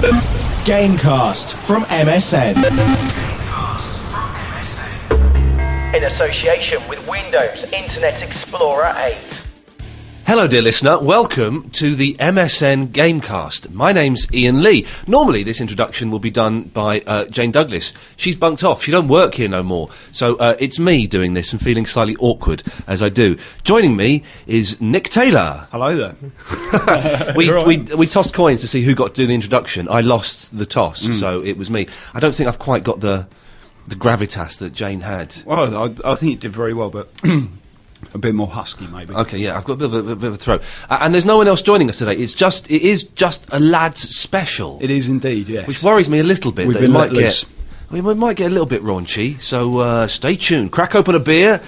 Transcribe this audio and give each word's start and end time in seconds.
Gamecast 0.00 1.52
from 1.66 1.82
MSN. 1.84 2.56
in 5.94 6.04
association 6.04 6.80
with 6.88 7.06
Windows 7.06 7.70
Internet 7.72 8.22
Explorer 8.22 8.94
8. 8.96 9.39
Hello, 10.30 10.46
dear 10.46 10.62
listener. 10.62 10.96
Welcome 11.00 11.70
to 11.70 11.96
the 11.96 12.14
MSN 12.20 12.90
Gamecast. 12.92 13.72
My 13.72 13.92
name's 13.92 14.32
Ian 14.32 14.62
Lee. 14.62 14.86
Normally, 15.08 15.42
this 15.42 15.60
introduction 15.60 16.12
will 16.12 16.20
be 16.20 16.30
done 16.30 16.62
by 16.62 17.00
uh, 17.00 17.24
Jane 17.24 17.50
Douglas. 17.50 17.92
She's 18.16 18.36
bunked 18.36 18.62
off. 18.62 18.80
She 18.84 18.92
don't 18.92 19.08
work 19.08 19.34
here 19.34 19.48
no 19.48 19.64
more. 19.64 19.90
So 20.12 20.36
uh, 20.36 20.54
it's 20.60 20.78
me 20.78 21.08
doing 21.08 21.34
this 21.34 21.52
and 21.52 21.60
feeling 21.60 21.84
slightly 21.84 22.14
awkward 22.20 22.62
as 22.86 23.02
I 23.02 23.08
do. 23.08 23.38
Joining 23.64 23.96
me 23.96 24.22
is 24.46 24.80
Nick 24.80 25.08
Taylor. 25.08 25.66
Hello 25.72 25.96
there. 25.96 26.14
We, 27.36 27.50
we, 27.64 27.78
we 27.96 28.06
tossed 28.06 28.32
coins 28.32 28.60
to 28.60 28.68
see 28.68 28.82
who 28.84 28.94
got 28.94 29.08
to 29.08 29.22
do 29.22 29.26
the 29.26 29.34
introduction. 29.34 29.88
I 29.88 30.00
lost 30.00 30.56
the 30.56 30.64
toss, 30.64 31.08
Mm. 31.08 31.14
so 31.14 31.42
it 31.42 31.58
was 31.58 31.72
me. 31.72 31.88
I 32.14 32.20
don't 32.20 32.36
think 32.36 32.46
I've 32.46 32.60
quite 32.60 32.84
got 32.84 33.00
the 33.00 33.26
the 33.88 33.96
gravitas 33.96 34.58
that 34.60 34.72
Jane 34.72 35.00
had. 35.00 35.34
Well, 35.44 35.76
I, 35.76 36.12
I 36.12 36.14
think 36.14 36.30
you 36.30 36.36
did 36.36 36.52
very 36.52 36.72
well, 36.74 36.90
but 36.90 37.08
a 38.14 38.18
bit 38.18 38.34
more 38.34 38.46
husky, 38.46 38.86
maybe. 38.88 39.14
Okay, 39.14 39.38
yeah, 39.38 39.56
I've 39.56 39.64
got 39.64 39.74
a 39.74 39.76
bit 39.76 39.86
of 39.86 39.94
a, 39.94 40.12
a 40.12 40.16
bit 40.16 40.28
of 40.28 40.34
a 40.34 40.36
throat, 40.36 40.62
uh, 40.88 40.98
and 41.00 41.14
there's 41.14 41.26
no 41.26 41.36
one 41.36 41.48
else 41.48 41.62
joining 41.62 41.88
us 41.88 41.98
today. 41.98 42.14
It's 42.14 42.34
just 42.34 42.70
it 42.70 42.82
is 42.82 43.04
just 43.04 43.46
a 43.52 43.60
lads 43.60 44.00
special, 44.16 44.78
It 44.80 44.90
is 44.90 45.08
indeed, 45.08 45.48
yes. 45.48 45.66
which 45.66 45.82
worries 45.82 46.08
me 46.08 46.18
a 46.18 46.24
little 46.24 46.52
bit. 46.52 46.66
We've 46.66 46.74
that 46.74 46.82
been 46.82 46.92
might 46.92 47.12
get 47.12 47.44
we 47.90 48.00
might 48.00 48.36
get 48.36 48.46
a 48.46 48.50
little 48.50 48.66
bit 48.66 48.82
raunchy. 48.82 49.40
So 49.40 49.78
uh, 49.78 50.06
stay 50.06 50.36
tuned. 50.36 50.70
Crack 50.72 50.94
open 50.94 51.14
a 51.14 51.20
beer, 51.20 51.60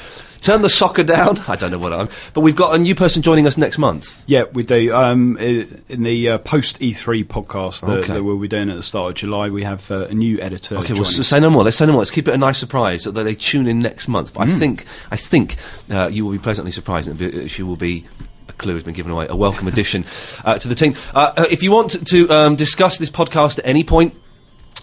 turn 0.42 0.60
the 0.60 0.68
soccer 0.68 1.02
down. 1.02 1.38
I 1.48 1.56
don't 1.56 1.70
know 1.70 1.78
what 1.78 1.92
I'm, 1.94 2.08
but 2.34 2.40
we've 2.42 2.54
got 2.56 2.74
a 2.74 2.78
new 2.78 2.94
person 2.94 3.22
joining 3.22 3.46
us 3.46 3.56
next 3.56 3.78
month. 3.78 4.22
Yeah, 4.26 4.44
we 4.52 4.62
do. 4.64 4.92
Um, 4.94 5.38
in 5.38 6.02
the 6.02 6.28
uh, 6.30 6.38
post 6.38 6.78
E3 6.80 7.24
podcast 7.24 7.80
that, 7.86 8.00
Okay. 8.00 8.12
that 8.14 8.22
we'll 8.24 8.38
be 8.38 8.48
doing 8.48 8.68
at 8.68 8.76
the 8.76 8.82
start 8.82 9.10
of 9.12 9.14
July, 9.16 9.48
we 9.48 9.62
have 9.62 9.90
uh, 9.90 10.06
a 10.10 10.14
new 10.14 10.38
editor. 10.40 10.76
Okay, 10.78 10.92
well, 10.92 11.02
s- 11.02 11.18
us. 11.18 11.28
say 11.28 11.40
no 11.40 11.48
more. 11.48 11.64
Let's 11.64 11.76
say 11.78 11.86
no 11.86 11.92
more. 11.92 12.00
Let's 12.00 12.10
keep 12.10 12.28
it 12.28 12.34
a 12.34 12.38
nice 12.38 12.58
surprise 12.58 13.04
that 13.04 13.12
they 13.12 13.34
tune 13.34 13.66
in 13.66 13.78
next 13.78 14.08
month. 14.08 14.34
But 14.34 14.48
I 14.48 14.50
think, 14.50 14.84
I 15.10 15.16
think 15.16 15.56
uh, 15.90 16.08
you 16.12 16.24
will 16.26 16.32
be 16.32 16.38
pleasantly 16.38 16.72
surprised, 16.72 17.08
and 17.08 17.50
she 17.50 17.62
will 17.62 17.76
be. 17.76 18.04
A 18.48 18.52
clue 18.54 18.74
has 18.74 18.82
been 18.82 18.94
given 18.94 19.12
away. 19.12 19.28
A 19.30 19.36
welcome 19.36 19.68
addition 19.68 20.04
uh, 20.44 20.58
to 20.58 20.66
the 20.66 20.74
team. 20.74 20.94
Uh, 21.14 21.32
uh, 21.36 21.44
if 21.48 21.62
you 21.62 21.70
want 21.70 22.04
to 22.08 22.28
um, 22.28 22.56
discuss 22.56 22.98
this 22.98 23.08
podcast 23.10 23.60
at 23.60 23.66
any 23.66 23.84
point. 23.84 24.14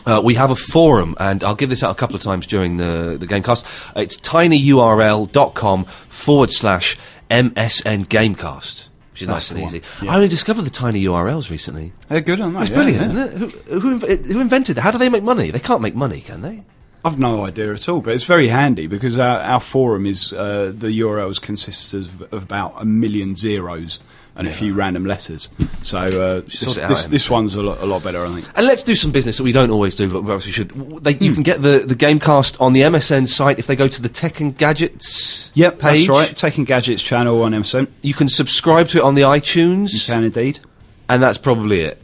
Uh, 0.05 0.21
we 0.23 0.35
have 0.35 0.49
a 0.51 0.55
forum, 0.55 1.15
and 1.19 1.43
I'll 1.43 1.55
give 1.55 1.69
this 1.69 1.83
out 1.83 1.91
a 1.91 1.95
couple 1.95 2.15
of 2.15 2.21
times 2.21 2.45
during 2.47 2.77
the, 2.77 3.17
the 3.19 3.27
Gamecast. 3.27 3.93
It's 3.95 4.17
tinyurl.com 4.17 5.83
forward 5.85 6.51
slash 6.51 6.97
MSN 7.29 8.05
Gamecast, 8.07 8.87
which 9.11 9.21
is 9.21 9.27
nice 9.27 9.51
and 9.51 9.63
easy. 9.63 9.81
yeah. 10.01 10.11
I 10.11 10.15
only 10.15 10.27
discovered 10.27 10.63
the 10.63 10.69
tiny 10.69 11.03
URLs 11.05 11.49
recently. 11.49 11.93
They're 12.07 12.21
good, 12.21 12.41
aren't 12.41 12.55
they? 12.55 12.61
It's 12.61 12.69
Yeah, 12.69 12.75
brilliant, 12.75 13.13
yeah. 13.13 13.25
isn't 13.25 13.43
it? 13.43 13.51
Who, 13.69 13.79
who, 13.99 14.15
who 14.15 14.39
invented 14.41 14.75
that? 14.77 14.81
How 14.81 14.91
do 14.91 14.97
they 14.97 15.09
make 15.09 15.23
money? 15.23 15.51
They 15.51 15.59
can't 15.59 15.81
make 15.81 15.95
money, 15.95 16.21
can 16.21 16.41
they? 16.41 16.63
I've 17.05 17.17
no 17.19 17.45
idea 17.45 17.71
at 17.73 17.87
all, 17.87 18.01
but 18.01 18.13
it's 18.13 18.25
very 18.25 18.49
handy 18.49 18.85
because 18.87 19.17
our, 19.17 19.37
our 19.39 19.61
forum 19.61 20.05
is 20.05 20.33
uh, 20.33 20.73
the 20.75 20.87
URLs 20.99 21.41
consists 21.41 21.93
of, 21.93 22.21
of 22.33 22.43
about 22.43 22.73
a 22.77 22.83
million 22.85 23.35
zeros 23.35 23.99
and 24.35 24.47
a 24.47 24.51
few 24.51 24.73
random 24.73 25.05
letters. 25.05 25.49
So 25.81 25.97
uh, 25.97 26.39
this, 26.41 26.77
out, 26.79 26.87
this, 26.89 27.05
this 27.07 27.29
one's 27.29 27.55
a 27.55 27.61
lot, 27.61 27.79
a 27.81 27.85
lot 27.85 28.03
better, 28.03 28.25
I 28.25 28.29
think. 28.33 28.47
And 28.55 28.65
let's 28.65 28.83
do 28.83 28.95
some 28.95 29.11
business 29.11 29.37
that 29.37 29.43
we 29.43 29.51
don't 29.51 29.69
always 29.69 29.95
do, 29.95 30.09
but 30.09 30.23
perhaps 30.23 30.45
we 30.45 30.51
should. 30.51 30.69
They, 31.03 31.13
Hmm. 31.13 31.23
You 31.23 31.33
can 31.33 31.43
get 31.43 31.61
the, 31.61 31.79
the 31.85 31.95
Gamecast 31.95 32.59
on 32.61 32.73
the 32.73 32.81
MSN 32.81 33.27
site 33.27 33.59
if 33.59 33.67
they 33.67 33.75
go 33.75 33.87
to 33.89 34.01
the 34.01 34.09
Tech 34.09 34.39
and 34.39 34.57
Gadgets 34.57 35.51
Yep, 35.55 35.79
page. 35.79 36.07
that's 36.07 36.09
right. 36.09 36.35
Tech 36.35 36.57
and 36.57 36.65
Gadgets 36.65 37.01
channel 37.03 37.41
on 37.43 37.51
MSN. 37.51 37.87
You 38.01 38.13
can 38.13 38.27
subscribe 38.29 38.87
to 38.89 38.99
it 38.99 39.03
on 39.03 39.15
the 39.15 39.21
iTunes, 39.23 39.93
You 39.93 39.99
can 40.13 40.23
indeed. 40.23 40.59
and 41.09 41.21
that's 41.21 41.37
probably 41.37 41.81
it. 41.81 42.01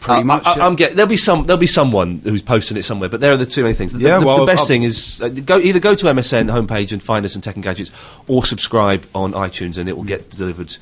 Pretty 0.00 0.20
I- 0.20 0.24
much. 0.24 0.46
I, 0.46 0.56
yeah. 0.56 0.66
am 0.66 0.74
get, 0.76 0.94
there'll 0.94 1.08
be 1.08 1.16
some. 1.16 1.44
There'll 1.44 1.58
be 1.58 1.66
someone 1.66 2.20
who's 2.22 2.40
posting 2.40 2.76
it 2.76 2.84
somewhere, 2.84 3.08
but 3.08 3.20
there 3.20 3.32
are 3.32 3.36
the 3.36 3.44
two 3.46 3.64
main 3.64 3.74
things. 3.74 3.92
The, 3.92 3.98
Yeah, 3.98 4.20
the, 4.20 4.26
well, 4.26 4.38
the 4.38 4.46
best 4.46 4.60
I'll- 4.60 4.66
thing 4.66 4.84
is 4.84 5.20
uh, 5.20 5.28
go 5.28 5.58
either 5.58 5.80
go 5.80 5.96
to 5.96 6.06
MSN 6.06 6.50
homepage 6.52 6.92
and 6.92 7.02
find 7.02 7.24
us 7.24 7.34
in 7.34 7.40
Tech 7.42 7.56
and 7.56 7.64
Gadgets, 7.64 7.90
or 8.28 8.44
subscribe 8.44 9.04
on 9.12 9.32
iTunes, 9.32 9.76
and 9.76 9.88
it 9.88 9.96
will 9.96 10.04
get 10.04 10.30
delivered 10.30 10.76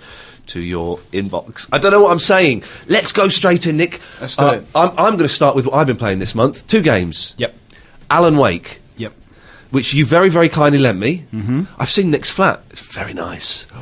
to 0.49 0.61
your 0.61 0.99
inbox. 1.13 1.69
I 1.73 1.79
don't 1.79 1.93
know 1.93 2.01
what 2.03 2.11
I'm 2.13 2.19
saying. 2.19 2.63
Let's 2.89 3.13
go 3.13 3.29
straight 3.29 3.67
in, 3.67 3.77
Nick. 3.77 4.01
Let's 4.21 4.37
do 4.37 4.45
Uh, 4.45 4.53
it. 4.53 4.65
I'm, 4.75 4.91
I'm 4.91 5.17
going 5.17 5.29
to 5.29 5.29
start 5.29 5.57
with 5.57 5.67
what 5.67 5.75
I've 5.75 5.87
been 5.87 5.97
playing 5.97 6.19
this 6.19 6.35
month. 6.35 6.67
Two 6.67 6.83
games. 6.83 7.35
Yep. 7.39 7.57
Alan 8.11 8.37
Wake, 8.37 8.81
Yep. 8.97 9.13
which 9.71 9.93
you 9.95 10.07
very, 10.07 10.29
very 10.29 10.49
kindly 10.49 10.79
lent 10.79 10.99
me. 10.99 11.25
Mm-hmm. 11.33 11.63
I've 11.79 11.91
seen 11.91 12.11
Nick's 12.11 12.31
flat. 12.31 12.63
It's 12.71 12.81
very 12.81 13.13
nice. 13.15 13.67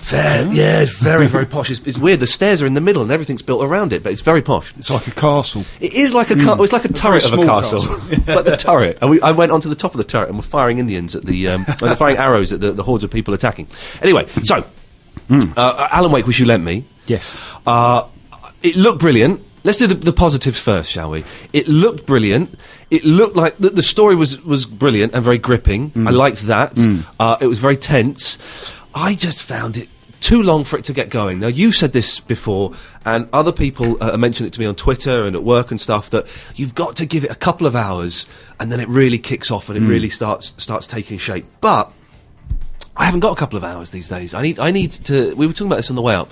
Fair, 0.00 0.50
yeah, 0.52 0.80
it's 0.80 0.92
very, 0.96 1.26
very 1.28 1.44
posh. 1.54 1.70
It's, 1.70 1.80
it's 1.86 1.98
weird. 1.98 2.20
The 2.20 2.26
stairs 2.26 2.62
are 2.62 2.66
in 2.66 2.72
the 2.72 2.80
middle 2.80 3.02
and 3.02 3.12
everything's 3.12 3.42
built 3.42 3.62
around 3.62 3.92
it, 3.92 4.02
but 4.02 4.10
it's 4.10 4.22
very 4.22 4.40
posh. 4.42 4.74
It's 4.76 4.90
like 4.90 5.06
a 5.06 5.10
castle. 5.12 5.62
It 5.78 5.92
is 5.92 6.14
like 6.14 6.30
a 6.30 6.36
ca- 6.36 6.60
it's 6.60 6.72
like 6.72 6.86
a 6.86 6.92
turret 6.92 7.24
of 7.30 7.38
a 7.38 7.44
castle. 7.44 7.80
castle. 7.82 8.00
it's 8.10 8.34
like 8.34 8.44
the 8.46 8.56
turret. 8.58 8.98
And 9.02 9.10
we, 9.10 9.20
I 9.20 9.30
went 9.32 9.52
onto 9.52 9.68
the 9.68 9.74
top 9.76 9.92
of 9.94 9.98
the 9.98 10.04
turret 10.04 10.28
and 10.28 10.38
we're 10.38 10.42
firing 10.42 10.78
Indians 10.78 11.14
at 11.14 11.24
the 11.26 11.48
um, 11.48 11.66
well, 11.80 11.94
firing 11.96 12.16
arrows 12.16 12.52
at 12.52 12.60
the, 12.60 12.72
the 12.72 12.82
hordes 12.82 13.04
of 13.04 13.10
people 13.10 13.34
attacking. 13.34 13.68
Anyway, 14.02 14.26
so 14.42 14.64
uh, 15.30 15.88
Alan 15.90 16.12
Wake, 16.12 16.26
which 16.26 16.38
you 16.38 16.46
lent 16.46 16.64
me, 16.64 16.84
Yes. 17.06 17.36
uh, 17.66 18.04
it 18.62 18.76
looked 18.76 18.98
brilliant. 19.00 19.42
Let's 19.62 19.78
do 19.78 19.86
the, 19.86 19.94
the 19.94 20.12
positives 20.12 20.58
first, 20.58 20.90
shall 20.90 21.10
we? 21.10 21.24
It 21.52 21.68
looked 21.68 22.06
brilliant. 22.06 22.54
It 22.90 23.04
looked 23.04 23.36
like 23.36 23.58
the, 23.58 23.68
the 23.68 23.82
story 23.82 24.14
was, 24.16 24.42
was 24.44 24.64
brilliant 24.64 25.14
and 25.14 25.22
very 25.22 25.38
gripping. 25.38 25.92
I 25.96 26.10
liked 26.10 26.42
that. 26.46 26.78
Uh, 27.18 27.36
it 27.40 27.46
was 27.46 27.58
very 27.58 27.76
tense. 27.76 28.38
I 28.94 29.14
just 29.14 29.42
found 29.42 29.76
it 29.76 29.88
too 30.20 30.42
long 30.42 30.64
for 30.64 30.76
it 30.78 30.84
to 30.84 30.92
get 30.92 31.08
going. 31.10 31.40
Now, 31.40 31.46
you 31.48 31.72
said 31.72 31.92
this 31.92 32.20
before, 32.20 32.72
and 33.04 33.28
other 33.32 33.52
people 33.52 34.02
uh, 34.02 34.16
mentioned 34.16 34.46
it 34.46 34.52
to 34.54 34.60
me 34.60 34.66
on 34.66 34.74
Twitter 34.76 35.24
and 35.24 35.34
at 35.36 35.42
work 35.42 35.70
and 35.70 35.80
stuff, 35.80 36.10
that 36.10 36.26
you've 36.56 36.74
got 36.74 36.96
to 36.96 37.06
give 37.06 37.24
it 37.24 37.30
a 37.30 37.34
couple 37.34 37.66
of 37.66 37.74
hours 37.76 38.26
and 38.58 38.70
then 38.72 38.80
it 38.80 38.88
really 38.88 39.18
kicks 39.18 39.50
off 39.50 39.68
and 39.68 39.76
it 39.78 39.86
really 39.86 40.08
starts 40.10 40.54
starts 40.62 40.86
taking 40.86 41.18
shape. 41.18 41.46
But 41.60 41.90
I 42.96 43.04
haven't 43.04 43.20
got 43.20 43.32
a 43.32 43.36
couple 43.36 43.56
of 43.56 43.64
hours 43.64 43.90
these 43.90 44.08
days. 44.08 44.34
I 44.34 44.42
need, 44.42 44.58
I 44.58 44.70
need 44.70 44.92
to. 44.92 45.34
We 45.34 45.46
were 45.46 45.52
talking 45.52 45.68
about 45.68 45.76
this 45.76 45.90
on 45.90 45.96
the 45.96 46.02
way 46.02 46.14
up. 46.14 46.30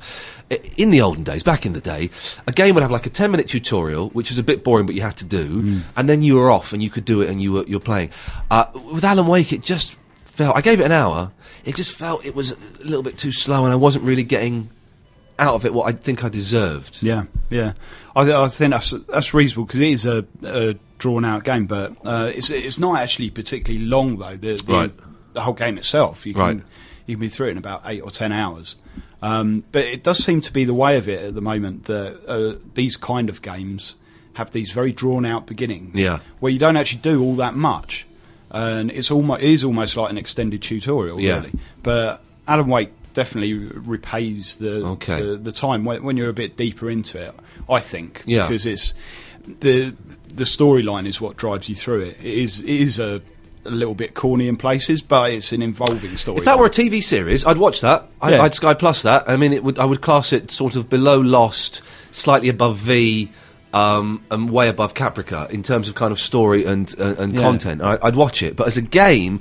In 0.79 0.91
the 0.91 1.03
olden 1.03 1.25
days, 1.25 1.43
back 1.43 1.67
in 1.67 1.75
the 1.75 1.81
day, 1.81 2.09
a 2.47 2.53
game 2.53 2.75
would 2.75 2.81
have 2.81 2.91
like 2.91 3.05
a 3.05 3.11
ten-minute 3.11 3.49
tutorial, 3.49 4.09
which 4.11 4.31
was 4.31 4.39
a 4.39 4.43
bit 4.43 4.65
boring, 4.65 4.87
but 4.87 4.95
you 4.95 5.03
had 5.03 5.17
to 5.19 5.27
do, 5.27 5.83
and 5.95 6.09
then 6.09 6.23
you 6.23 6.37
were 6.37 6.51
off 6.51 6.73
and 6.73 6.83
you 6.83 6.89
could 6.89 7.05
do 7.05 7.21
it, 7.21 7.29
and 7.29 7.43
you 7.43 7.53
were 7.53 7.65
you're 7.67 7.81
playing. 7.81 8.11
Uh, 8.51 8.65
with 8.91 9.05
Alan 9.05 9.27
Wake, 9.27 9.53
it 9.53 9.61
just 9.61 9.99
felt. 10.25 10.57
I 10.57 10.63
gave 10.63 10.81
it 10.81 10.85
an 10.85 10.93
hour. 10.93 11.33
It 11.67 11.77
just 11.77 11.93
felt 11.93 12.25
it 12.25 12.35
was 12.35 12.53
a 12.53 12.57
little 12.83 13.03
bit 13.03 13.19
too 13.19 13.31
slow, 13.31 13.65
and 13.65 13.73
I 13.73 13.77
wasn't 13.77 14.05
really 14.05 14.23
getting 14.23 14.71
out 15.39 15.55
of 15.55 15.67
it 15.67 15.75
what 15.75 15.87
I 15.87 15.93
think 15.93 16.25
I 16.25 16.31
deserved. 16.31 17.03
Yeah, 17.03 17.25
yeah. 17.51 17.75
I, 18.17 18.25
th- 18.25 18.35
I 18.35 18.49
think 18.49 18.73
that's 18.73 18.91
that's 19.07 19.35
reasonable 19.35 19.67
because 19.67 19.81
it 19.81 19.89
is 19.89 20.07
a, 20.07 20.25
a 20.45 20.77
drawn 20.97 21.27
out 21.27 21.45
game, 21.45 21.67
but 21.67 21.95
uh, 22.07 22.33
it's 22.35 22.51
it's 22.51 22.79
not 22.79 22.99
actually 22.99 23.29
particularly 23.29 23.85
long 23.85 24.17
though. 24.17 24.37
The 24.37 24.55
the, 24.57 24.73
Right. 24.73 24.93
The 25.39 25.45
whole 25.45 25.55
game 25.55 25.79
itself, 25.79 26.27
you 26.27 26.35
can 26.35 26.43
Right. 26.43 26.61
you 27.07 27.15
can 27.17 27.21
be 27.21 27.29
through 27.29 27.49
it 27.49 27.53
in 27.53 27.59
about 27.59 27.83
eight 27.87 28.03
or 28.03 28.11
ten 28.11 28.33
hours. 28.33 28.77
Um, 29.23 29.65
but 29.73 29.85
it 29.85 30.03
does 30.05 30.19
seem 30.23 30.41
to 30.43 30.53
be 30.53 30.65
the 30.65 30.75
way 30.75 30.97
of 30.97 31.09
it 31.09 31.21
at 31.29 31.35
the 31.35 31.41
moment 31.41 31.85
that 31.87 32.21
uh, 32.29 32.59
these 32.75 32.97
kind 32.97 33.29
of 33.29 33.43
games 33.43 33.97
have 34.35 34.51
these 34.53 34.71
very 34.71 34.93
drawn 34.93 35.25
out 35.27 35.47
beginnings, 35.47 35.99
Yeah. 35.99 36.19
where 36.41 36.53
you 36.53 36.59
don't 36.61 36.77
actually 36.77 37.01
do 37.01 37.21
all 37.23 37.35
that 37.37 37.57
much, 37.57 38.07
and 38.51 38.91
it's 38.93 39.11
almost 39.11 39.43
it 39.43 39.51
is 39.51 39.65
almost 39.65 39.97
like 39.97 40.11
an 40.11 40.19
extended 40.19 40.63
tutorial, 40.63 41.21
Yeah. 41.21 41.39
really. 41.39 41.53
But 41.83 42.23
Alan 42.47 42.69
Wake 42.69 42.91
definitely 43.15 43.55
repays 43.55 44.57
the 44.57 44.85
Okay. 44.95 45.21
the, 45.21 45.37
the 45.37 45.53
time 45.53 45.85
when, 45.85 46.05
when 46.05 46.17
you're 46.17 46.29
a 46.31 46.41
bit 46.45 46.57
deeper 46.57 46.89
into 46.89 47.19
it. 47.19 47.35
I 47.69 47.81
think, 47.81 48.23
Yeah. 48.27 48.47
because 48.47 48.67
it's 48.67 48.95
the 49.61 49.95
the 50.33 50.45
storyline 50.45 51.07
is 51.07 51.21
what 51.21 51.37
drives 51.37 51.69
you 51.69 51.75
through 51.75 52.03
it. 52.03 52.17
It 52.23 52.39
is 52.47 52.61
it 52.61 52.69
is 52.71 52.99
a, 53.01 53.21
a 53.65 53.71
little 53.71 53.95
bit 53.95 54.15
corny 54.15 54.49
in 54.49 54.57
places, 54.57 55.01
but 55.03 55.33
it's 55.33 55.53
an 55.53 55.63
involving 55.63 56.17
story. 56.17 56.39
If 56.39 56.45
that 56.45 56.59
were 56.59 56.67
a 56.67 56.71
TV 56.71 57.03
series, 57.03 57.45
I'd 57.47 57.59
watch 57.59 57.81
that. 57.83 58.07
I, 58.21 58.31
Yeah. 58.33 58.43
I'd 58.43 58.55
Sky 58.55 58.75
Plus 58.75 59.03
that. 59.03 59.29
I 59.29 59.37
mean, 59.37 59.53
it 59.53 59.65
would. 59.65 59.79
I 59.79 59.85
would 59.85 60.01
class 60.01 60.33
it 60.33 60.51
sort 60.51 60.77
of 60.77 60.89
below 60.89 61.19
Lost, 61.21 61.83
slightly 62.11 62.49
above 62.49 62.77
V, 62.79 63.31
um, 63.75 64.23
and 64.31 64.51
way 64.51 64.69
above 64.69 64.95
Caprica 64.95 65.51
in 65.51 65.63
terms 65.63 65.89
of 65.89 65.95
kind 65.95 66.13
of 66.13 66.19
story 66.21 66.65
and 66.65 66.95
uh, 66.99 67.15
and 67.19 67.35
Yeah. 67.35 67.43
content. 67.43 67.83
I, 67.83 67.99
I'd 68.03 68.17
watch 68.17 68.43
it, 68.43 68.57
but 68.57 68.67
as 68.67 68.77
a 68.77 68.83
game, 68.83 69.41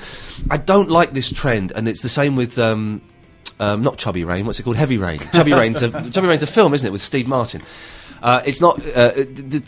I 0.52 0.58
don't 0.58 0.90
like 0.90 1.14
this 1.14 1.32
trend, 1.32 1.72
and 1.76 1.88
it's 1.88 2.02
the 2.02 2.10
same 2.10 2.36
with. 2.36 2.58
Um, 2.60 3.02
um, 3.60 3.82
not 3.82 3.98
Chubby 3.98 4.24
Rain. 4.24 4.46
What's 4.46 4.60
it 4.60 4.64
called? 4.64 4.76
Heavy 4.78 4.98
Rain. 4.98 5.18
Chubby 5.34 5.52
Rain's 5.62 5.82
a 5.82 5.90
Chubby 6.12 6.28
Rain's 6.28 6.44
a 6.44 6.48
film, 6.48 6.74
isn't 6.76 6.86
it, 6.86 6.92
with 6.92 7.02
Steve 7.02 7.28
Martin? 7.28 7.64
Uh, 8.22 8.42
it's 8.46 8.62
not 8.62 8.80
uh, 8.96 9.12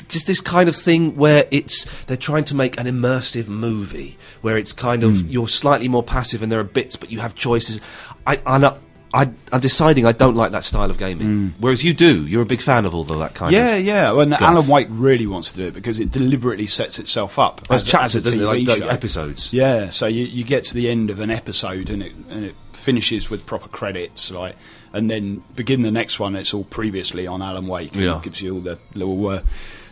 just 0.07 0.27
this 0.27 0.41
kind 0.41 0.67
of 0.69 0.75
thing 0.75 1.15
where 1.15 1.47
it's 1.51 1.85
they're 2.05 2.17
trying 2.17 2.43
to 2.45 2.55
make 2.55 2.79
an 2.79 2.85
immersive 2.87 3.47
movie 3.47 4.17
where 4.41 4.57
it's 4.57 4.73
kind 4.73 5.03
of 5.03 5.21
Hmm. 5.21 5.27
you're 5.29 5.47
slightly 5.47 5.87
more 5.87 6.03
passive 6.03 6.41
and 6.43 6.51
there 6.51 6.59
are 6.59 6.63
bits, 6.63 6.95
but 6.95 7.11
you 7.11 7.19
have 7.19 7.35
choices. 7.35 7.79
I, 8.27 8.39
I'm, 8.45 8.61
not, 8.61 8.79
I, 9.13 9.29
I'm 9.51 9.59
deciding 9.59 10.05
I 10.05 10.11
don't 10.11 10.35
like 10.35 10.51
that 10.51 10.63
style 10.63 10.89
of 10.89 10.97
gaming, 10.97 11.53
whereas 11.59 11.83
you 11.83 11.93
do. 11.93 12.25
You're 12.27 12.43
a 12.43 12.45
big 12.45 12.61
fan 12.61 12.85
of 12.85 12.93
all 12.93 13.01
of 13.11 13.19
that 13.19 13.33
kind 13.33 13.51
yeah, 13.51 13.75
of. 13.75 13.85
yeah. 13.85 14.11
Well, 14.11 14.21
and 14.21 14.31
Guff. 14.31 14.41
Alan 14.41 14.67
Wake 14.67 14.87
really 14.89 15.25
wants 15.27 15.51
to 15.53 15.57
do 15.57 15.67
it 15.67 15.73
because 15.73 15.99
it 15.99 16.11
deliberately 16.11 16.67
sets 16.67 16.99
itself 16.99 17.39
up 17.39 17.61
As 17.69 17.81
as, 17.81 17.87
chapters, 17.87 18.15
as 18.25 18.33
a? 18.33 18.35
TV 18.37 18.67
Like, 18.67 18.77
show. 18.79 18.87
episodes. 18.87 19.51
Yeah, 19.53 19.89
so 19.89 20.05
you, 20.07 20.25
you 20.25 20.43
get 20.43 20.63
to 20.65 20.73
the 20.75 20.89
end 20.89 21.09
of 21.09 21.19
an 21.19 21.31
episode 21.31 21.89
and 21.89 22.03
it 22.03 22.13
and 22.29 22.45
it 22.45 22.55
finishes 22.79 23.29
with 23.29 23.45
proper 23.45 23.67
credits, 23.67 24.31
like, 24.31 24.55
and 24.93 25.09
then 25.11 25.43
begin 25.55 25.81
the 25.83 25.91
next 25.91 26.19
one. 26.19 26.35
It's 26.35 26.53
all 26.53 26.63
previously 26.63 27.27
on 27.27 27.41
Alan 27.41 27.67
Wake. 27.67 27.93
and 27.95 28.03
Yeah. 28.03 28.17
it 28.17 28.23
gives 28.23 28.41
you 28.41 28.55
all 28.55 28.61
the 28.61 28.79
little 28.95 29.27
uh, 29.27 29.41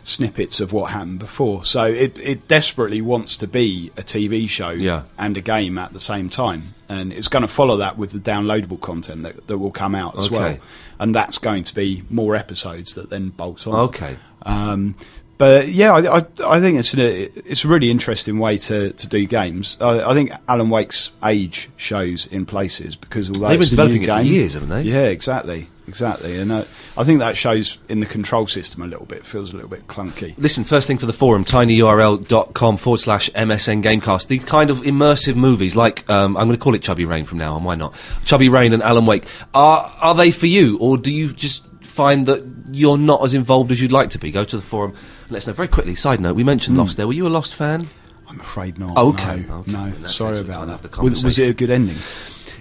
snippets 0.04 0.58
of 0.60 0.72
what 0.72 0.90
happened 0.92 1.18
before. 1.18 1.64
So 1.64 1.84
it, 1.84 2.18
it 2.18 2.48
desperately 2.48 3.00
wants 3.02 3.36
to 3.38 3.46
be 3.46 3.92
a 3.96 4.02
TV 4.02 4.48
show 4.48 4.70
Yeah. 4.70 5.02
and 5.18 5.36
a 5.36 5.40
game 5.40 5.76
at 5.78 5.92
the 5.92 6.00
same 6.00 6.28
time. 6.30 6.74
And 6.88 7.12
it's 7.12 7.28
going 7.28 7.42
to 7.42 7.48
follow 7.48 7.76
that 7.76 7.98
with 7.98 8.12
the 8.12 8.18
downloadable 8.18 8.80
content 8.80 9.22
that, 9.24 9.46
that 9.46 9.58
will 9.58 9.70
come 9.70 9.94
out 9.94 10.18
as 10.18 10.30
well. 10.30 10.56
And 10.98 11.14
that's 11.14 11.38
going 11.38 11.64
to 11.64 11.74
be 11.74 12.02
more 12.10 12.34
episodes 12.34 12.94
that 12.94 13.10
then 13.10 13.28
bolt 13.28 13.66
on. 13.66 13.74
Okay. 13.74 14.16
Um, 14.42 14.94
but 15.38 15.68
yeah, 15.68 15.92
I, 15.92 16.18
I, 16.18 16.26
I 16.44 16.60
think 16.60 16.78
it's 16.78 16.94
a, 16.94 17.22
it's 17.48 17.64
a 17.64 17.68
really 17.68 17.90
interesting 17.90 18.40
way 18.40 18.58
to, 18.58 18.90
to 18.92 19.06
do 19.06 19.24
games. 19.24 19.76
I, 19.80 20.10
I 20.10 20.12
think 20.12 20.32
Alan 20.48 20.68
Wake's 20.68 21.12
age 21.24 21.70
shows 21.76 22.26
in 22.26 22.44
places 22.44 22.96
because 22.96 23.30
although 23.30 23.48
They've 23.48 23.58
been 23.58 23.62
it's 23.62 23.72
a 23.72 23.76
new 23.76 23.98
developing 23.98 24.02
it 24.02 24.06
for 24.08 24.20
years, 24.22 24.54
haven't 24.54 24.70
they? 24.70 24.82
Yeah, 24.82 25.04
exactly, 25.04 25.68
exactly. 25.86 26.38
And 26.38 26.50
uh, 26.50 26.64
I 26.96 27.04
think 27.04 27.20
that 27.20 27.36
shows 27.36 27.78
in 27.88 28.00
the 28.00 28.06
control 28.06 28.48
system 28.48 28.82
a 28.82 28.86
little 28.88 29.06
bit. 29.06 29.24
Feels 29.24 29.52
a 29.52 29.54
little 29.54 29.70
bit 29.70 29.86
clunky. 29.86 30.34
Listen, 30.38 30.64
first 30.64 30.88
thing 30.88 30.98
for 30.98 31.06
the 31.06 31.12
forum, 31.12 31.44
tinyurl.com 31.44 32.76
forward 32.76 32.98
slash 32.98 33.30
MSN 33.30 33.84
Gamecast. 33.84 34.26
These 34.26 34.44
kind 34.44 34.70
of 34.70 34.78
immersive 34.78 35.36
movies, 35.36 35.76
like, 35.76 36.08
um, 36.10 36.36
I'm 36.36 36.48
going 36.48 36.58
to 36.58 36.62
call 36.62 36.74
it 36.74 36.82
Chubby 36.82 37.04
Rain 37.04 37.24
from 37.24 37.38
now 37.38 37.54
on, 37.54 37.62
why 37.62 37.76
not? 37.76 37.94
Chubby 38.24 38.48
Rain 38.48 38.72
and 38.72 38.82
Alan 38.82 39.06
Wake. 39.06 39.24
Are, 39.54 39.92
are 40.00 40.16
they 40.16 40.32
for 40.32 40.46
you, 40.46 40.78
or 40.78 40.98
do 40.98 41.12
you 41.12 41.32
just 41.32 41.64
find 41.80 42.26
that 42.26 42.57
you're 42.72 42.98
not 42.98 43.24
as 43.24 43.34
involved 43.34 43.70
as 43.70 43.80
you'd 43.80 43.92
like 43.92 44.10
to 44.10 44.18
be? 44.18 44.30
Go 44.30 44.44
to 44.44 44.56
the 44.56 44.62
forum 44.62 44.92
and 44.92 45.30
let 45.30 45.38
us 45.38 45.46
know. 45.46 45.52
Very 45.52 45.68
quickly, 45.68 45.94
side 45.94 46.20
note, 46.20 46.34
we 46.34 46.44
mentioned 46.44 46.76
hmm. 46.76 46.80
Lost 46.80 46.96
there. 46.96 47.06
Were 47.06 47.12
you 47.12 47.26
a 47.26 47.28
Lost 47.28 47.54
fan? 47.54 47.88
I'm 48.28 48.40
afraid 48.40 48.78
not. 48.78 48.94
Oh, 48.96 49.08
okay, 49.10 49.44
no, 49.48 49.58
okay. 49.58 49.72
no. 49.72 50.06
Sorry 50.06 50.38
about 50.38 50.66
that. 50.82 50.98
Was, 50.98 51.24
was 51.24 51.38
it 51.38 51.50
a 51.50 51.54
good 51.54 51.70
ending? 51.70 51.96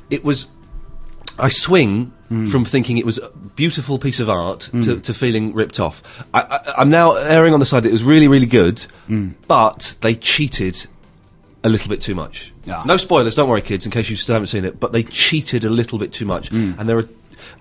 it 0.09 0.23
was 0.23 0.47
I 1.39 1.49
swing 1.49 2.13
hmm. 2.29 2.45
from 2.47 2.65
thinking 2.65 2.97
it 2.97 3.05
was 3.05 3.19
a 3.19 3.29
beautiful 3.55 3.99
piece 3.99 4.19
of 4.19 4.29
art 4.29 4.65
hmm. 4.65 4.79
to, 4.81 4.99
to 4.99 5.13
feeling 5.13 5.53
ripped 5.53 5.79
off. 5.79 6.25
I, 6.33 6.73
I'm 6.77 6.89
now 6.89 7.13
erring 7.13 7.53
on 7.53 7.59
the 7.59 7.65
side 7.65 7.83
that 7.83 7.89
it 7.89 7.91
was 7.91 8.03
really, 8.03 8.27
really 8.27 8.45
good, 8.45 8.85
but 9.47 9.97
they 10.01 10.15
cheated 10.15 10.87
a 11.63 11.69
little 11.69 11.89
bit 11.89 12.01
too 12.01 12.15
much. 12.15 12.53
Yeah. 12.65 12.83
No 12.85 12.97
spoilers, 12.97 13.35
don't 13.35 13.49
worry, 13.49 13.61
kids, 13.61 13.85
in 13.85 13.91
case 13.91 14.09
you 14.09 14.15
still 14.15 14.33
haven't 14.33 14.47
seen 14.47 14.65
it. 14.65 14.79
But 14.79 14.93
they 14.93 15.03
cheated 15.03 15.63
a 15.63 15.69
little 15.69 15.99
bit 15.99 16.11
too 16.11 16.25
much, 16.25 16.51
and 16.51 16.89
there 16.89 16.95
were. 16.95 17.09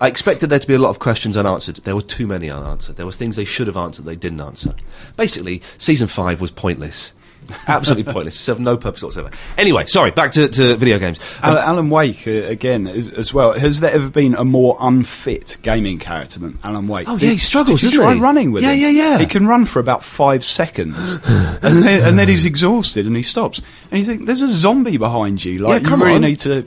I 0.01 0.09
expected 0.09 0.49
there 0.51 0.59
to 0.59 0.67
be 0.69 0.75
a 0.75 0.79
lot 0.79 0.91
of 0.91 0.99
questions 0.99 1.37
unanswered. 1.37 1.77
There 1.77 1.95
were 1.97 2.03
too 2.03 2.27
many 2.27 2.51
unanswered. 2.51 2.97
There 2.97 3.07
were 3.07 3.13
things 3.13 3.37
they 3.37 3.45
should 3.45 3.67
have 3.67 3.77
answered 3.77 4.05
they 4.05 4.17
didn't 4.17 4.41
answer. 4.41 4.75
Basically, 5.17 5.63
season 5.79 6.09
five 6.09 6.41
was 6.41 6.51
pointless. 6.51 7.13
Absolutely 7.69 8.13
pointless. 8.13 8.37
Served 8.39 8.59
no 8.59 8.77
purpose 8.77 9.05
whatsoever. 9.05 9.31
Anyway, 9.57 9.87
sorry, 9.87 10.11
back 10.11 10.33
to, 10.33 10.49
to 10.49 10.75
video 10.75 10.99
games. 10.99 11.21
Al- 11.45 11.57
Alan 11.59 11.91
Wake 11.91 12.27
uh, 12.27 12.31
again 12.33 12.89
uh, 12.89 13.17
as 13.17 13.33
well. 13.33 13.53
Has 13.53 13.79
there 13.79 13.93
ever 13.93 14.09
been 14.09 14.35
a 14.35 14.45
more 14.45 14.77
unfit 14.81 15.57
gaming 15.63 16.01
character 16.01 16.41
than 16.41 16.59
Alan 16.65 16.89
Wake? 16.89 17.09
Oh, 17.09 17.17
yeah, 17.19 17.31
he 17.31 17.37
struggles, 17.37 17.83
Did 17.83 17.93
you 17.93 17.99
doesn't 18.01 18.05
try 18.05 18.15
he? 18.15 18.21
running 18.21 18.51
with 18.51 18.65
it. 18.65 18.67
Yeah, 18.67 18.73
him? 18.73 18.81
yeah, 18.97 19.11
yeah. 19.13 19.19
He 19.19 19.27
can 19.27 19.47
run 19.47 19.65
for 19.65 19.79
about 19.79 20.03
five 20.03 20.45
seconds, 20.45 21.13
and 21.63 21.85
then 21.85 22.03
and 22.09 22.19
then 22.19 22.27
he's 22.27 22.47
exhausted 22.47 23.07
and 23.07 23.15
he 23.15 23.23
stops. 23.23 23.63
And 23.93 24.01
you 24.01 24.07
think 24.07 24.27
there's 24.27 24.43
a 24.43 24.49
zombie 24.49 24.97
behind 24.97 25.45
you. 25.45 25.59
Like 25.61 25.83
Yeah, 25.83 25.89
come 25.89 26.01
you 26.01 26.07
really 26.07 26.17
on. 26.17 26.23
need 26.23 26.41
to 26.41 26.67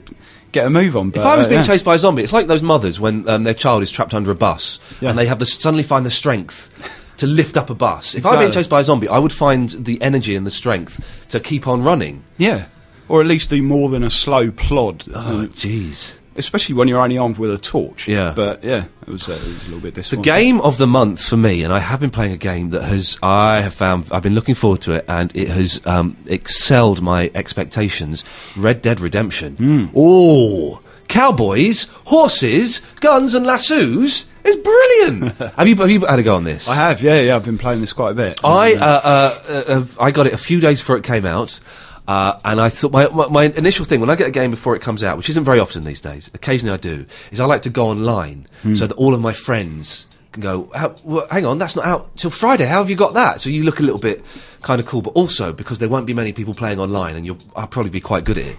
get 0.52 0.66
a 0.66 0.70
move 0.70 0.96
on. 0.96 1.12
If 1.14 1.24
I 1.24 1.36
was 1.36 1.46
uh, 1.46 1.50
being 1.50 1.60
yeah. 1.60 1.66
chased 1.66 1.84
by 1.84 1.94
a 1.94 1.98
zombie, 1.98 2.22
it's 2.22 2.32
like 2.32 2.46
those 2.46 2.62
mothers 2.62 2.98
when 3.00 3.28
um, 3.28 3.44
their 3.44 3.54
child 3.54 3.82
is 3.82 3.90
trapped 3.90 4.14
under 4.14 4.30
a 4.30 4.34
bus 4.34 4.78
Yeah. 5.00 5.10
and 5.10 5.18
they 5.18 5.26
have 5.26 5.38
the 5.38 5.46
suddenly 5.46 5.82
find 5.82 6.04
the 6.06 6.10
strength 6.10 6.70
to 7.18 7.26
lift 7.26 7.56
up 7.56 7.70
a 7.70 7.74
bus. 7.74 8.14
If 8.14 8.24
I 8.26 8.32
were 8.32 8.38
being 8.40 8.52
chased 8.52 8.70
by 8.70 8.80
a 8.80 8.84
zombie, 8.84 9.08
I 9.08 9.18
would 9.18 9.32
find 9.32 9.68
the 9.70 10.00
energy 10.00 10.34
and 10.34 10.46
the 10.46 10.50
strength 10.50 11.26
to 11.28 11.38
keep 11.40 11.66
on 11.68 11.82
running. 11.82 12.24
yeah, 12.38 12.66
or 13.08 13.20
at 13.20 13.26
least 13.26 13.50
do 13.50 13.60
more 13.62 13.88
than 13.90 14.02
a 14.04 14.10
slow 14.10 14.50
plod. 14.52 15.04
Oh, 15.12 15.42
uh, 15.42 15.46
jeez. 15.46 16.12
Especially 16.36 16.74
when 16.74 16.88
you're 16.88 17.00
only 17.00 17.18
armed 17.18 17.38
with 17.38 17.52
a 17.52 17.58
torch. 17.58 18.08
Yeah. 18.08 18.32
but 18.34 18.62
yeah, 18.64 18.86
it 19.02 19.08
was, 19.08 19.28
uh, 19.28 19.32
it 19.32 19.38
was 19.38 19.62
a 19.62 19.64
little 19.66 19.80
bit 19.80 19.94
disappointing. 19.94 20.22
The 20.22 20.38
game 20.40 20.60
of 20.60 20.78
the 20.78 20.86
month 20.86 21.24
for 21.24 21.36
me, 21.36 21.62
and 21.62 21.72
I 21.72 21.78
have 21.78 22.00
been 22.00 22.10
playing 22.10 22.32
a 22.32 22.36
game 22.38 22.70
that 22.70 22.82
has, 22.82 23.18
I 23.22 23.60
have 23.60 23.74
found, 23.74 24.08
I've 24.10 24.22
been 24.22 24.34
looking 24.34 24.54
forward 24.54 24.82
to 24.82 24.92
it, 24.92 25.04
and 25.08 25.34
it 25.36 25.48
has 25.48 25.84
um, 25.86 26.16
excelled 26.26 27.02
my 27.02 27.30
expectations. 27.34 28.24
Red 28.56 28.82
Dead 28.82 29.00
Redemption. 29.00 29.56
Hmm. 29.56 29.86
Oh, 29.94 30.80
cowboys, 31.08 31.84
horses, 32.04 32.80
guns, 33.00 33.34
and 33.34 33.44
lassos 33.44 34.26
It's 34.44 34.56
brilliant. 34.56 35.36
have 35.56 35.68
you 35.68 35.76
have 35.76 35.90
you 35.90 36.00
had 36.06 36.18
a 36.18 36.22
go 36.22 36.36
on 36.36 36.44
this? 36.44 36.68
I 36.68 36.74
have, 36.74 37.02
yeah, 37.02 37.20
yeah. 37.20 37.36
I've 37.36 37.44
been 37.44 37.58
playing 37.58 37.80
this 37.80 37.92
quite 37.92 38.12
a 38.12 38.14
bit. 38.14 38.40
I 38.42 38.74
uh, 38.74 38.78
uh, 38.78 39.38
uh, 39.48 39.64
uh, 39.68 39.86
I 40.00 40.10
got 40.12 40.26
it 40.26 40.32
a 40.32 40.38
few 40.38 40.60
days 40.60 40.80
before 40.80 40.96
it 40.96 41.04
came 41.04 41.26
out, 41.26 41.60
uh, 42.08 42.38
and 42.44 42.60
I 42.60 42.68
thought 42.68 42.92
my, 42.92 43.08
my 43.08 43.28
my 43.28 43.44
initial 43.44 43.84
thing 43.84 44.00
when 44.00 44.10
I 44.10 44.16
get 44.16 44.28
a 44.28 44.32
game 44.32 44.50
before 44.50 44.74
it 44.76 44.82
comes 44.82 45.02
out, 45.04 45.16
which 45.16 45.28
isn't 45.28 45.44
very 45.44 45.60
often 45.60 45.84
these 45.84 46.00
days, 46.00 46.30
occasionally 46.34 46.74
I 46.74 46.76
do, 46.78 47.06
is 47.30 47.40
I 47.40 47.44
like 47.44 47.62
to 47.62 47.70
go 47.70 47.88
online 47.88 48.46
so 48.74 48.86
that 48.86 48.92
all 48.96 49.14
of 49.14 49.20
my 49.20 49.32
friends 49.32 50.06
can 50.32 50.42
go. 50.42 50.70
Well, 51.04 51.26
hang 51.30 51.46
on, 51.46 51.58
that's 51.58 51.76
not 51.76 51.84
out 51.84 52.16
till 52.16 52.30
Friday. 52.30 52.66
How 52.66 52.78
have 52.78 52.90
you 52.90 52.96
got 52.96 53.14
that? 53.14 53.40
So 53.40 53.50
you 53.50 53.62
look 53.62 53.80
a 53.80 53.82
little 53.82 53.98
bit 53.98 54.24
kind 54.62 54.80
of 54.80 54.86
cool, 54.86 55.02
but 55.02 55.10
also 55.10 55.52
because 55.52 55.78
there 55.78 55.88
won't 55.88 56.06
be 56.06 56.14
many 56.14 56.32
people 56.32 56.54
playing 56.54 56.78
online, 56.80 57.16
and 57.16 57.24
you'll 57.26 57.38
I'll 57.56 57.66
probably 57.66 57.90
be 57.90 58.00
quite 58.00 58.24
good 58.24 58.38
at 58.38 58.46
it. 58.46 58.56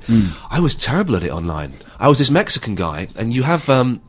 I 0.50 0.60
was 0.60 0.76
terrible 0.76 1.16
at 1.16 1.24
it 1.24 1.32
online. 1.32 1.74
I 2.00 2.08
was 2.08 2.18
this 2.20 2.30
Mexican 2.32 2.76
guy, 2.76 3.08
and 3.16 3.34
you 3.34 3.44
have. 3.44 3.70
Um, 3.70 4.02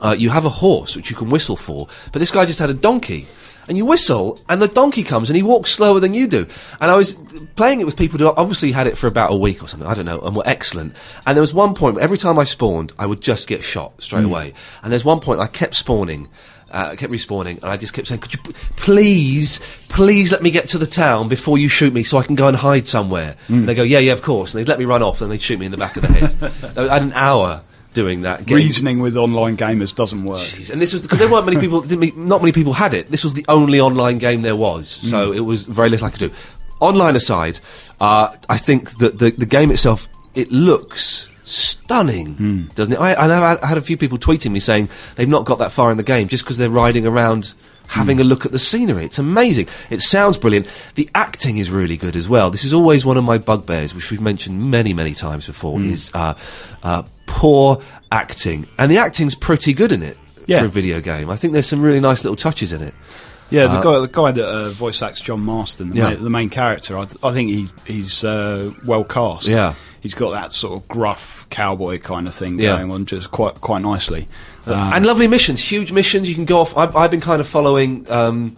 uh, 0.00 0.14
you 0.16 0.30
have 0.30 0.44
a 0.44 0.48
horse 0.48 0.94
which 0.94 1.10
you 1.10 1.16
can 1.16 1.28
whistle 1.28 1.56
for, 1.56 1.88
but 2.12 2.20
this 2.20 2.30
guy 2.30 2.46
just 2.46 2.60
had 2.60 2.70
a 2.70 2.74
donkey. 2.74 3.26
And 3.68 3.76
you 3.76 3.84
whistle, 3.84 4.40
and 4.48 4.62
the 4.62 4.68
donkey 4.68 5.04
comes, 5.04 5.28
and 5.28 5.36
he 5.36 5.42
walks 5.42 5.70
slower 5.72 6.00
than 6.00 6.14
you 6.14 6.26
do. 6.26 6.46
And 6.80 6.90
I 6.90 6.96
was 6.96 7.18
playing 7.54 7.80
it 7.80 7.84
with 7.84 7.98
people 7.98 8.18
who 8.18 8.26
obviously 8.28 8.72
had 8.72 8.86
it 8.86 8.96
for 8.96 9.06
about 9.06 9.30
a 9.30 9.36
week 9.36 9.62
or 9.62 9.68
something, 9.68 9.86
I 9.86 9.92
don't 9.94 10.06
know, 10.06 10.20
and 10.20 10.34
were 10.34 10.42
excellent. 10.46 10.96
And 11.26 11.36
there 11.36 11.42
was 11.42 11.52
one 11.52 11.74
point, 11.74 11.96
where 11.96 12.02
every 12.04 12.16
time 12.18 12.38
I 12.38 12.44
spawned, 12.44 12.92
I 12.98 13.04
would 13.04 13.20
just 13.20 13.46
get 13.46 13.62
shot 13.62 14.02
straight 14.02 14.24
away. 14.24 14.54
And 14.82 14.90
there's 14.90 15.04
one 15.04 15.20
point 15.20 15.40
I 15.40 15.46
kept 15.48 15.74
spawning, 15.74 16.28
uh, 16.72 16.88
I 16.92 16.96
kept 16.96 17.12
respawning, 17.12 17.62
and 17.62 17.66
I 17.70 17.76
just 17.76 17.92
kept 17.92 18.08
saying, 18.08 18.20
"Could 18.20 18.34
you 18.34 18.40
p- 18.40 18.52
please, 18.76 19.60
please 19.88 20.32
let 20.32 20.42
me 20.42 20.50
get 20.50 20.68
to 20.68 20.78
the 20.78 20.86
town 20.86 21.28
before 21.28 21.58
you 21.58 21.68
shoot 21.68 21.92
me, 21.92 22.02
so 22.02 22.18
I 22.18 22.22
can 22.22 22.34
go 22.36 22.48
and 22.48 22.56
hide 22.56 22.86
somewhere?" 22.86 23.36
And 23.48 23.68
they 23.68 23.74
go, 23.74 23.82
"Yeah, 23.82 24.00
yeah, 24.00 24.12
of 24.12 24.22
course." 24.22 24.54
And 24.54 24.60
they'd 24.60 24.68
let 24.68 24.78
me 24.78 24.84
run 24.84 25.02
off, 25.02 25.20
and 25.20 25.30
they'd 25.30 25.40
shoot 25.42 25.58
me 25.58 25.66
in 25.66 25.72
the 25.72 25.78
back 25.78 25.96
of 25.96 26.02
the 26.02 26.08
head. 26.08 26.52
I 26.76 26.92
had 26.94 27.02
an 27.02 27.12
hour 27.14 27.62
doing 28.00 28.22
that. 28.22 28.38
getting- 28.46 28.64
reasoning 28.66 28.98
with 29.04 29.16
online 29.16 29.56
gamers 29.56 29.92
doesn't 29.94 30.24
work. 30.32 30.40
Jeez, 30.40 30.70
And 30.70 30.80
this 30.82 30.92
was 30.92 31.02
because 31.02 31.18
there 31.18 31.30
weren't 31.34 31.46
many 31.50 31.58
people. 31.64 31.80
didn't 31.80 32.16
many 32.42 32.52
people 32.60 32.74
had 32.84 32.92
it. 32.94 33.04
This 33.14 33.24
was 33.24 33.34
the 33.34 33.44
only 33.48 33.78
online 33.88 34.18
game 34.18 34.40
there 34.42 34.56
was, 34.68 34.88
so 34.88 35.32
it 35.32 35.44
was 35.52 35.66
very 35.66 35.88
little 35.90 36.06
I 36.06 36.10
could 36.10 36.20
do. 36.28 36.30
Online 36.80 37.16
aside, 37.16 37.58
uh, 38.00 38.26
I 38.48 38.58
think 38.66 38.80
that 39.02 39.12
the 39.18 39.28
the 39.44 39.46
game 39.56 39.70
itself 39.76 40.08
it 40.34 40.48
looks 40.52 41.28
stunning, 41.44 42.68
doesn't 42.74 42.92
it? 42.94 43.00
I, 43.00 43.14
I 43.14 43.26
know 43.26 43.42
I 43.62 43.66
had 43.66 43.78
a 43.78 43.86
few 43.90 43.96
people 43.96 44.18
tweeting 44.18 44.50
me 44.52 44.60
saying 44.60 44.88
they've 45.16 45.28
not 45.36 45.44
got 45.44 45.58
that 45.58 45.72
far 45.72 45.90
in 45.90 45.96
the 45.96 46.02
game 46.14 46.28
just 46.28 46.44
because 46.44 46.56
they're 46.58 46.70
riding 46.84 47.06
around. 47.06 47.54
Having 47.88 48.20
a 48.20 48.24
look 48.24 48.44
at 48.46 48.52
the 48.52 48.58
scenery, 48.58 49.04
it's 49.04 49.18
amazing. 49.18 49.66
It 49.90 50.00
sounds 50.02 50.36
brilliant. 50.36 50.66
The 50.94 51.08
acting 51.14 51.56
is 51.58 51.70
really 51.70 51.96
good 51.96 52.16
as 52.16 52.28
well. 52.28 52.50
This 52.50 52.64
is 52.64 52.72
always 52.74 53.04
one 53.04 53.16
of 53.16 53.24
my 53.24 53.38
bugbears, 53.38 53.94
which 53.94 54.10
we've 54.10 54.20
mentioned 54.20 54.70
many, 54.70 54.92
many 54.92 55.14
times 55.14 55.46
before. 55.46 55.80
Is 55.80 56.10
uh, 56.14 56.34
uh, 56.82 57.02
poor 57.26 57.80
acting, 58.12 58.66
and 58.78 58.90
the 58.90 58.98
acting's 58.98 59.34
pretty 59.34 59.72
good 59.72 59.92
in 59.92 60.02
it 60.02 60.16
Yeah. 60.46 60.60
for 60.60 60.66
a 60.66 60.68
video 60.68 61.00
game. 61.00 61.30
I 61.30 61.36
think 61.36 61.52
there's 61.54 61.66
some 61.66 61.80
really 61.82 62.00
nice 62.00 62.24
little 62.24 62.36
touches 62.36 62.72
in 62.72 62.82
it. 62.82 62.94
Yeah, 63.50 63.66
the 63.66 63.78
Uh, 63.78 63.82
guy, 63.82 64.00
the 64.00 64.08
guy 64.08 64.30
that 64.32 64.46
uh, 64.46 64.68
voice 64.68 65.00
acts 65.00 65.22
John 65.22 65.40
Marston, 65.40 65.90
the, 65.90 65.96
Yeah. 65.96 66.10
main, 66.10 66.24
the 66.24 66.30
main 66.30 66.50
character, 66.50 66.98
I, 66.98 67.06
th- 67.06 67.16
I 67.22 67.32
think 67.32 67.48
he, 67.48 67.66
he's 67.86 68.22
uh, 68.22 68.70
well 68.84 69.04
cast. 69.04 69.48
Yeah. 69.48 69.72
He's 70.00 70.14
got 70.14 70.30
that 70.32 70.52
sort 70.52 70.80
of 70.82 70.88
gruff 70.88 71.46
cowboy 71.50 71.98
kind 71.98 72.26
of 72.28 72.34
thing 72.34 72.58
Yeah. 72.58 72.76
going 72.78 72.90
on, 72.90 73.06
just 73.06 73.30
quite 73.30 73.60
quite 73.60 73.82
nicely. 73.82 74.28
Um, 74.66 74.92
and 74.92 75.06
lovely 75.06 75.28
missions, 75.28 75.60
huge 75.60 75.92
missions. 75.92 76.28
You 76.28 76.34
can 76.34 76.44
go 76.44 76.60
off. 76.60 76.76
I've, 76.76 76.94
I've 76.94 77.10
been 77.10 77.20
kind 77.22 77.40
of 77.40 77.48
following 77.48 78.10
um, 78.10 78.56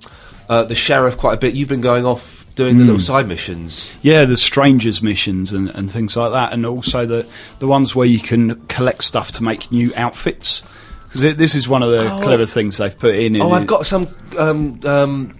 uh, 0.48 0.64
the 0.64 0.74
sheriff 0.74 1.16
quite 1.18 1.34
a 1.34 1.36
bit. 1.36 1.54
You've 1.54 1.68
been 1.68 1.80
going 1.80 2.04
off 2.04 2.38
doing 2.56 2.78
the 2.78 2.84
little 2.84 3.00
side 3.00 3.26
missions. 3.28 3.90
yeah, 4.02 4.24
the 4.24 4.36
strangers 4.36 5.00
missions 5.00 5.52
and, 5.52 5.68
and 5.70 5.90
things 5.90 6.16
like 6.16 6.32
that, 6.32 6.52
and 6.52 6.66
also 6.66 7.06
the 7.06 7.26
the 7.60 7.66
ones 7.68 7.94
where 7.94 8.06
you 8.08 8.18
can 8.18 8.56
collect 8.66 9.04
stuff 9.04 9.30
to 9.32 9.42
make 9.42 9.70
new 9.70 9.92
outfits. 9.96 10.62
Because 11.04 11.22
this 11.36 11.54
is 11.56 11.66
one 11.68 11.82
of 11.82 11.90
the 11.90 12.12
Oh. 12.12 12.20
clever 12.22 12.46
things 12.46 12.76
they've 12.76 12.96
put 12.96 13.14
in. 13.16 13.40
Oh, 13.40 13.50
I've 13.52 13.62
it- 13.62 13.66
got 13.68 13.86
some. 13.86 14.06
Um, 14.38 14.80
um, 14.84 15.32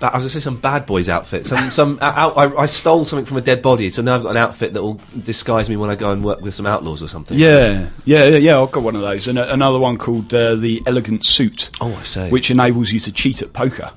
I 0.00 0.06
was 0.06 0.12
going 0.12 0.22
to 0.22 0.28
say 0.30 0.40
some 0.40 0.56
bad 0.58 0.86
boys 0.86 1.08
outfit. 1.08 1.46
Some, 1.46 1.70
some 1.70 1.98
out, 2.02 2.36
I, 2.36 2.54
I 2.56 2.66
stole 2.66 3.04
something 3.04 3.26
from 3.26 3.36
a 3.36 3.40
dead 3.40 3.62
body, 3.62 3.90
so 3.90 4.02
now 4.02 4.14
I've 4.14 4.22
got 4.22 4.30
an 4.30 4.36
outfit 4.36 4.74
that 4.74 4.82
will 4.82 5.00
disguise 5.24 5.68
me 5.68 5.76
when 5.76 5.90
I 5.90 5.96
go 5.96 6.12
and 6.12 6.24
work 6.24 6.40
with 6.40 6.54
some 6.54 6.66
outlaws 6.66 7.02
or 7.02 7.08
something. 7.08 7.36
Yeah, 7.36 7.88
yeah, 8.04 8.26
yeah, 8.28 8.36
yeah. 8.36 8.60
I've 8.60 8.70
got 8.70 8.82
one 8.82 8.94
of 8.96 9.02
those, 9.02 9.26
and 9.26 9.38
a, 9.38 9.52
another 9.52 9.78
one 9.78 9.98
called 9.98 10.32
uh, 10.32 10.54
the 10.54 10.82
Elegant 10.86 11.24
Suit. 11.24 11.70
Oh, 11.80 11.94
I 11.94 12.04
see. 12.04 12.28
Which 12.30 12.50
enables 12.50 12.92
you 12.92 13.00
to 13.00 13.12
cheat 13.12 13.42
at 13.42 13.52
poker, 13.52 13.90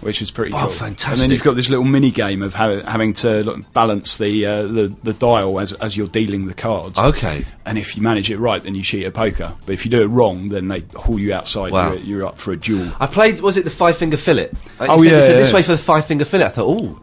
which 0.00 0.20
is 0.22 0.30
pretty 0.30 0.52
Oh, 0.54 0.60
cool. 0.62 0.68
fantastic. 0.70 1.12
And 1.12 1.20
then 1.20 1.30
you've 1.30 1.42
got 1.42 1.56
this 1.56 1.68
little 1.68 1.84
mini 1.84 2.10
game 2.10 2.42
of 2.42 2.54
ha- 2.54 2.80
having 2.82 3.12
to 3.14 3.64
balance 3.72 4.16
the, 4.18 4.46
uh, 4.46 4.62
the 4.62 4.94
the 5.02 5.12
dial 5.12 5.58
as 5.60 5.72
as 5.74 5.96
you're 5.96 6.08
dealing 6.08 6.46
the 6.46 6.54
cards. 6.54 6.98
Okay. 6.98 7.44
And 7.66 7.78
if 7.78 7.96
you 7.96 8.02
manage 8.02 8.30
it 8.30 8.38
right, 8.38 8.62
then 8.62 8.74
you 8.74 8.82
cheat 8.82 9.06
at 9.06 9.14
poker. 9.14 9.52
But 9.66 9.72
if 9.72 9.84
you 9.84 9.90
do 9.90 10.02
it 10.02 10.06
wrong, 10.06 10.48
then 10.48 10.68
they 10.68 10.80
haul 10.94 11.18
you 11.18 11.32
outside. 11.34 11.72
Wow. 11.72 11.92
You're, 11.92 12.00
you're 12.02 12.26
up 12.26 12.38
for 12.38 12.52
a 12.52 12.56
duel. 12.56 12.90
I 13.00 13.06
played. 13.06 13.40
Was 13.40 13.56
it 13.56 13.64
the 13.64 13.70
five 13.70 13.96
finger 13.96 14.16
fillet? 14.16 14.50
Uh, 14.80 14.86
Oh, 14.88 14.98
said, 15.02 15.10
yeah, 15.12 15.20
said 15.20 15.38
this 15.38 15.48
yeah. 15.50 15.54
way 15.56 15.62
for 15.62 15.72
the 15.72 15.78
five 15.78 16.04
finger 16.06 16.24
fillet. 16.24 16.46
I 16.46 16.48
thought, 16.50 16.66
oh, 16.68 17.00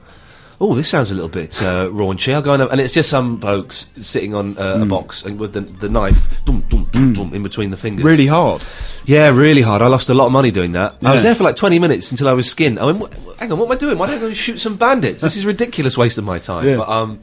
oh, 0.61 0.75
this 0.75 0.87
sounds 0.87 1.09
a 1.11 1.15
little 1.15 1.27
bit 1.29 1.61
uh, 1.61 1.89
raunchy. 1.89 2.33
I'll 2.33 2.41
go 2.41 2.53
and, 2.53 2.61
have-" 2.61 2.71
and 2.71 2.79
it's 2.79 2.93
just 2.93 3.09
some 3.09 3.35
blokes 3.37 3.87
sitting 3.97 4.33
on 4.35 4.57
uh, 4.57 4.77
Hmm. 4.77 4.83
a 4.83 4.85
box 4.85 5.25
and 5.25 5.39
with 5.39 5.53
the, 5.53 5.61
the 5.61 5.89
knife 5.89 6.43
dum, 6.45 6.61
dum, 6.69 6.85
dum, 6.91 7.13
dum, 7.13 7.33
in 7.33 7.41
between 7.43 7.71
the 7.71 7.77
fingers. 7.77 8.05
Really 8.05 8.27
hard. 8.27 8.63
Yeah, 9.05 9.29
really 9.29 9.63
hard. 9.63 9.81
I 9.81 9.87
lost 9.87 10.09
a 10.09 10.13
lot 10.13 10.27
of 10.27 10.31
money 10.31 10.51
doing 10.51 10.73
that. 10.73 10.95
I 11.03 11.11
was 11.11 11.23
there 11.23 11.33
for 11.35 11.43
like 11.43 11.55
20 11.55 11.79
minutes 11.79 12.11
until 12.11 12.29
I 12.29 12.33
was 12.33 12.47
skinned. 12.49 12.79
I 12.79 12.85
went, 12.85 12.99
"What- 12.99 13.13
hang 13.39 13.51
on, 13.51 13.57
what 13.57 13.65
am 13.65 13.71
I 13.71 13.75
doing? 13.75 13.97
Why 13.97 14.05
don't 14.07 14.17
I 14.17 14.19
go 14.19 14.31
shoot 14.33 14.59
some 14.59 14.75
bandits? 14.77 15.23
This 15.23 15.35
is 15.35 15.43
a 15.43 15.47
ridiculous 15.47 15.97
waste 15.97 16.19
of 16.19 16.23
my 16.23 16.37
time. 16.37 16.67
Yeah. 16.67 16.77
But, 16.77 16.89
um, 16.89 17.19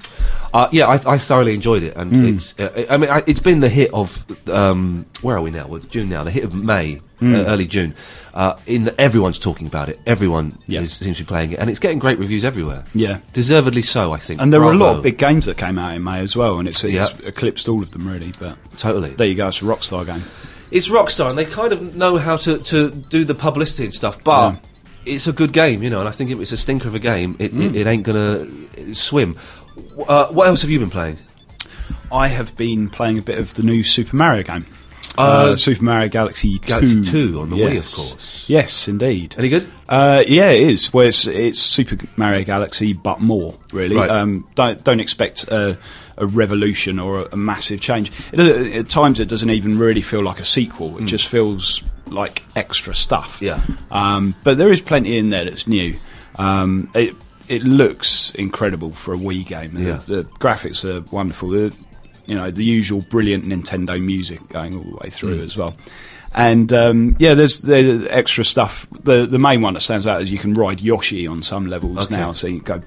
uh, 0.52 0.68
yeah, 0.72 0.86
I, 0.88 1.12
I 1.14 1.18
thoroughly 1.18 1.54
enjoyed 1.54 1.84
it. 1.84 1.94
And 1.96 2.34
it's, 2.36 2.58
uh, 2.58 2.86
I 2.90 2.96
mean, 2.96 3.08
I, 3.08 3.22
it's 3.28 3.38
been 3.40 3.60
the 3.60 3.68
hit 3.68 3.94
of, 3.94 4.24
um, 4.50 5.06
where 5.22 5.36
are 5.36 5.40
we 5.40 5.52
now? 5.52 5.68
We're 5.68 5.78
June 5.78 6.08
now. 6.08 6.24
The 6.24 6.32
hit 6.32 6.42
of 6.42 6.52
May, 6.54 7.00
uh, 7.22 7.26
early 7.26 7.66
June. 7.66 7.94
Uh, 8.34 8.54
in 8.66 8.84
the, 8.84 9.00
everyone's 9.00 9.38
talking 9.38 9.66
about 9.66 9.88
it. 9.88 9.98
Everyone 10.06 10.56
Yeah. 10.66 10.80
is, 10.82 10.92
seems 10.94 11.16
to 11.18 11.24
be 11.24 11.28
playing 11.28 11.52
it. 11.52 11.58
And 11.58 11.68
it's 11.70 11.78
getting 11.80 11.98
great 11.98 12.18
reviews 12.18 12.44
everywhere. 12.44 12.84
Yeah. 12.94 13.18
Deservedly 13.32 13.82
so, 13.82 14.12
I 14.12 14.18
think. 14.18 14.40
And 14.40 14.52
there 14.52 14.60
were 14.60 14.72
a 14.72 14.76
lot 14.76 14.96
of 14.96 15.02
big 15.02 15.18
games 15.18 15.46
that 15.46 15.56
came 15.56 15.78
out 15.78 15.94
in 15.94 16.04
May 16.04 16.20
as 16.20 16.36
well, 16.36 16.58
and 16.58 16.68
it's, 16.68 16.82
it's 16.84 16.94
Yeah. 16.94 17.08
eclipsed 17.26 17.68
all 17.68 17.82
of 17.82 17.90
them 17.90 18.06
really. 18.06 18.32
But 18.38 18.56
Totally. 18.76 19.10
there 19.10 19.26
you 19.26 19.34
go, 19.34 19.48
it's 19.48 19.60
a 19.62 19.64
Rockstar 19.64 20.06
game. 20.06 20.22
it's 20.70 20.88
Rockstar, 20.88 21.30
and 21.30 21.38
they 21.38 21.44
kind 21.46 21.72
of 21.72 21.94
know 21.96 22.18
how 22.18 22.36
to, 22.36 22.58
to 22.58 22.90
do 22.90 23.24
the 23.24 23.34
publicity 23.34 23.84
and 23.84 23.94
stuff, 23.94 24.22
but 24.22 24.52
Yeah. 24.52 25.14
it's 25.14 25.26
a 25.26 25.32
good 25.32 25.52
game, 25.52 25.82
you 25.82 25.90
know, 25.90 26.00
and 26.00 26.08
I 26.08 26.12
think 26.12 26.30
if 26.30 26.38
it's 26.40 26.52
a 26.52 26.56
stinker 26.58 26.86
of 26.88 26.94
a 26.94 26.98
game, 26.98 27.34
it, 27.38 27.54
Mm. 27.54 27.70
it, 27.70 27.76
it 27.76 27.86
ain't 27.86 28.02
gonna 28.04 28.46
swim. 28.94 29.34
Uh, 30.06 30.26
what 30.26 30.46
else 30.46 30.60
have 30.62 30.70
you 30.70 30.78
been 30.78 30.90
playing? 30.90 31.18
I 32.12 32.28
have 32.28 32.56
been 32.56 32.88
playing 32.90 33.18
a 33.18 33.22
bit 33.22 33.38
of 33.38 33.54
the 33.54 33.62
new 33.62 33.82
Super 33.82 34.14
Mario 34.16 34.42
game. 34.42 34.66
Uh, 35.18 35.56
Super 35.56 35.84
Mario 35.84 36.08
Galaxy 36.08 36.58
2. 36.58 36.66
Galaxy 36.68 37.02
2 37.04 37.40
on 37.40 37.50
the 37.50 37.56
Wii, 37.56 37.66
of 37.68 37.72
course. 37.94 38.48
Yes, 38.48 38.88
indeed. 38.88 39.34
Any 39.38 39.48
good? 39.48 39.66
Uh, 39.88 40.22
yeah, 40.26 40.50
it 40.50 40.62
is. 40.68 40.92
Well, 40.92 41.06
it's, 41.08 41.26
it's 41.26 41.58
Super 41.58 41.96
Mario 42.16 42.44
Galaxy, 42.44 42.92
but 42.92 43.20
more 43.20 43.58
really. 43.72 43.96
Right. 43.96 44.08
Um, 44.10 44.46
don't 44.54 44.82
don't 44.84 45.00
expect 45.00 45.44
a, 45.48 45.76
a 46.16 46.26
revolution 46.26 46.98
or 46.98 47.20
a, 47.20 47.28
a 47.32 47.36
massive 47.36 47.80
change. 47.80 48.12
It, 48.32 48.40
at 48.76 48.88
times, 48.88 49.18
it 49.20 49.26
doesn't 49.28 49.50
even 49.50 49.78
really 49.78 50.02
feel 50.02 50.22
like 50.22 50.40
a 50.40 50.44
sequel. 50.44 50.98
It 50.98 51.06
just 51.06 51.26
feels 51.26 51.82
like 52.06 52.42
extra 52.56 52.94
stuff. 52.94 53.42
Yeah. 53.42 53.60
Um, 53.90 54.34
but 54.44 54.56
there 54.58 54.70
is 54.70 54.80
plenty 54.80 55.18
in 55.18 55.30
there 55.30 55.44
that's 55.44 55.66
new. 55.66 55.96
Um, 56.36 56.90
it 56.94 57.14
it 57.48 57.62
looks 57.62 58.30
incredible 58.34 58.92
for 58.92 59.14
a 59.14 59.16
Wii 59.18 59.46
game. 59.46 59.72
The- 59.72 60.02
The, 60.06 60.24
graphics 60.38 60.84
are 60.84 61.00
wonderful. 61.10 61.48
The 61.48 61.74
you 62.28 62.34
know 62.36 62.50
the 62.50 62.62
usual 62.64 63.00
brilliant 63.02 63.44
Nintendo 63.46 64.00
music 64.00 64.48
going 64.48 64.76
all 64.76 64.84
the 64.84 64.96
way 65.02 65.10
through 65.10 65.42
as 65.42 65.56
well. 65.56 65.74
And 66.34 66.72
um, 66.72 67.16
yeah, 67.18 67.34
there's 67.34 67.60
there's 67.60 68.06
extra 68.08 68.44
stuff. 68.44 68.86
The 69.02 69.26
the 69.26 69.38
main 69.38 69.62
one 69.62 69.74
that 69.74 69.80
stands 69.80 70.06
out 70.06 70.20
is 70.22 70.30
you 70.30 70.38
can 70.38 70.54
ride 70.54 70.80
Yoshi 70.80 71.26
on 71.26 71.42
some 71.42 71.66
levels 71.66 71.98
Okay. 72.06 72.16
now, 72.16 72.32
so 72.32 72.46
you 72.46 72.60
go 72.60 72.82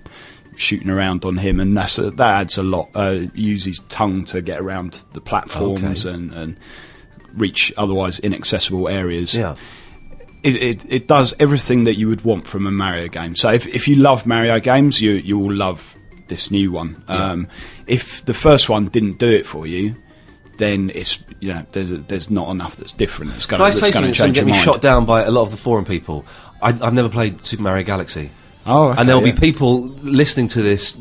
shooting 0.55 0.89
around 0.89 1.25
on 1.25 1.37
him, 1.37 1.59
and 1.59 1.75
that's 1.75 1.97
a, 1.97 2.11
that 2.11 2.41
adds 2.41 2.57
a 2.57 2.63
lot. 2.63 2.89
Uh, 2.93 3.21
use 3.33 3.65
his 3.65 3.79
tongue 3.89 4.23
to 4.25 4.41
get 4.41 4.59
around 4.61 5.01
the 5.13 5.21
platforms 5.21 6.05
Okay. 6.05 6.13
and, 6.15 6.31
and 6.33 6.59
reach 7.33 7.73
otherwise 7.77 8.19
inaccessible 8.19 8.87
areas 8.89 9.33
Yeah. 9.35 9.55
it, 10.43 10.55
it, 10.55 10.91
it 10.91 11.07
does 11.07 11.33
everything 11.39 11.85
that 11.85 11.95
you 11.95 12.09
would 12.09 12.23
want 12.25 12.45
from 12.45 12.67
a 12.67 12.71
Mario 12.71 13.07
game. 13.07 13.35
So 13.37 13.51
if, 13.53 13.65
if 13.67 13.87
you 13.87 13.95
love 13.95 14.27
Mario 14.27 14.59
games, 14.59 15.01
you 15.01 15.13
you 15.13 15.39
will 15.39 15.53
love 15.55 15.95
this 16.31 16.49
new 16.49 16.71
one. 16.71 17.03
Um, 17.07 17.47
if 17.85 18.25
the 18.25 18.33
first 18.33 18.69
one 18.69 18.85
didn't 18.85 19.19
do 19.19 19.29
it 19.29 19.45
for 19.45 19.67
you, 19.67 19.95
then 20.57 20.89
it's 20.95 21.19
you 21.39 21.53
know 21.53 21.65
there's 21.73 21.89
there's 22.03 22.31
not 22.31 22.49
enough 22.49 22.77
that's 22.77 22.93
different. 22.93 23.35
It's 23.35 23.45
going 23.45 23.59
Can 23.59 23.67
I 23.67 23.71
to 23.71 23.77
say 23.77 23.91
something 23.91 24.01
going 24.01 24.07
that's 24.07 24.17
to 24.17 24.23
going 24.23 24.33
to 24.33 24.39
get 24.39 24.45
me 24.45 24.53
mind. 24.53 24.63
shot 24.63 24.81
down 24.81 25.05
by 25.05 25.23
a 25.23 25.31
lot 25.31 25.43
of 25.43 25.51
the 25.51 25.57
forum 25.57 25.85
people? 25.85 26.25
I, 26.61 26.69
I've 26.69 26.93
never 26.93 27.09
played 27.09 27.45
Super 27.45 27.63
Mario 27.63 27.83
Galaxy. 27.83 28.31
Oh, 28.65 28.89
okay, 28.89 28.99
and 28.99 29.09
there'll 29.09 29.25
yeah. 29.25 29.33
be 29.33 29.39
people 29.39 29.81
listening 29.81 30.47
to 30.49 30.61
this 30.61 30.95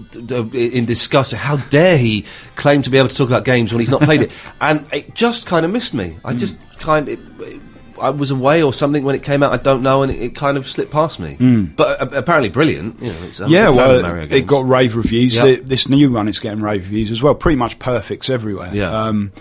in 0.52 0.86
disgust. 0.86 1.32
How 1.32 1.56
dare 1.56 1.96
he 1.96 2.24
claim 2.56 2.82
to 2.82 2.90
be 2.90 2.98
able 2.98 3.08
to 3.08 3.14
talk 3.14 3.28
about 3.28 3.44
games 3.44 3.72
when 3.72 3.80
he's 3.80 3.90
not 3.90 4.02
played 4.02 4.22
it? 4.22 4.32
And 4.60 4.86
it 4.92 5.14
just 5.14 5.46
kind 5.46 5.64
of 5.64 5.70
missed 5.70 5.94
me. 5.94 6.10
Hmm. 6.10 6.26
I 6.26 6.32
just 6.34 6.58
kind 6.78 7.08
of. 7.08 7.69
I 8.00 8.10
was 8.10 8.30
away 8.30 8.62
or 8.62 8.72
something 8.72 9.04
when 9.04 9.14
it 9.14 9.22
came 9.22 9.42
out. 9.42 9.52
I 9.52 9.56
don't 9.56 9.82
know, 9.82 10.02
and 10.02 10.10
it, 10.12 10.20
it 10.20 10.34
kind 10.34 10.56
of 10.56 10.68
slipped 10.68 10.90
past 10.90 11.20
me. 11.20 11.36
But 11.76 12.00
uh, 12.00 12.08
apparently 12.16 12.48
brilliant. 12.48 13.00
You 13.02 13.12
know, 13.12 13.22
it's, 13.22 13.40
a 13.40 13.46
Hmm. 13.46 13.52
Yeah, 13.52 13.68
big 13.70 13.76
fan 13.78 13.90
of 13.96 14.02
well, 14.02 14.32
it 14.32 14.46
got 14.46 14.66
rave 14.66 14.96
reviews. 14.96 15.34
Yeah. 15.36 15.44
The- 15.44 15.60
this 15.60 15.88
new 15.88 16.12
one 16.12 16.28
it's 16.28 16.38
getting 16.40 16.62
rave 16.62 16.82
reviews 16.84 17.10
as 17.10 17.22
well. 17.22 17.34
Pretty 17.34 17.56
much 17.56 17.78
perfects 17.78 18.28
everywhere. 18.30 18.70
Yeah. 18.74 18.90
Um, 18.90 19.32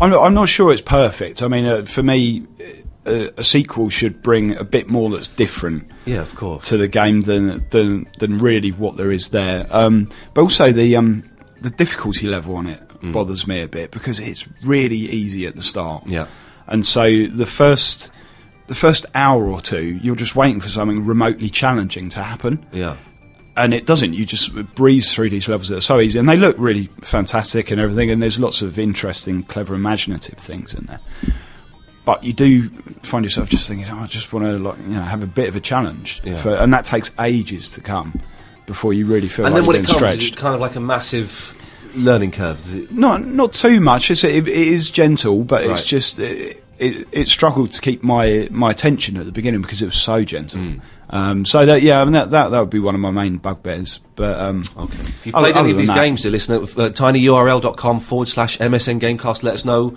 I'm, 0.00 0.10
not, 0.10 0.22
I'm 0.24 0.34
not 0.34 0.48
sure 0.48 0.72
it's 0.72 0.80
perfect. 0.82 1.42
I 1.42 1.48
mean, 1.48 1.64
uh, 1.66 1.84
for 1.84 2.02
me, 2.02 2.46
uh, 3.06 3.28
a 3.36 3.42
sequel 3.44 3.88
should 3.90 4.22
bring 4.22 4.56
a 4.56 4.64
bit 4.64 4.88
more 4.88 5.10
that's 5.10 5.28
different. 5.28 5.90
yeah, 6.04 6.20
of 6.20 6.34
course. 6.34 6.68
to 6.68 6.76
the 6.76 6.88
game 6.88 7.22
than 7.22 7.66
than 7.68 8.06
than 8.18 8.38
really 8.38 8.70
what 8.70 8.96
there 8.96 9.10
is 9.10 9.28
there. 9.30 9.66
Um, 9.70 10.08
but 10.34 10.42
also 10.42 10.70
the 10.72 10.96
um, 10.96 11.24
the 11.60 11.70
difficulty 11.70 12.26
level 12.28 12.56
on 12.56 12.66
it 12.66 12.80
Mm. 13.02 13.12
bothers 13.12 13.48
me 13.48 13.60
a 13.60 13.66
bit 13.66 13.90
because 13.90 14.20
it's 14.20 14.48
really 14.62 14.94
easy 14.96 15.44
at 15.48 15.56
the 15.56 15.62
start. 15.62 16.06
Yeah. 16.06 16.28
And 16.66 16.86
so 16.86 17.26
the 17.26 17.46
first 17.46 18.10
the 18.68 18.74
first 18.74 19.04
hour 19.14 19.48
or 19.50 19.60
two, 19.60 19.98
you're 20.02 20.16
just 20.16 20.34
waiting 20.36 20.60
for 20.60 20.68
something 20.68 21.04
remotely 21.04 21.50
challenging 21.50 22.08
to 22.10 22.22
happen. 22.22 22.64
yeah. 22.72 22.96
And 23.54 23.74
it 23.74 23.84
doesn't. 23.84 24.14
You 24.14 24.24
just 24.24 24.54
breeze 24.74 25.12
through 25.12 25.28
these 25.28 25.46
levels 25.46 25.68
that 25.68 25.76
are 25.76 25.80
so 25.82 26.00
easy, 26.00 26.18
and 26.18 26.26
they 26.26 26.38
look 26.38 26.56
really 26.58 26.86
fantastic 27.02 27.70
and 27.70 27.78
everything. 27.78 28.10
And 28.10 28.22
there's 28.22 28.40
lots 28.40 28.62
of 28.62 28.78
interesting, 28.78 29.42
clever, 29.42 29.74
imaginative 29.74 30.38
things 30.38 30.72
in 30.72 30.86
there. 30.86 31.00
But 32.06 32.24
you 32.24 32.32
do 32.32 32.70
find 33.02 33.24
yourself 33.26 33.50
just 33.50 33.68
thinking, 33.68 33.86
oh, 33.90 33.98
I 33.98 34.06
just 34.06 34.32
want 34.32 34.46
to 34.46 34.58
like 34.58 34.78
you 34.78 34.94
know 34.94 35.02
have 35.02 35.22
a 35.22 35.26
bit 35.26 35.48
of 35.50 35.56
a 35.56 35.60
challenge, 35.60 36.22
Yeah. 36.24 36.40
for, 36.40 36.54
and 36.54 36.72
that 36.72 36.86
takes 36.86 37.12
ages 37.20 37.68
to 37.72 37.82
come 37.82 38.18
before 38.66 38.94
you 38.94 39.04
really 39.04 39.28
feel 39.28 39.44
And 39.44 39.54
like 39.54 39.60
then 39.60 39.66
when 39.66 39.76
it 39.76 39.84
comes, 39.84 39.96
stretched. 39.98 40.32
it 40.32 40.36
kind 40.38 40.54
of 40.54 40.60
like 40.62 40.74
a 40.76 40.80
massive 40.80 41.54
learning 41.94 42.32
curve. 42.32 42.60
Is 42.62 42.74
it? 42.74 42.92
Not 42.92 43.24
not 43.26 43.52
too 43.52 43.80
much. 43.80 44.10
It's, 44.10 44.24
it, 44.24 44.48
it 44.48 44.48
is 44.48 44.90
gentle, 44.90 45.44
but 45.44 45.62
Right. 45.62 45.70
it's 45.70 45.84
just 45.84 46.18
it, 46.18 46.62
it, 46.78 47.08
it 47.12 47.28
struggled 47.28 47.70
to 47.72 47.80
keep 47.80 48.02
my 48.02 48.48
my 48.50 48.70
attention 48.70 49.16
at 49.16 49.26
the 49.26 49.32
beginning 49.32 49.60
because 49.62 49.82
it 49.82 49.86
was 49.86 49.96
so 49.96 50.24
gentle. 50.24 50.60
Hmm. 50.60 50.78
Um, 51.10 51.44
so 51.44 51.66
that 51.66 51.82
yeah, 51.82 52.00
I 52.00 52.04
mean, 52.04 52.14
that, 52.14 52.30
that 52.30 52.48
that 52.50 52.58
would 52.60 52.70
be 52.70 52.78
one 52.78 52.94
of 52.94 53.00
my 53.00 53.10
main 53.10 53.36
bugbears. 53.36 54.00
But 54.16 54.38
um, 54.40 54.62
Okay. 54.76 54.98
If 54.98 55.26
you've 55.26 55.34
other- 55.34 55.52
played 55.52 55.56
any 55.60 55.70
of 55.72 55.76
these 55.76 55.88
that- 55.88 55.94
games, 55.96 56.22
dear 56.22 56.30
listener, 56.30 56.56
uh, 56.62 56.90
tinyurl.com 56.90 58.00
forward 58.00 58.28
slash 58.28 58.56
MSN 58.58 58.98
Gamecast, 59.00 59.42
let 59.42 59.54
us 59.54 59.64
know 59.64 59.94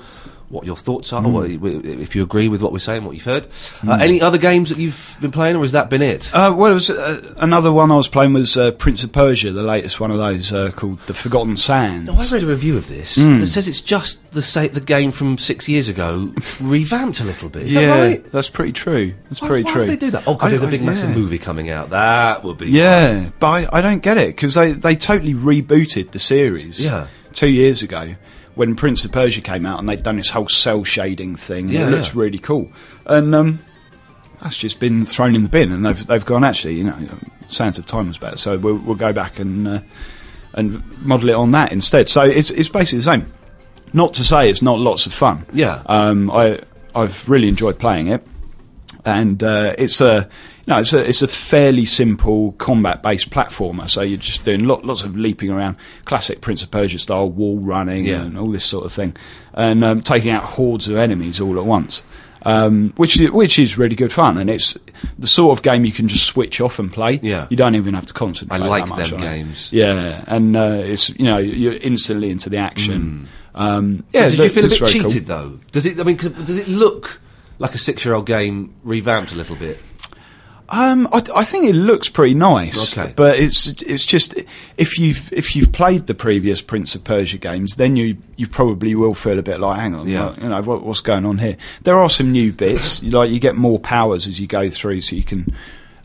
what 0.49 0.65
your 0.65 0.75
thoughts 0.75 1.11
are, 1.11 1.21
what, 1.21 1.49
if 1.49 2.15
you 2.15 2.21
agree 2.23 2.47
with 2.47 2.61
what 2.61 2.71
we're 2.71 2.79
saying, 2.79 3.03
what 3.03 3.15
you've 3.15 3.25
heard. 3.25 3.47
Uh, 3.85 3.93
any 3.93 4.21
other 4.21 4.37
games 4.37 4.69
that 4.69 4.77
you've 4.77 5.17
been 5.19 5.31
playing, 5.31 5.55
or 5.55 5.61
has 5.61 5.71
that 5.71 5.89
been 5.89 6.01
it? 6.01 6.29
Uh, 6.33 6.53
well, 6.55 6.71
it 6.71 6.75
was, 6.75 6.89
uh, 6.89 7.33
another 7.37 7.71
one 7.71 7.91
I 7.91 7.95
was 7.95 8.07
playing 8.07 8.33
was 8.33 8.55
uh, 8.55 8.71
Prince 8.71 9.03
of 9.03 9.11
Persia, 9.11 9.51
the 9.51 9.63
latest 9.63 9.99
one 9.99 10.11
of 10.11 10.17
those 10.17 10.53
uh, 10.53 10.71
called 10.71 10.99
The 11.01 11.13
Forgotten 11.13 11.57
Sands. 11.57 12.07
No, 12.07 12.13
I 12.15 12.27
read 12.31 12.43
a 12.43 12.47
review 12.47 12.77
of 12.77 12.87
this 12.87 13.15
Hmm. 13.15 13.39
that 13.39 13.47
says 13.47 13.67
it's 13.67 13.81
just 13.81 14.31
the 14.33 14.41
sa- 14.41 14.67
the 14.67 14.81
game 14.81 15.11
from 15.11 15.37
six 15.37 15.67
years 15.67 15.89
ago, 15.89 16.31
revamped 16.61 17.19
a 17.19 17.23
little 17.23 17.49
bit. 17.49 17.63
Is 17.63 17.73
that 17.73 17.81
yeah, 17.81 18.01
right? 18.01 18.31
that's 18.31 18.49
pretty 18.49 18.71
true. 18.73 19.13
That's 19.29 19.41
Why, 19.41 19.47
pretty 19.47 19.63
why 19.63 19.71
true. 19.71 19.85
they 19.87 19.97
do 19.97 20.11
that? 20.11 20.27
Oh, 20.27 20.33
because 20.35 20.51
there's 20.51 20.63
a 20.63 20.67
big, 20.67 20.83
massive 20.83 21.09
yeah. 21.09 21.15
movie 21.15 21.39
coming 21.39 21.69
out. 21.69 21.89
That 21.89 22.43
would 22.43 22.57
be 22.59 22.67
Yeah, 22.67 23.29
but 23.39 23.47
I, 23.47 23.79
I 23.79 23.81
don't 23.81 24.03
get 24.03 24.17
it 24.17 24.35
because 24.35 24.53
they, 24.53 24.73
they 24.73 24.95
totally 24.95 25.33
rebooted 25.33 26.11
the 26.11 26.19
series. 26.19 26.83
Yeah. 26.85 27.07
two 27.33 27.49
years 27.49 27.81
ago 27.81 28.15
when 28.55 28.75
Prince 28.75 29.05
of 29.05 29.11
Persia 29.11 29.41
came 29.41 29.65
out 29.65 29.79
and 29.79 29.87
they'd 29.87 30.03
done 30.03 30.17
this 30.17 30.29
whole 30.29 30.47
cell 30.47 30.83
shading 30.83 31.35
thing. 31.35 31.69
Yeah, 31.69 31.87
it 31.87 31.91
looks 31.91 32.13
yeah. 32.13 32.21
really 32.21 32.39
cool, 32.39 32.71
and 33.05 33.35
um, 33.35 33.59
that's 34.41 34.57
just 34.57 34.79
been 34.79 35.05
thrown 35.05 35.35
in 35.35 35.43
the 35.43 35.49
bin. 35.49 35.71
And 35.71 35.85
they've 35.85 36.07
they've 36.07 36.25
gone 36.25 36.43
actually, 36.43 36.75
you 36.75 36.85
know, 36.85 36.97
Sands 37.47 37.77
of 37.77 37.85
Time 37.85 38.07
was 38.07 38.17
better, 38.17 38.37
so 38.37 38.57
we'll, 38.57 38.77
we'll 38.77 38.95
go 38.95 39.13
back 39.13 39.39
and 39.39 39.67
uh, 39.67 39.79
and 40.53 40.83
model 41.05 41.29
it 41.29 41.35
on 41.35 41.51
that 41.51 41.71
instead. 41.71 42.09
So 42.09 42.23
it's 42.23 42.49
it's 42.51 42.69
basically 42.69 42.99
the 42.99 43.03
same. 43.03 43.33
Not 43.93 44.13
to 44.15 44.23
say 44.23 44.49
it's 44.49 44.61
not 44.61 44.79
lots 44.79 45.05
of 45.05 45.13
fun. 45.13 45.45
Yeah. 45.53 45.83
Um, 45.85 46.31
I 46.31 46.59
I've 46.93 47.27
really 47.29 47.47
enjoyed 47.47 47.77
playing 47.77 48.07
it, 48.07 48.25
and 49.05 49.41
uh, 49.43 49.75
it's 49.77 50.01
a 50.01 50.29
know 50.67 50.79
it's 50.79 50.93
a 50.93 51.07
it's 51.07 51.21
a 51.21 51.27
fairly 51.27 51.85
simple 51.85 52.53
combat 52.53 53.01
based 53.03 53.29
platformer. 53.29 53.89
So 53.89 54.01
you're 54.01 54.17
just 54.17 54.43
doing 54.43 54.65
lot, 54.65 54.83
lots 54.85 55.03
of 55.03 55.15
leaping 55.17 55.49
around, 55.51 55.77
classic 56.05 56.41
Prince 56.41 56.63
of 56.63 56.71
Persia 56.71 56.99
style 56.99 57.29
wall 57.29 57.57
running 57.59 58.05
Yeah. 58.05 58.21
and 58.23 58.37
all 58.37 58.49
this 58.49 58.65
sort 58.65 58.85
of 58.85 58.91
thing, 58.91 59.15
and 59.53 59.83
um, 59.83 60.01
taking 60.01 60.31
out 60.31 60.43
hordes 60.43 60.87
of 60.89 60.97
enemies 60.97 61.39
all 61.41 61.57
at 61.59 61.65
once. 61.65 62.03
Um, 62.47 62.93
which 62.97 63.19
is, 63.19 63.31
which 63.31 63.57
is 63.57 63.75
really 63.75 63.95
good 63.95 64.13
fun, 64.13 64.37
and 64.37 64.51
it's 64.51 64.77
the 65.17 65.25
sort 65.25 65.57
of 65.57 65.63
game 65.63 65.83
you 65.83 65.91
can 65.91 66.07
just 66.07 66.25
switch 66.25 66.61
off 66.61 66.77
and 66.77 66.93
play. 66.93 67.19
Yeah. 67.23 67.47
you 67.49 67.57
don't 67.57 67.73
even 67.73 67.95
have 67.95 68.05
to 68.05 68.13
concentrate. 68.13 68.61
I 68.61 68.67
like 68.67 68.83
them 68.85 68.93
on 68.93 69.01
it. 69.01 69.17
games. 69.17 69.73
Yeah, 69.73 70.23
and 70.27 70.55
uh, 70.55 70.81
it's 70.83 71.09
you 71.17 71.25
know 71.25 71.39
you're 71.39 71.73
instantly 71.73 72.29
into 72.29 72.51
the 72.51 72.57
action. 72.57 73.27
Um, 73.55 74.03
yeah. 74.13 74.29
Did 74.29 74.37
you 74.37 74.49
feel 74.49 74.65
a 74.65 74.69
bit 74.69 74.79
very 74.79 74.91
cool. 74.99 75.09
cheated 75.09 75.25
though? 75.25 75.59
Does 75.71 75.87
it? 75.87 75.99
I 75.99 76.03
mean, 76.03 76.17
does 76.17 76.57
it 76.57 76.67
look 76.67 77.19
like 77.57 77.73
a 77.73 77.79
six-year-old 77.79 78.27
game 78.27 78.75
revamped 78.83 79.31
a 79.31 79.35
little 79.35 79.55
bit? 79.55 79.79
Um, 80.69 81.07
I, 81.13 81.21
I 81.35 81.43
think 81.43 81.65
it 81.65 81.73
looks 81.75 82.09
pretty 82.09 82.33
nice. 82.33 82.97
Okay. 82.97 83.13
but 83.15 83.37
it's 83.37 83.67
it's 83.83 84.03
just 84.05 84.33
if 84.77 84.97
you've 84.97 85.31
if 85.31 85.55
you've 85.55 85.71
played 85.71 86.07
the 86.07 86.15
previous 86.15 86.61
Prince 86.61 86.95
of 86.95 87.03
Persia 87.03 87.37
games, 87.37 87.75
then 87.75 87.95
you 87.95 88.17
you 88.35 88.47
probably 88.47 88.95
will 88.95 89.13
feel 89.13 89.37
a 89.37 89.43
bit 89.43 89.59
like, 89.59 89.79
hang 89.79 89.93
on, 89.93 90.09
Yeah. 90.09 90.33
you 90.41 90.49
know 90.49 90.61
what, 90.63 90.83
what's 90.83 91.01
going 91.01 91.25
on 91.25 91.37
here? 91.37 91.55
There 91.83 91.99
are 91.99 92.09
some 92.09 92.31
new 92.31 92.51
bits, 92.51 93.01
you 93.03 93.11
like 93.11 93.29
you 93.29 93.39
get 93.39 93.55
more 93.55 93.79
powers 93.79 94.27
as 94.27 94.39
you 94.39 94.47
go 94.47 94.69
through, 94.69 95.01
so 95.01 95.15
you 95.15 95.23
can 95.23 95.53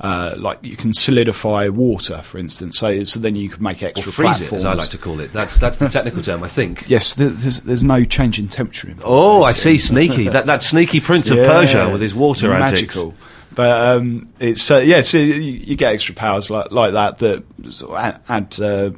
uh, 0.02 0.34
like 0.38 0.58
you 0.62 0.76
can 0.76 0.94
solidify 0.94 1.68
water, 1.68 2.22
for 2.22 2.38
instance. 2.38 2.78
So, 2.78 3.04
so 3.04 3.20
then 3.20 3.36
you 3.36 3.50
can 3.50 3.62
make 3.62 3.82
Or 3.82 3.88
extra 3.88 4.10
freeze 4.12 4.40
it, 4.40 4.50
as 4.52 4.64
I 4.64 4.72
like 4.72 4.88
to 4.90 4.98
call 4.98 5.20
it. 5.20 5.30
That's 5.32 5.58
that's 5.58 5.76
the 5.76 5.88
technical 5.90 6.22
term, 6.22 6.42
I 6.42 6.48
think. 6.48 6.88
Yes, 6.88 7.12
there's 7.14 7.60
there's 7.62 7.84
no 7.84 8.04
change 8.04 8.38
in 8.38 8.48
temperature. 8.48 8.88
involved, 8.88 9.06
Oh, 9.06 9.42
I 9.42 9.52
see, 9.52 9.76
sneaky. 9.78 10.28
that 10.28 10.46
that 10.46 10.62
sneaky 10.62 11.00
Prince 11.00 11.30
of 11.30 11.36
Yeah, 11.38 11.46
Persia 11.46 11.90
with 11.90 12.00
his 12.00 12.14
water 12.14 12.48
magical. 12.48 13.08
antics. 13.08 13.29
But 13.54 13.96
um, 13.96 14.32
it's 14.38 14.70
uh, 14.70 14.78
yeah, 14.78 15.00
so 15.00 15.18
you, 15.18 15.34
you 15.34 15.76
get 15.76 15.92
extra 15.92 16.14
powers 16.14 16.50
like 16.50 16.70
like 16.70 16.92
that 16.92 17.18
that 17.18 17.44
sort 17.70 17.92
of 17.92 17.96
add, 17.98 18.20
add 18.28 18.60
uh, 18.60 18.90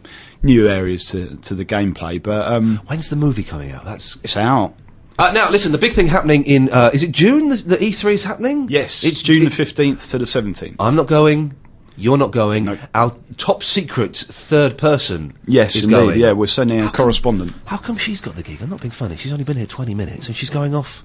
new 0.42 0.68
areas 0.68 1.06
to, 1.10 1.36
to 1.38 1.54
the 1.54 1.64
gameplay. 1.64 2.22
But 2.22 2.46
um, 2.52 2.76
When's 2.86 3.08
the 3.08 3.16
movie 3.16 3.44
coming 3.44 3.72
out? 3.72 3.84
That's 3.84 4.18
it's 4.22 4.36
out. 4.36 4.74
uh, 5.18 5.32
now. 5.32 5.50
Listen, 5.50 5.72
the 5.72 5.78
big 5.78 5.92
thing 5.92 6.06
happening 6.08 6.44
in 6.44 6.68
uh, 6.70 6.90
is 6.92 7.02
it 7.02 7.12
June? 7.12 7.48
The, 7.48 7.56
the 7.56 7.76
E3 7.78 8.12
is 8.14 8.24
happening. 8.24 8.66
Yes, 8.68 9.04
it's 9.04 9.22
June 9.22 9.44
the 9.44 9.50
fifteenth 9.50 10.08
to 10.10 10.18
the 10.18 10.26
seventeenth. 10.26 10.76
I'm 10.78 10.96
not 10.96 11.06
going. 11.06 11.54
You're 11.96 12.16
not 12.18 12.30
going. 12.30 12.64
No. 12.64 12.78
Our 12.94 13.14
top 13.36 13.62
secret 13.62 14.16
third 14.16 14.76
person. 14.78 15.34
Yes, 15.46 15.76
is 15.76 15.84
indeed. 15.84 15.94
going. 15.94 16.18
Yeah, 16.20 16.32
we're 16.32 16.46
sending 16.46 16.80
a 16.80 16.90
correspondent. 16.90 17.52
How 17.66 17.76
come 17.76 17.96
she's 17.98 18.20
got 18.22 18.34
the 18.34 18.42
gig? 18.42 18.62
I'm 18.62 18.70
not 18.70 18.80
being 18.80 18.92
funny. 18.92 19.16
She's 19.16 19.30
only 19.32 19.44
been 19.44 19.58
here 19.58 19.66
20 19.66 19.94
minutes 19.94 20.26
and 20.26 20.34
she's 20.34 20.48
going 20.48 20.74
off 20.74 21.02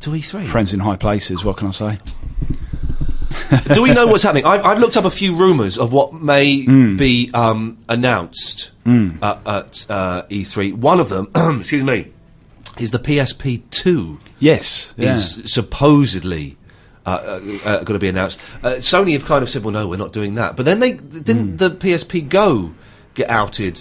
to 0.00 0.10
E3. 0.10 0.46
Friends 0.46 0.72
in 0.72 0.80
high 0.80 0.96
places. 0.96 1.44
What 1.44 1.58
can 1.58 1.68
I 1.68 1.70
say? 1.72 1.98
Do 3.74 3.82
we 3.82 3.92
know 3.92 4.06
what's 4.06 4.22
happening? 4.22 4.44
I've, 4.46 4.64
I've 4.64 4.78
looked 4.78 4.96
up 4.96 5.04
a 5.04 5.10
few 5.10 5.34
rumours 5.36 5.78
of 5.78 5.92
what 5.92 6.12
may 6.14 6.64
Hmm. 6.64 6.96
be 6.96 7.30
um, 7.34 7.78
announced 7.88 8.70
uh, 8.86 9.38
at 9.46 9.86
uh, 9.90 10.22
E3. 10.30 10.74
One 10.74 11.00
of 11.00 11.08
them, 11.08 11.30
excuse 11.60 11.84
me, 11.84 12.08
is 12.78 12.90
the 12.90 12.98
PSP 12.98 13.62
2 13.70 14.18
Yes, 14.38 14.94
yeah. 14.96 15.14
is 15.14 15.42
supposedly. 15.52 16.56
Uh, 17.06 17.10
uh, 17.10 17.40
uh, 17.64 17.74
going 17.78 17.86
to 17.94 17.98
be 17.98 18.08
announced. 18.08 18.38
Uh, 18.62 18.72
Sony 18.74 19.14
have 19.14 19.24
kind 19.24 19.42
of 19.42 19.48
said, 19.48 19.64
"Well, 19.64 19.72
no, 19.72 19.88
we're 19.88 19.96
not 19.96 20.12
doing 20.12 20.34
that." 20.34 20.54
But 20.54 20.66
then 20.66 20.80
they 20.80 20.92
didn't 20.92 21.52
Hmm. 21.52 21.56
the 21.56 21.70
PSP 21.70 22.28
Go 22.28 22.72
get 23.14 23.30
outed, 23.30 23.80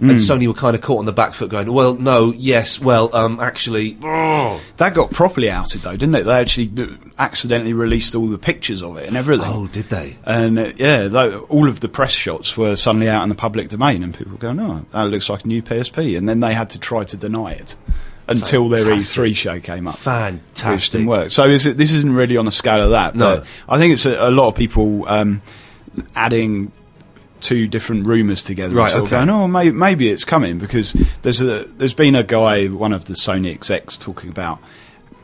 and 0.00 0.12
Sony 0.12 0.46
were 0.46 0.54
kind 0.54 0.74
of 0.74 0.82
caught 0.82 0.98
on 1.00 1.04
the 1.04 1.12
back 1.12 1.34
foot, 1.34 1.50
going, 1.50 1.72
"Well, 1.72 1.94
no, 1.94 2.32
yes, 2.32 2.80
well, 2.80 3.14
um, 3.14 3.38
actually, 3.40 3.98
oh, 4.04 4.60
That 4.78 4.94
got 4.94 5.10
properly 5.10 5.50
outed 5.50 5.82
though, 5.82 5.92
didn't 5.96 6.14
it? 6.14 6.24
They 6.24 6.32
actually 6.40 6.70
uh, 6.82 6.94
accidentally 7.18 7.72
released 7.72 8.14
all 8.14 8.26
the 8.26 8.38
pictures 8.38 8.82
of 8.82 8.96
it 8.96 9.06
and 9.08 9.16
everything. 9.16 9.46
oh, 9.46 9.66
did 9.66 9.90
they?" 9.90 10.16
And 10.24 10.58
uh, 10.58 10.72
yeah, 10.76 11.08
tho- 11.08 11.46
all 11.50 11.68
of 11.68 11.80
the 11.80 11.88
press 11.88 12.12
shots 12.12 12.56
were 12.56 12.76
suddenly 12.76 13.08
out 13.08 13.22
in 13.22 13.28
the 13.28 13.34
public 13.34 13.68
domain, 13.68 14.02
and 14.02 14.14
people 14.16 14.32
were 14.32 14.38
going, 14.38 14.58
"Oh, 14.60 14.84
that 14.92 15.02
looks 15.04 15.28
like 15.28 15.44
a 15.44 15.48
new 15.48 15.62
PSP," 15.62 16.16
and 16.16 16.28
then 16.28 16.40
they 16.40 16.54
had 16.54 16.70
to 16.70 16.80
try 16.80 17.04
to 17.04 17.16
deny 17.16 17.52
it 17.52 17.76
until 18.28 18.68
their 18.68 18.84
E3 18.84 19.34
show 19.34 19.58
came 19.58 19.88
up, 19.88 19.94
which 19.96 20.02
Fantastic. 20.04 20.92
didn't 20.92 21.08
work. 21.08 21.30
So 21.30 21.48
is 21.48 21.66
it, 21.66 21.76
this 21.76 21.92
isn't 21.92 22.12
really 22.14 22.36
on 22.36 22.46
a 22.46 22.52
scale 22.52 22.82
of 22.84 22.90
that. 22.90 23.16
No. 23.16 23.38
but 23.38 23.46
I 23.68 23.76
think 23.76 23.92
it's 23.92 24.06
a, 24.06 24.28
a 24.28 24.30
lot 24.30 24.46
of 24.48 24.54
people 24.54 25.08
um, 25.08 25.42
adding 26.14 26.70
two 27.40 27.66
different 27.68 28.06
rumours 28.06 28.44
together, 28.44 28.74
Right, 28.74 28.94
okay. 28.94 29.10
going, 29.10 29.30
"Oh, 29.30 29.48
maybe, 29.48 29.72
maybe 29.72 30.08
it's 30.10 30.24
coming," 30.24 30.58
because 30.58 30.92
there's 31.22 31.40
a 31.40 31.64
there's 31.64 31.94
been 31.94 32.14
a 32.14 32.22
guy, 32.22 32.66
one 32.66 32.92
of 32.92 33.06
the 33.06 33.14
Sony 33.14 33.50
execs, 33.52 33.96
talking 33.96 34.30
about 34.30 34.58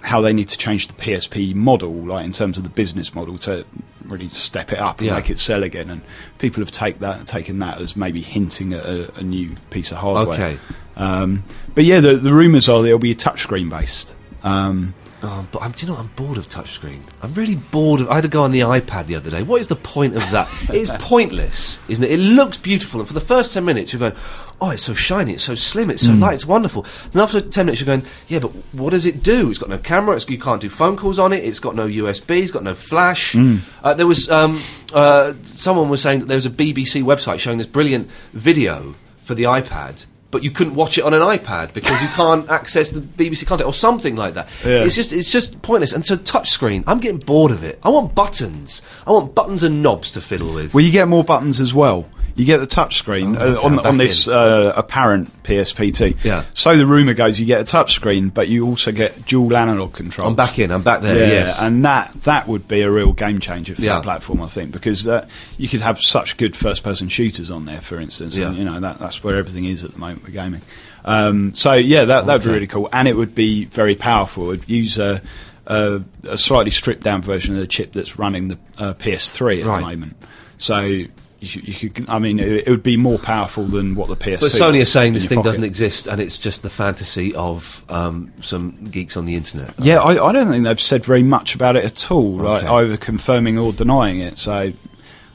how 0.03 0.21
they 0.21 0.33
need 0.33 0.49
to 0.49 0.59
change 0.59 0.87
the 0.89 0.93
PSP 0.95 1.55
model, 1.55 1.93
like 1.93 2.25
in 2.25 2.33
terms 2.33 2.59
of 2.59 2.65
the 2.65 2.71
business 2.71 3.15
model, 3.15 3.37
to 3.39 3.65
really 4.05 4.29
step 4.29 4.71
it 4.73 4.79
up 4.79 4.99
and 4.99 5.07
Yeah. 5.09 5.17
make 5.17 5.31
it 5.31 5.39
sell 5.41 5.65
again. 5.65 5.91
And 5.91 6.01
people 6.39 6.61
have 6.63 6.71
take 6.71 7.01
that 7.01 7.27
taken 7.27 7.59
that 7.59 7.81
as 7.81 7.97
maybe 7.97 8.21
hinting 8.21 8.73
at 8.73 8.85
a, 8.85 9.13
a 9.17 9.23
new 9.23 9.57
piece 9.71 9.91
of 9.91 9.97
hardware. 9.99 10.35
Okay. 10.35 10.59
Um, 10.97 11.43
but 11.75 11.85
yeah, 11.85 11.99
the, 12.01 12.17
the 12.17 12.33
rumours 12.33 12.69
are 12.69 12.83
that 12.83 12.87
it'll 12.89 13.01
be 13.01 13.11
a 13.11 13.17
touchscreen 13.17 13.69
based. 13.69 14.15
Um, 14.45 14.95
Oh, 15.23 15.49
but 15.51 15.63
I'm, 15.63 15.73
do 15.73 15.87
you 15.87 15.93
know? 15.93 15.99
I'm 15.99 16.09
bored 16.09 16.37
of 16.37 16.49
touchscreen. 16.49 17.01
I'm 17.23 17.33
really 17.33 17.55
bored 17.55 18.03
of. 18.03 18.11
I 18.11 18.17
had 18.17 18.21
to 18.23 18.29
go 18.29 18.43
on 18.43 18.53
the 18.53 18.61
iPad 18.61 19.07
the 19.07 19.15
other 19.15 19.31
day. 19.31 19.43
What 19.43 19.61
is 19.61 19.69
the 19.69 19.77
point 19.77 20.15
of 20.15 20.31
that? 20.31 20.47
it's 20.71 20.91
pointless, 20.99 21.81
isn't 21.89 22.05
it? 22.05 22.13
It 22.13 22.19
looks 22.19 22.59
beautiful, 22.59 23.01
and 23.01 23.09
for 23.09 23.15
the 23.15 23.21
first 23.21 23.53
ten 23.53 23.65
minutes, 23.65 23.93
you're 23.93 24.01
going, 24.01 24.13
"Oh, 24.61 24.71
it's 24.71 24.83
so 24.83 24.93
shiny, 24.93 25.33
it's 25.33 25.45
so 25.45 25.55
slim, 25.55 25.91
it's 25.91 26.05
so 26.05 26.13
light, 26.13 26.35
it's 26.35 26.47
wonderful." 26.47 26.85
Then 27.13 27.23
after 27.23 27.41
ten 27.41 27.67
minutes, 27.67 27.81
you're 27.81 27.87
going, 27.87 28.05
"Yeah, 28.29 28.41
but 28.41 28.51
what 28.73 28.91
does 28.91 29.07
it 29.07 29.23
do? 29.23 29.49
It's 29.49 29.59
got 29.59 29.71
no 29.71 29.79
camera. 29.79 30.15
It's, 30.17 30.29
you 30.29 30.39
can't 30.39 30.61
do 30.61 30.69
phone 30.69 30.97
calls 30.97 31.19
on 31.19 31.33
it. 31.33 31.43
It's 31.43 31.61
got 31.61 31.75
no 31.75 31.87
USB. 31.89 32.43
It's 32.43 32.51
got 32.51 32.63
no 32.63 32.75
flash." 32.75 33.35
Uh, 33.83 33.95
there 33.95 34.07
was 34.07 34.31
um, 34.31 34.61
uh, 34.93 35.33
someone 35.45 35.89
was 35.89 36.03
saying 36.03 36.21
that 36.21 36.27
there 36.27 36.37
was 36.37 36.47
a 36.47 36.51
BBC 36.51 37.03
website 37.03 37.39
showing 37.39 37.57
this 37.59 37.67
brilliant 37.67 38.09
video 38.33 38.95
for 39.25 39.35
the 39.35 39.45
iPad. 39.45 40.05
But 40.37 40.45
you 40.45 40.51
couldn't 40.51 40.75
watch 40.75 40.99
it 40.99 41.01
on 41.03 41.15
an 41.15 41.23
iPad 41.23 41.73
because 41.73 41.99
you 42.03 42.09
can't 42.09 42.47
access 42.51 42.91
the 42.91 43.01
BBC 43.01 43.47
content 43.47 43.67
or 43.67 43.73
something 43.73 44.17
like 44.17 44.35
that. 44.35 44.47
Yeah. 44.67 44.85
It's 44.85 44.95
just 44.95 45.15
it's 45.15 45.31
just 45.31 45.63
pointless. 45.63 45.95
And 45.95 46.05
so 46.05 46.15
touchscreen, 46.15 46.85
I'm 46.87 47.01
getting 47.01 47.21
bored 47.21 47.53
of 47.53 47.65
it. 47.65 47.79
I 47.83 47.89
want 47.89 48.15
buttons. 48.15 48.83
I 49.07 49.13
want 49.13 49.35
buttons 49.35 49.63
and 49.63 49.83
knobs 49.83 50.11
to 50.11 50.21
fiddle 50.21 50.53
with. 50.53 50.75
well, 50.75 50.85
you 50.85 50.93
get 50.93 51.09
more 51.09 51.25
buttons 51.25 51.59
as 51.59 51.73
well. 51.73 52.07
You 52.37 52.45
get 52.45 52.59
the 52.59 52.67
touchscreen 52.67 53.35
Oh, 53.39 53.41
uh, 53.41 53.57
okay, 53.57 53.65
on 53.67 53.79
on 53.87 53.97
this 53.97 54.29
uh, 54.29 54.73
apparent 54.77 55.33
PSP2. 55.43 56.23
Yeah. 56.23 56.45
So 56.55 56.77
the 56.77 56.85
rumor 56.87 57.15
goes, 57.15 57.41
you 57.41 57.47
get 57.47 57.63
a 57.63 57.65
touchscreen, 57.65 58.33
but 58.33 58.49
you 58.49 58.67
also 58.67 58.93
get 58.93 59.25
dual 59.25 59.57
analog 59.57 59.95
control. 59.95 60.29
I'm 60.29 60.35
back 60.37 60.59
in. 60.59 60.71
I'm 60.71 60.83
back 60.83 61.01
there. 61.01 61.17
Yeah, 61.17 61.33
yes. 61.33 61.63
and 61.63 61.83
that 61.87 62.13
that 62.25 62.47
would 62.47 62.69
be 62.69 62.83
a 62.83 62.91
real 62.91 63.13
game 63.13 63.39
changer 63.41 63.75
for 63.75 63.81
Yeah. 63.81 63.95
that 63.95 64.03
platform, 64.03 64.43
I 64.43 64.49
think, 64.49 64.71
because 64.71 65.05
that 65.05 65.31
you 65.57 65.67
could 65.67 65.81
have 65.81 65.99
such 65.99 66.37
good 66.37 66.55
first-person 66.55 67.09
shooters 67.09 67.51
on 67.51 67.65
there, 67.65 67.81
for 67.81 67.99
instance. 67.99 68.37
And, 68.37 68.55
Yeah. 68.55 68.59
you 68.59 68.65
know 68.67 68.81
that 68.81 68.99
that's 68.99 69.25
where 69.25 69.37
everything 69.37 69.65
is 69.65 69.83
at 69.83 69.93
the 69.93 69.99
moment 69.99 70.23
with 70.25 70.35
gaming. 70.35 70.61
Um, 71.07 71.55
so 71.55 71.73
yeah, 71.73 72.05
that 72.05 72.27
that 72.27 72.33
would 72.35 72.43
be 72.45 72.51
really 72.51 72.67
cool, 72.67 72.89
and 72.93 73.09
it 73.09 73.17
would 73.17 73.35
be 73.35 73.65
very 73.65 73.95
powerful. 73.95 74.51
It'd 74.51 74.69
use 74.69 74.99
a, 74.99 75.23
a, 75.67 76.03
a 76.29 76.37
slightly 76.37 76.71
stripped-down 76.71 77.23
version 77.23 77.55
of 77.55 77.61
the 77.61 77.67
chip 77.67 77.93
that's 77.93 78.19
running 78.19 78.49
the 78.49 78.59
uh, 78.77 78.93
PS3 78.95 79.61
at 79.63 79.67
Right. 79.67 79.81
the 79.81 79.87
moment. 79.87 80.17
So. 80.59 81.05
You, 81.41 81.63
you 81.65 81.91
could, 81.91 82.09
I 82.09 82.19
mean, 82.19 82.39
it, 82.39 82.67
it 82.67 82.71
would 82.71 82.83
be 82.83 82.97
more 82.97 83.19
powerful 83.19 83.65
than 83.65 83.95
what 83.95 84.09
the 84.09 84.17
PS. 84.17 84.41
but 84.41 84.51
Sony 84.51 84.81
are 84.81 84.87
saying 84.87 85.13
this 85.13 85.29
thing 85.29 85.37
pocket. 85.37 85.49
doesn't 85.49 85.65
exist 85.65 86.07
and 86.07 86.21
it's 86.21 86.39
just 86.39 86.63
the 86.63 86.71
fantasy 86.71 87.35
of 87.35 87.85
um, 87.91 88.33
some 88.41 88.89
geeks 88.91 89.17
on 89.17 89.27
the 89.27 89.35
internet. 89.35 89.75
Yeah, 89.79 90.01
I, 90.01 90.29
I 90.29 90.33
don't 90.33 90.49
think 90.51 90.65
they've 90.65 90.81
said 90.81 91.05
very 91.05 91.23
much 91.23 91.55
about 91.55 91.77
it 91.77 91.85
at 91.85 92.11
all, 92.11 92.37
like 92.39 92.65
either 92.65 92.97
confirming 92.97 93.59
or 93.59 93.73
denying 93.73 94.21
it. 94.21 94.39
So 94.39 94.73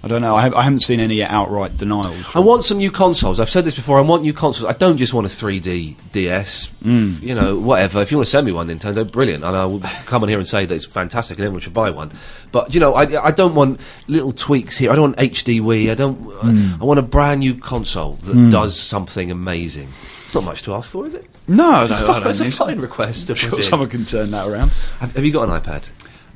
I 0.03 0.07
don't 0.07 0.21
know. 0.21 0.35
I, 0.35 0.41
have, 0.41 0.55
I 0.55 0.63
haven't 0.63 0.79
seen 0.79 0.99
any 0.99 1.23
outright 1.23 1.77
denials. 1.77 2.25
I 2.33 2.39
want 2.39 2.63
some 2.63 2.79
new 2.79 2.89
consoles. 2.89 3.39
I've 3.39 3.51
said 3.51 3.65
this 3.65 3.75
before. 3.75 3.99
I 3.99 4.01
want 4.01 4.23
new 4.23 4.33
consoles. 4.33 4.67
I 4.67 4.75
don't 4.75 4.97
just 4.97 5.13
want 5.13 5.27
a 5.27 5.29
3D 5.29 5.95
DS. 6.11 6.73
Mm. 6.83 7.21
You 7.21 7.35
know, 7.35 7.59
whatever. 7.59 8.01
If 8.01 8.09
you 8.11 8.17
want 8.17 8.25
to 8.25 8.31
send 8.31 8.47
me 8.47 8.51
one, 8.51 8.67
Nintendo, 8.67 9.09
brilliant. 9.09 9.43
And 9.43 9.55
I 9.55 9.65
will 9.65 9.79
come 10.07 10.23
on 10.23 10.29
here 10.29 10.39
and 10.39 10.47
say 10.47 10.65
that 10.65 10.73
it's 10.73 10.85
fantastic 10.85 11.37
and 11.37 11.45
everyone 11.45 11.61
should 11.61 11.75
buy 11.75 11.91
one. 11.91 12.11
But 12.51 12.73
you 12.73 12.79
know, 12.79 12.95
I, 12.95 13.27
I 13.27 13.31
don't 13.31 13.53
want 13.53 13.79
little 14.07 14.31
tweaks 14.31 14.75
here. 14.77 14.91
I 14.91 14.95
don't 14.95 15.15
want 15.15 15.17
HD 15.17 15.61
Wii. 15.61 15.91
I 15.91 15.93
don't. 15.93 16.19
Mm. 16.19 16.81
I 16.81 16.83
want 16.83 16.99
a 16.99 17.03
brand 17.03 17.41
new 17.41 17.53
console 17.53 18.13
that 18.13 18.51
does 18.51 18.79
something 18.79 19.29
amazing. 19.29 19.89
It's 20.25 20.33
not 20.33 20.45
much 20.45 20.63
to 20.63 20.73
ask 20.73 20.89
for, 20.89 21.05
is 21.05 21.13
it? 21.13 21.25
no, 21.47 21.81
It's, 21.81 21.89
no, 21.89 22.05
a, 22.05 22.07
fine, 22.07 22.27
it's 22.27 22.39
a 22.39 22.51
fine 22.51 22.79
request 22.79 23.29
I'm 23.29 23.35
sure 23.35 23.61
someone 23.61 23.89
can 23.89 24.05
turn 24.05 24.31
that 24.31 24.47
around. 24.47 24.69
Have, 24.99 25.13
have 25.13 25.25
you 25.25 25.33
got 25.33 25.49
an 25.49 25.59
iPad? 25.61 25.83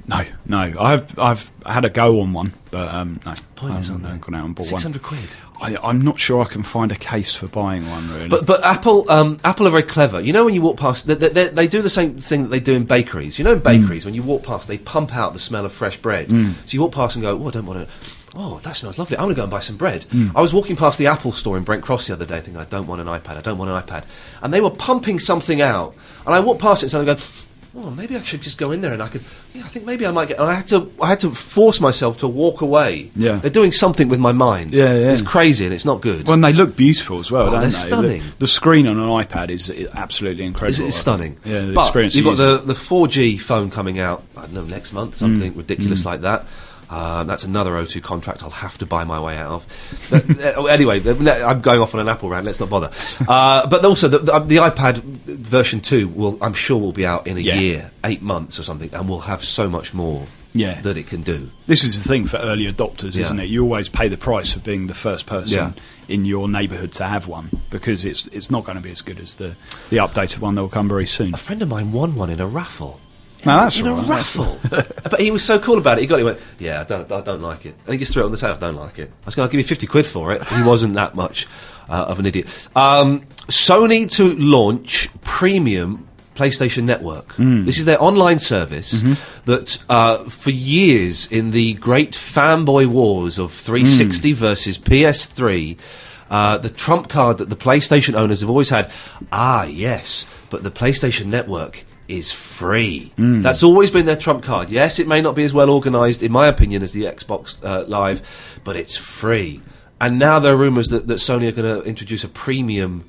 No, 0.08 0.24
no. 0.46 0.74
I've 0.80 1.18
I've 1.18 1.52
had 1.66 1.84
a 1.86 1.90
go 1.90 2.22
on 2.22 2.32
one, 2.34 2.54
but 2.72 2.94
um, 2.94 3.20
no. 3.26 3.34
Pointless, 3.56 3.90
I 3.90 3.94
aren't 3.94 4.04
they? 4.04 4.18
gone 4.18 4.36
out 4.36 4.46
and 4.46 4.56
bought 4.56 4.66
Six 4.66 4.74
one. 4.74 4.82
hundred 4.84 5.02
quid. 5.04 5.28
I, 5.62 5.78
I'm 5.82 6.02
not 6.02 6.20
sure 6.20 6.42
I 6.44 6.46
can 6.46 6.64
find 6.64 6.92
a 6.92 6.96
case 6.98 7.34
for 7.34 7.48
buying 7.48 7.90
one. 7.90 8.08
Really, 8.12 8.28
But 8.28 8.46
but 8.46 8.64
Apple 8.64 9.10
um, 9.10 9.40
Apple 9.44 9.66
are 9.68 9.72
very 9.72 9.84
clever. 9.84 10.20
You 10.20 10.34
know 10.34 10.46
when 10.46 10.54
you 10.54 10.62
walk 10.62 10.78
past, 10.78 11.08
they, 11.08 11.16
they, 11.16 11.48
they 11.48 11.68
do 11.68 11.82
the 11.82 11.90
same 11.90 12.20
thing 12.20 12.44
that 12.44 12.50
they 12.50 12.60
do 12.60 12.74
in 12.74 12.84
bakeries. 12.84 13.40
You 13.40 13.46
know 13.46 13.54
in 13.54 13.60
bakeries 13.60 14.04
when 14.06 14.14
you 14.14 14.22
walk 14.22 14.44
past, 14.44 14.68
they 14.68 14.78
pump 14.78 15.16
out 15.16 15.34
the 15.34 15.40
smell 15.40 15.66
of 15.66 15.72
fresh 15.72 15.98
bread. 15.98 16.30
So 16.30 16.36
you 16.76 16.82
walk 16.82 16.92
past 16.92 17.16
and 17.16 17.24
go, 17.24 17.42
oh, 17.42 17.48
I 17.48 17.52
don't 17.52 17.66
want 17.66 17.88
to. 17.88 17.94
Oh, 18.38 18.60
that 18.64 18.76
smells 18.76 19.00
lovely. 19.00 19.16
I'm 19.16 19.24
going 19.24 19.36
to 19.36 19.40
go 19.40 19.44
and 19.44 19.52
buy 19.52 19.62
some 19.62 19.78
bread. 19.78 20.06
I 20.36 20.42
was 20.42 20.54
walking 20.54 20.76
past 20.76 21.00
the 21.00 21.08
Apple 21.08 21.32
store 21.32 21.56
in 21.58 21.64
Brent 21.64 21.84
Cross 21.84 22.08
the 22.08 22.14
other 22.14 22.26
day, 22.26 22.42
thinking, 22.42 22.58
I 22.58 22.66
don't 22.66 22.86
want 22.86 23.00
an 23.00 23.08
iPad. 23.08 23.38
I 23.38 23.42
don't 23.42 23.58
want 23.58 23.72
an 23.72 23.82
iPad. 23.82 24.04
And 24.42 24.54
they 24.54 24.60
were 24.60 24.70
pumping 24.72 25.20
something 25.20 25.62
out, 25.62 25.96
and 26.26 26.36
I 26.36 26.42
walked 26.42 26.62
past 26.62 26.84
it 26.84 26.88
and 26.88 26.92
started 26.92 27.06
going. 27.06 27.45
Oh, 27.78 27.92
maybe 27.92 28.16
I 28.16 28.22
should 28.22 28.42
just 28.42 28.58
go 28.58 28.72
in 28.72 28.80
there 28.80 28.94
and 28.94 29.04
I 29.04 29.10
could. 29.10 29.22
Yeah, 29.54 29.64
I 29.66 29.68
think 29.68 29.86
maybe 29.86 30.06
I 30.08 30.12
might 30.12 30.30
get. 30.30 30.40
I 30.40 30.54
had 30.54 30.68
to. 30.68 30.90
I 31.02 31.08
had 31.08 31.20
to 31.22 31.32
force 31.32 31.82
myself 31.82 32.18
to 32.20 32.28
walk 32.28 32.62
away. 32.62 33.12
Yeah. 33.16 33.36
they're 33.40 33.50
doing 33.50 33.74
something 33.74 34.08
with 34.08 34.20
my 34.20 34.32
mind. 34.32 34.74
Yeah, 34.74 34.94
yeah. 34.94 35.12
It's 35.12 35.22
crazy 35.22 35.66
and 35.66 35.74
it's 35.74 35.84
not 35.84 36.00
good. 36.00 36.26
Well, 36.26 36.36
and 36.36 36.44
they 36.44 36.54
look 36.54 36.78
beautiful 36.78 37.20
as 37.20 37.30
well, 37.32 37.48
Oh, 37.48 37.52
don't 37.52 37.62
they're 37.62 37.70
they? 37.72 37.76
The- 37.76 37.88
stunning. 37.88 38.24
The, 38.40 38.48
screen 38.48 38.88
on 38.88 38.98
an 38.98 39.10
iPad 39.10 39.50
is 39.50 39.70
absolutely 39.94 40.46
incredible. 40.46 40.88
It's, 40.88 40.96
stunning. 40.96 41.38
Yeah, 41.44 41.62
the 41.66 41.74
but 41.74 41.88
experience. 41.88 42.16
you've 42.16 42.26
got 42.26 42.38
the, 42.38 42.58
the 42.60 42.74
4G 42.74 43.42
phone 43.42 43.70
coming 43.72 44.00
out, 44.00 44.24
I 44.38 44.42
don't 44.44 44.54
know, 44.54 44.64
next 44.64 44.94
month, 44.94 45.16
something 45.16 45.52
Mm. 45.54 45.58
ridiculous 45.58 46.06
like 46.06 46.22
that. 46.22 46.46
Uh, 46.90 47.24
that's 47.24 47.44
another 47.44 47.72
O2 47.72 48.02
contract 48.04 48.44
I'll 48.44 48.50
have 48.52 48.78
to 48.78 48.86
buy 48.86 49.04
my 49.04 49.20
way 49.20 49.38
out 49.38 49.52
of. 49.52 49.66
Uh, 50.56 50.66
anyway, 50.66 51.02
uh, 51.06 51.46
I'm 51.46 51.62
going 51.62 51.82
off 51.82 51.94
on 51.96 52.00
an 52.02 52.08
Apple 52.08 52.30
rant. 52.30 52.46
Let's 52.46 52.60
not 52.60 52.70
bother. 52.70 52.92
Uh, 53.28 53.66
but 53.68 53.84
also, 53.84 54.08
the, 54.08 54.20
the, 54.20 54.40
the 54.40 54.56
iPad 54.58 54.98
version 55.00 55.82
two 55.82 56.08
will, 56.10 56.38
I'm 56.42 56.54
sure, 56.54 56.80
will 56.80 56.92
be 56.92 57.06
out 57.06 57.26
in 57.28 57.38
a 57.38 57.40
Yeah. 57.40 57.56
year, 57.60 57.92
eight 58.04 58.22
months 58.22 58.60
or 58.60 58.64
something, 58.64 58.90
and 58.94 59.10
we'll 59.10 59.20
have 59.22 59.44
so 59.44 59.70
much 59.70 59.94
more 59.94 60.28
Yeah. 60.54 60.80
that 60.82 60.98
it 60.98 61.08
can 61.08 61.22
do. 61.24 61.50
This 61.66 61.84
is 61.84 62.02
the 62.02 62.08
thing 62.08 62.28
for 62.28 62.38
early 62.38 62.72
adopters, 62.72 63.16
Yeah. 63.16 63.24
isn't 63.24 63.40
it? 63.40 63.46
You 63.50 63.64
always 63.64 63.90
pay 63.90 64.08
the 64.08 64.18
price 64.18 64.56
of 64.56 64.64
being 64.64 64.88
the 64.88 64.94
first 64.94 65.26
person 65.26 65.74
Yeah. 65.76 66.14
in 66.14 66.26
your 66.26 66.48
neighbourhood 66.48 66.92
to 66.94 67.06
have 67.06 67.28
one 67.28 67.50
because 67.72 68.06
it's 68.06 68.28
it's 68.28 68.52
not 68.52 68.64
going 68.66 68.78
to 68.78 68.84
be 68.84 68.92
as 68.92 69.02
good 69.02 69.20
as 69.20 69.36
the 69.36 69.56
the 69.90 69.98
updated 69.98 70.40
one 70.40 70.56
that 70.56 70.62
will 70.62 70.70
come 70.70 70.88
very 70.88 71.08
soon. 71.08 71.34
A 71.34 71.38
friend 71.38 71.62
of 71.62 71.70
mine 71.70 71.92
won 71.92 72.16
one 72.16 72.30
in 72.30 72.40
a 72.40 72.48
raffle. 72.48 73.00
No, 73.46 73.58
that's 73.58 73.80
in 73.80 73.86
a 73.88 73.94
right, 73.94 74.08
raffle. 74.10 74.60
but 75.10 75.20
he 75.20 75.32
was 75.32 75.44
so 75.44 75.60
cool 75.60 75.78
about 75.78 75.98
it. 75.98 76.02
He 76.02 76.08
got 76.08 76.16
it. 76.16 76.20
He 76.20 76.26
went, 76.26 76.40
"Yeah, 76.60 76.82
I 76.82 76.84
don't, 76.84 77.12
I 77.12 77.22
don't 77.22 77.42
like 77.42 77.66
it," 77.66 77.76
and 77.86 77.94
he 77.94 78.00
just 78.00 78.14
threw 78.14 78.24
it 78.24 78.26
on 78.26 78.32
the 78.32 78.38
table. 78.38 78.56
I 78.56 78.60
don't 78.60 78.76
like 78.76 78.98
it. 79.00 79.10
I 79.24 79.26
was 79.26 79.36
going 79.36 79.48
to 79.48 79.52
give 79.52 79.60
you 79.60 79.68
fifty 79.68 79.88
quid 79.88 80.06
for 80.08 80.32
it. 80.32 80.44
He 80.48 80.64
wasn't 80.64 80.94
that 80.96 81.16
much 81.16 81.48
uh, 81.90 82.06
of 82.08 82.20
an 82.20 82.26
idiot. 82.26 82.48
Um, 82.76 83.22
Sony 83.48 84.10
to 84.14 84.34
launch 84.36 85.10
premium 85.22 86.08
PlayStation 86.36 86.84
Network. 86.84 87.32
Hmm. 87.34 87.66
This 87.66 87.78
is 87.78 87.86
their 87.86 88.02
online 88.02 88.40
service 88.40 88.94
Mm-hmm. 88.94 89.46
that, 89.46 89.82
uh, 89.88 90.18
for 90.26 90.50
years, 90.50 91.32
in 91.32 91.52
the 91.52 91.76
great 91.76 92.12
fanboy 92.12 92.88
wars 92.88 93.38
of 93.40 93.54
360 93.54 94.32
Hmm. 94.32 94.36
versus 94.38 94.78
PS3, 94.78 95.78
uh, 96.30 96.58
the 96.58 96.70
trump 96.70 97.08
card 97.08 97.38
that 97.38 97.50
the 97.50 97.56
PlayStation 97.56 98.16
owners 98.16 98.42
have 98.42 98.50
always 98.50 98.70
had. 98.70 98.92
Ah, 99.32 99.64
yes, 99.64 100.26
but 100.50 100.64
the 100.64 100.72
PlayStation 100.72 101.28
Network 101.28 101.86
is 102.08 102.32
free. 102.32 103.12
Hmm. 103.18 103.42
That's 103.42 103.64
always 103.64 103.90
been 103.92 104.06
their 104.06 104.16
trump 104.16 104.44
card. 104.44 104.70
Yes, 104.70 105.00
it 105.00 105.08
may 105.08 105.22
not 105.22 105.36
be 105.36 105.44
as 105.44 105.54
well 105.54 105.70
organised, 105.70 106.22
in 106.24 106.32
my 106.32 106.48
opinion, 106.48 106.84
as 106.84 106.94
the 106.94 107.04
Xbox 107.04 107.64
uh, 107.66 107.84
Live, 107.88 108.22
but 108.64 108.76
it's 108.76 108.96
free. 108.96 109.62
And 110.00 110.20
now 110.20 110.40
there 110.40 110.54
are 110.54 110.58
rumours 110.58 110.88
that, 110.90 111.08
that 111.08 111.16
Sony 111.16 111.48
are 111.48 111.52
going 111.52 111.82
to 111.82 111.88
introduce 111.88 112.24
a 112.24 112.28
premium 112.28 113.06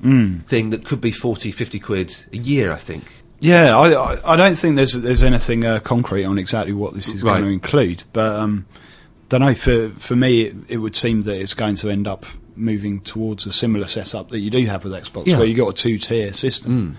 thing 0.00 0.70
that 0.70 0.84
could 0.84 1.00
be 1.00 1.12
40, 1.12 1.52
50 1.52 1.78
quid 1.78 2.26
a 2.32 2.36
year, 2.36 2.72
I 2.72 2.76
think. 2.78 3.04
Yeah, 3.40 3.76
I, 3.76 3.92
I, 4.14 4.32
I 4.32 4.36
don't 4.36 4.54
think 4.56 4.76
there's 4.76 4.92
there's 4.94 5.22
anything 5.24 5.64
uh, 5.64 5.80
concrete 5.80 6.24
on 6.24 6.38
exactly 6.38 6.72
what 6.72 6.94
this 6.94 7.08
is 7.12 7.22
Right. 7.24 7.32
going 7.38 7.44
to 7.44 7.50
include, 7.50 8.04
but 8.12 8.36
um, 8.38 8.66
don't 9.28 9.40
know. 9.40 9.54
For 9.54 9.90
for 9.90 10.14
me, 10.14 10.42
it, 10.42 10.56
it 10.68 10.76
would 10.78 10.94
seem 10.94 11.22
that 11.22 11.40
it's 11.40 11.54
going 11.54 11.74
to 11.76 11.90
end 11.90 12.06
up 12.06 12.24
moving 12.54 13.00
towards 13.00 13.44
a 13.46 13.52
similar 13.52 13.86
setup 13.88 14.28
that 14.30 14.38
you 14.38 14.50
do 14.50 14.64
have 14.66 14.84
with 14.84 14.92
Xbox, 14.92 15.26
Yeah. 15.26 15.38
where 15.38 15.46
you've 15.46 15.56
got 15.56 15.68
a 15.70 15.72
two 15.72 15.98
tier 15.98 16.32
system, 16.32 16.96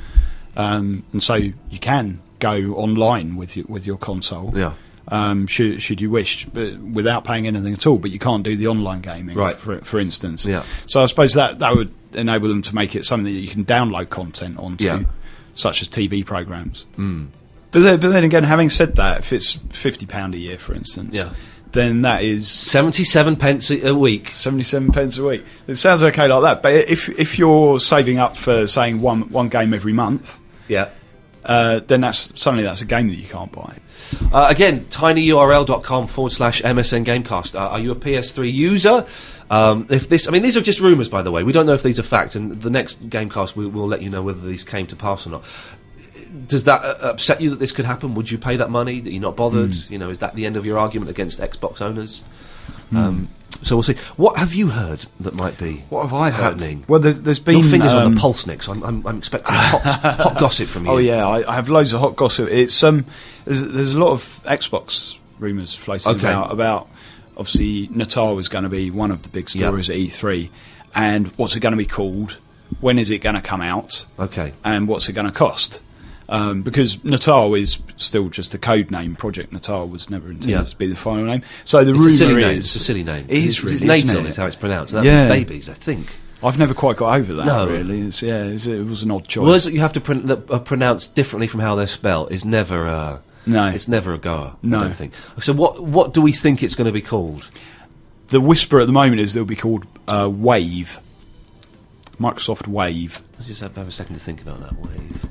um, 0.56 1.04
and 1.14 1.22
so 1.24 1.36
you 1.36 1.54
can 1.82 2.22
go 2.40 2.74
online 2.76 3.36
with 3.36 3.56
your, 3.58 3.66
with 3.68 3.86
your 3.88 3.98
console. 3.98 4.52
Yeah. 4.56 4.74
Um, 5.10 5.48
should 5.48 5.82
should 5.82 6.00
you 6.00 6.10
wish, 6.10 6.46
but 6.46 6.78
without 6.80 7.26
paying 7.26 7.46
anything 7.46 7.74
at 7.74 7.86
all, 7.86 7.98
but 7.98 8.12
you 8.12 8.20
can't 8.20 8.42
do 8.44 8.56
the 8.56 8.68
online 8.68 9.02
gaming, 9.02 9.36
Right. 9.36 9.58
For 9.58 9.80
for 9.82 10.00
instance, 10.00 10.46
Yeah. 10.46 10.64
So 10.88 11.04
I 11.04 11.08
suppose 11.08 11.34
that 11.34 11.60
that 11.60 11.76
would 11.76 11.92
enable 12.14 12.48
them 12.48 12.62
to 12.62 12.74
make 12.76 12.96
it 12.96 13.04
something 13.04 13.26
that 13.34 13.40
you 13.40 13.50
can 13.50 13.66
download 13.66 14.10
content 14.10 14.58
onto, 14.58 14.86
Yeah. 14.86 15.04
such 15.56 15.82
as 15.82 15.90
TV 15.90 16.24
programs. 16.26 16.86
But 16.96 17.80
then, 17.82 18.00
but 18.00 18.10
then 18.10 18.24
again, 18.24 18.44
having 18.44 18.70
said 18.70 18.96
that, 18.96 19.20
if 19.20 19.34
it's 19.34 19.56
fifty 19.72 20.06
pound 20.06 20.36
a 20.36 20.38
year, 20.38 20.58
for 20.58 20.74
instance, 20.74 21.16
Yeah. 21.18 21.32
then 21.74 22.04
that 22.04 22.24
is 22.24 22.48
77 22.48 23.36
pence 23.36 23.72
a, 23.72 23.88
a 23.90 23.96
week. 23.96 24.30
seventy-seven 24.30 24.92
pence 24.94 25.18
a 25.18 25.24
week. 25.26 25.44
It 25.68 25.76
sounds 25.76 26.02
okay 26.04 26.28
like 26.28 26.44
that, 26.44 26.62
but 26.64 26.72
if 26.74 27.10
if 27.20 27.38
you're 27.38 27.80
saving 27.82 28.20
up 28.20 28.38
for 28.38 28.68
saying 28.68 29.02
one 29.02 29.24
one 29.32 29.50
game 29.50 29.74
every 29.74 29.92
month, 29.94 30.40
Yeah. 30.68 30.90
uh, 31.44 31.80
then 31.80 32.02
that's 32.02 32.40
suddenly 32.40 32.64
that's 32.64 32.82
a 32.82 32.86
game 32.86 33.10
that 33.10 33.16
you 33.16 33.28
can't 33.28 33.52
buy. 33.52 33.78
Uh, 34.32 34.48
again, 34.50 34.86
tinyurl.com 34.86 36.08
forward 36.08 36.32
slash 36.32 36.62
MSN 36.62 37.06
Gamecast. 37.06 37.56
Uh, 37.56 37.70
are 37.70 37.80
you 37.80 37.92
a 37.92 37.96
PS3 37.96 38.52
user? 38.52 39.06
Um, 39.50 39.88
if 39.90 40.10
this, 40.10 40.28
I 40.28 40.32
mean, 40.32 40.42
these 40.42 40.58
are 40.58 40.62
just 40.62 40.80
rumours, 40.80 41.10
by 41.10 41.22
the 41.22 41.32
way. 41.32 41.44
We 41.44 41.52
don't 41.52 41.66
know 41.66 41.74
if 41.74 41.84
these 41.84 42.00
are 42.00 42.04
fact, 42.04 42.36
and 42.36 42.62
the 42.62 42.70
next 42.70 43.10
Gamecast 43.10 43.56
we 43.56 43.66
will 43.66 43.88
let 43.88 44.02
you 44.02 44.10
know 44.10 44.22
whether 44.22 44.40
these 44.42 44.64
came 44.64 44.88
to 44.88 44.96
pass 44.96 45.28
or 45.28 45.32
not. 45.32 45.44
Does 46.48 46.64
that 46.64 46.84
uh, 46.84 46.98
upset 47.02 47.42
you 47.42 47.50
that 47.52 47.60
this 47.60 47.72
could 47.72 47.86
happen? 47.86 48.16
Would 48.16 48.32
you 48.32 48.38
pay 48.38 48.58
that 48.58 48.70
money? 48.70 49.00
That 49.00 49.12
you're 49.12 49.22
not 49.22 49.36
bothered? 49.36 49.76
Hmm. 49.76 49.94
You 49.94 50.00
know, 50.00 50.10
is 50.10 50.20
that 50.20 50.36
the 50.36 50.46
end 50.46 50.58
of 50.58 50.66
your 50.66 50.78
argument 50.80 51.12
against 51.12 51.40
Xbox 51.40 51.82
owners? 51.82 52.24
Um, 52.94 53.30
so 53.62 53.76
we'll 53.76 53.84
see. 53.84 53.96
What 54.18 54.38
have 54.38 54.54
you 54.54 54.68
heard 54.70 55.06
that 55.22 55.36
might 55.36 55.58
be 55.58 55.84
What 55.90 56.04
have 56.04 56.14
I 56.14 56.30
heard? 56.32 56.44
happening? 56.60 56.84
Well, 56.88 57.00
there's, 57.00 57.22
there's 57.22 57.40
been 57.40 57.60
Your 57.60 57.68
fingers 57.68 57.94
on 57.94 58.06
um, 58.08 58.16
the 58.16 58.20
pulse, 58.22 58.46
Nick. 58.46 58.62
So 58.64 58.72
I'm, 58.74 58.84
I'm, 58.84 59.08
I'm 59.08 59.18
expecting 59.18 59.54
hot, 59.56 59.82
hot 59.82 60.38
gossip 60.40 60.68
from 60.68 60.86
you. 60.86 60.92
Oh 60.92 60.98
yeah, 60.98 61.26
I, 61.28 61.50
I 61.50 61.56
have 61.56 61.70
loads 61.70 61.94
of 61.94 62.02
hot 62.02 62.16
gossip. 62.16 62.50
It's 62.50 62.84
um, 62.84 63.06
there's, 63.46 63.62
there's 63.64 63.94
a 63.94 64.00
lot 64.00 64.12
of 64.12 64.42
Xbox 64.46 65.18
rumours 65.40 65.74
floating 65.76 66.12
Okay. 66.16 66.28
about 66.30 66.52
about 66.52 66.90
obviously 67.38 67.88
Natal 67.96 68.36
was 68.36 68.48
going 68.50 68.64
to 68.64 68.70
be 68.70 68.92
one 68.92 69.12
of 69.12 69.24
the 69.24 69.30
big 69.30 69.44
Yep. 69.46 69.50
stories 69.68 69.90
at 69.90 69.96
E3, 69.96 70.50
and 70.94 71.28
what's 71.38 71.56
it 71.56 71.62
going 71.62 71.72
to 71.74 71.78
be 71.78 71.86
called? 71.86 72.38
When 72.82 72.98
is 73.00 73.10
it 73.12 73.20
going 73.20 73.36
to 73.36 73.42
come 73.42 73.62
out? 73.62 74.06
Okay. 74.20 74.54
and 74.66 74.88
what's 74.88 75.08
it 75.08 75.14
going 75.14 75.28
to 75.28 75.32
cost? 75.32 75.82
Um, 76.30 76.62
because 76.62 77.04
Natal 77.04 77.54
is 77.56 77.80
still 77.98 78.30
just 78.30 78.54
a 78.54 78.58
code 78.58 78.90
name. 78.92 79.16
Project 79.16 79.52
Natal 79.52 79.88
was 79.88 80.10
never 80.10 80.28
intended 80.30 80.50
Yeah. 80.50 80.64
to 80.64 80.76
be 80.78 80.88
the 80.88 80.96
final 80.96 81.26
name. 81.26 81.42
So 81.66 81.84
the 81.84 81.92
It's 81.92 82.00
rumor 82.00 82.10
silly 82.12 82.36
name. 82.36 82.58
is 82.60 82.66
It's 82.66 82.76
a 82.76 82.80
silly 82.80 83.04
name. 83.04 83.26
It 83.28 83.38
is 83.40 83.46
It's, 83.48 83.58
it's 83.60 83.64
really, 83.82 83.94
isn't 83.96 84.08
Natal 84.08 84.26
it? 84.26 84.30
is 84.30 84.36
how 84.38 84.46
it's 84.46 84.56
pronounced. 84.56 84.94
That 84.94 85.04
Yeah. 85.04 85.24
was 85.24 85.32
babies, 85.32 85.70
I 85.70 85.74
think. 85.74 86.08
I've 86.44 86.58
never 86.60 86.74
quite 86.74 86.98
got 86.98 87.18
over 87.20 87.34
that. 87.36 87.46
No. 87.46 87.68
really. 87.68 88.02
It's, 88.02 88.22
yeah, 88.22 88.44
it's, 88.44 88.66
it 88.68 88.86
was 88.86 89.04
an 89.04 89.12
odd 89.12 89.28
choice. 89.28 89.46
Words 89.46 89.64
that 89.66 89.74
you 89.74 89.80
have 89.82 89.94
to 89.94 90.02
pron- 90.02 90.26
that 90.28 90.50
are 90.52 90.60
pronounced 90.60 91.16
differently 91.16 91.48
from 91.48 91.60
how 91.62 91.76
they're 91.76 91.88
spelled 91.88 92.32
is 92.32 92.44
never 92.46 92.86
uh, 92.88 93.18
No. 93.46 93.68
It's 93.68 93.88
never 93.88 94.14
a 94.14 94.18
goer. 94.18 94.56
No. 94.62 94.80
I 94.80 94.84
don't 94.84 94.96
think. 94.96 95.14
So 95.42 95.52
what 95.54 95.82
what 95.84 96.14
do 96.14 96.22
we 96.22 96.32
think 96.32 96.64
it's 96.64 96.76
going 96.76 96.88
to 96.88 96.94
be 96.94 97.02
called? 97.02 97.50
the 98.30 98.42
whisper 98.42 98.80
at 98.80 98.88
the 98.88 98.94
moment 98.94 99.22
is 99.22 99.34
they'll 99.36 99.46
be 99.46 99.56
called 99.56 99.86
uh, 100.08 100.28
Wave. 100.34 101.00
Microsoft 102.20 102.68
Wave. 102.68 103.20
Let's 103.36 103.48
just 103.48 103.62
have, 103.62 103.76
have 103.76 103.88
a 103.88 103.92
second 103.92 104.16
to 104.16 104.20
think 104.20 104.42
about 104.42 104.60
that 104.62 104.74
wave. 104.80 105.26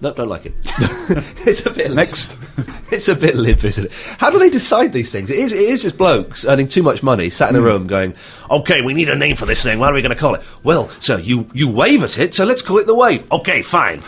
No, 0.00 0.12
don't 0.12 0.28
like 0.28 0.46
it. 0.46 0.54
it's 1.46 1.64
a 1.64 1.70
bit 1.70 1.92
Next. 1.92 2.36
It's 2.92 3.08
a 3.08 3.16
bit 3.16 3.34
limp, 3.34 3.64
isn't 3.64 3.86
it? 3.86 3.92
How 4.18 4.30
do 4.30 4.38
they 4.38 4.48
decide 4.48 4.92
these 4.92 5.10
things? 5.10 5.28
It 5.28 5.40
is, 5.40 5.52
it 5.52 5.58
is 5.58 5.82
just 5.82 5.98
blokes 5.98 6.46
earning 6.46 6.68
too 6.68 6.84
much 6.84 7.02
money, 7.02 7.30
sat 7.30 7.50
in 7.50 7.56
a 7.56 7.60
room, 7.60 7.88
going, 7.88 8.14
"Okay, 8.48 8.80
we 8.80 8.94
need 8.94 9.08
a 9.08 9.16
name 9.16 9.34
for 9.34 9.44
this 9.44 9.60
thing. 9.60 9.80
What 9.80 9.90
are 9.90 9.94
we 9.94 10.02
going 10.02 10.14
to 10.14 10.20
call 10.20 10.34
it?" 10.34 10.42
Well, 10.62 10.88
sir, 11.00 11.18
you 11.18 11.50
you 11.52 11.68
wave 11.68 12.04
at 12.04 12.16
it, 12.16 12.32
so 12.32 12.44
let's 12.44 12.62
call 12.62 12.78
it 12.78 12.86
the 12.86 12.94
wave. 12.94 13.30
Okay, 13.32 13.60
fine. 13.62 14.04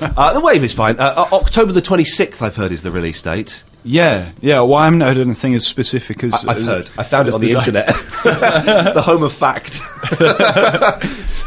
uh, 0.00 0.32
the 0.32 0.40
wave 0.40 0.64
is 0.64 0.72
fine. 0.72 0.98
Uh, 0.98 1.28
October 1.32 1.70
the 1.70 1.80
twenty 1.80 2.04
sixth, 2.04 2.42
I've 2.42 2.56
heard, 2.56 2.72
is 2.72 2.82
the 2.82 2.90
release 2.90 3.22
date. 3.22 3.62
Yeah, 3.86 4.32
yeah. 4.40 4.60
Well, 4.62 4.74
I 4.74 4.84
haven't 4.86 5.00
heard 5.00 5.18
anything 5.18 5.54
as 5.54 5.64
specific 5.66 6.24
as 6.24 6.44
I, 6.44 6.50
I've 6.50 6.56
as- 6.58 6.62
heard. 6.64 6.90
I 6.98 7.02
found 7.04 7.28
it 7.28 7.34
on 7.34 7.40
the, 7.40 7.48
day. 7.52 7.54
internet. 7.54 7.86
the 8.24 9.02
home 9.04 9.22
of 9.22 9.32
fact. 9.32 9.80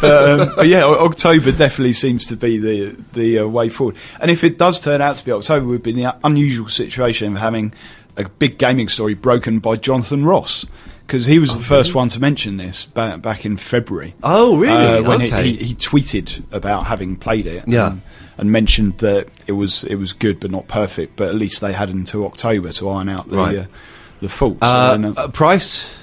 um, 0.03 0.51
but 0.55 0.67
yeah, 0.67 0.85
October 0.85 1.51
definitely 1.51 1.93
seems 1.93 2.27
to 2.27 2.35
be 2.35 2.57
the 2.57 2.95
the 3.13 3.39
uh, 3.39 3.47
way 3.47 3.69
forward. 3.69 3.97
And 4.19 4.31
if 4.31 4.43
it 4.43 4.57
does 4.57 4.79
turn 4.81 5.01
out 5.01 5.17
to 5.17 5.25
be 5.25 5.31
October, 5.31 5.65
we'd 5.67 5.83
be 5.83 5.91
in 5.91 5.97
the 5.97 6.15
unusual 6.23 6.69
situation 6.69 7.33
of 7.33 7.39
having 7.39 7.73
a 8.17 8.27
big 8.27 8.57
gaming 8.57 8.87
story 8.89 9.13
broken 9.13 9.59
by 9.59 9.75
Jonathan 9.75 10.25
Ross 10.25 10.65
because 11.05 11.25
he 11.25 11.39
was 11.39 11.57
the 11.57 11.63
first 11.63 11.95
one 11.95 12.07
to 12.09 12.19
mention 12.19 12.57
this 12.57 12.85
back, 12.85 13.21
back 13.21 13.45
in 13.45 13.57
February. 13.57 14.13
Oh, 14.23 14.57
really? 14.57 14.99
Uh, 14.99 15.01
when 15.03 15.21
Okay. 15.23 15.43
he, 15.43 15.55
he, 15.55 15.65
he 15.67 15.73
tweeted 15.75 16.43
about 16.51 16.85
having 16.85 17.15
played 17.15 17.47
it, 17.47 17.63
Yeah. 17.67 17.91
and, 17.91 18.01
and 18.39 18.51
mentioned 18.51 18.95
that 18.99 19.27
it 19.45 19.51
was 19.51 19.83
it 19.83 19.95
was 19.95 20.13
good 20.13 20.39
but 20.39 20.49
not 20.49 20.67
perfect. 20.67 21.15
But 21.15 21.27
at 21.29 21.35
least 21.35 21.61
they 21.61 21.73
had 21.73 21.89
until 21.89 22.25
October 22.25 22.71
to 22.73 22.89
iron 22.89 23.09
out 23.09 23.27
the 23.29 23.37
Right. 23.37 23.57
uh, 23.59 23.65
the 24.21 24.29
faults. 24.29 24.59
Uh, 24.63 24.91
And, 24.95 25.05
uh, 25.05 25.13
uh, 25.21 25.27
price. 25.27 25.93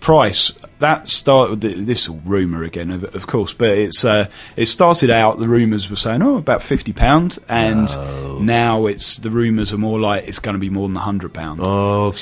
price 0.00 0.52
that 0.80 1.08
started 1.08 1.60
this 1.62 2.08
rumor 2.08 2.62
again 2.62 2.90
of, 2.90 3.04
of 3.14 3.26
course 3.26 3.54
but 3.54 3.70
it's 3.70 4.04
uh, 4.04 4.26
it 4.54 4.66
started 4.66 5.08
out 5.08 5.38
the 5.38 5.48
rumors 5.48 5.88
were 5.88 5.96
saying 5.96 6.20
oh 6.20 6.36
about 6.36 6.62
50 6.62 6.92
pound 6.92 7.38
and 7.48 7.88
now 8.44 8.84
it's 8.86 9.16
the 9.18 9.30
rumors 9.30 9.72
are 9.72 9.78
more 9.78 9.98
like 9.98 10.28
it's 10.28 10.38
going 10.40 10.52
to 10.54 10.58
be 10.60 10.68
more 10.68 10.86
than 10.88 10.94
100 10.96 11.32
pound 11.32 11.60
Okay. 11.60 12.16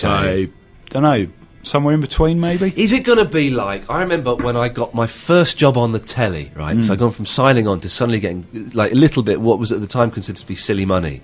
so 0.47 0.53
don't 0.91 1.03
know 1.03 1.27
somewhere 1.63 1.95
in 1.95 2.01
between 2.01 2.41
maybe 2.41 2.73
Is 2.77 2.93
it 2.93 3.05
going 3.05 3.19
to 3.19 3.25
be 3.25 3.51
like 3.51 3.89
I 3.89 4.01
remember 4.01 4.35
when 4.35 4.57
I 4.57 4.69
got 4.69 4.95
my 4.95 5.07
first 5.07 5.57
job 5.57 5.77
on 5.77 5.93
the 5.93 5.99
telly, 5.99 6.51
right? 6.55 6.83
So 6.83 6.91
mm. 6.91 6.93
I'd 6.93 6.99
gone 6.99 7.13
from 7.13 7.27
signing 7.27 7.67
on 7.69 7.81
to 7.81 7.89
suddenly 7.89 8.21
getting 8.21 8.47
like 8.75 8.93
a 8.93 8.97
little 8.97 9.23
bit 9.23 9.41
what 9.41 9.59
was 9.59 9.73
at 9.73 9.81
the 9.81 9.87
time 9.87 10.11
considered 10.11 10.41
to 10.41 10.47
be 10.47 10.55
silly 10.55 10.85
money. 10.85 11.21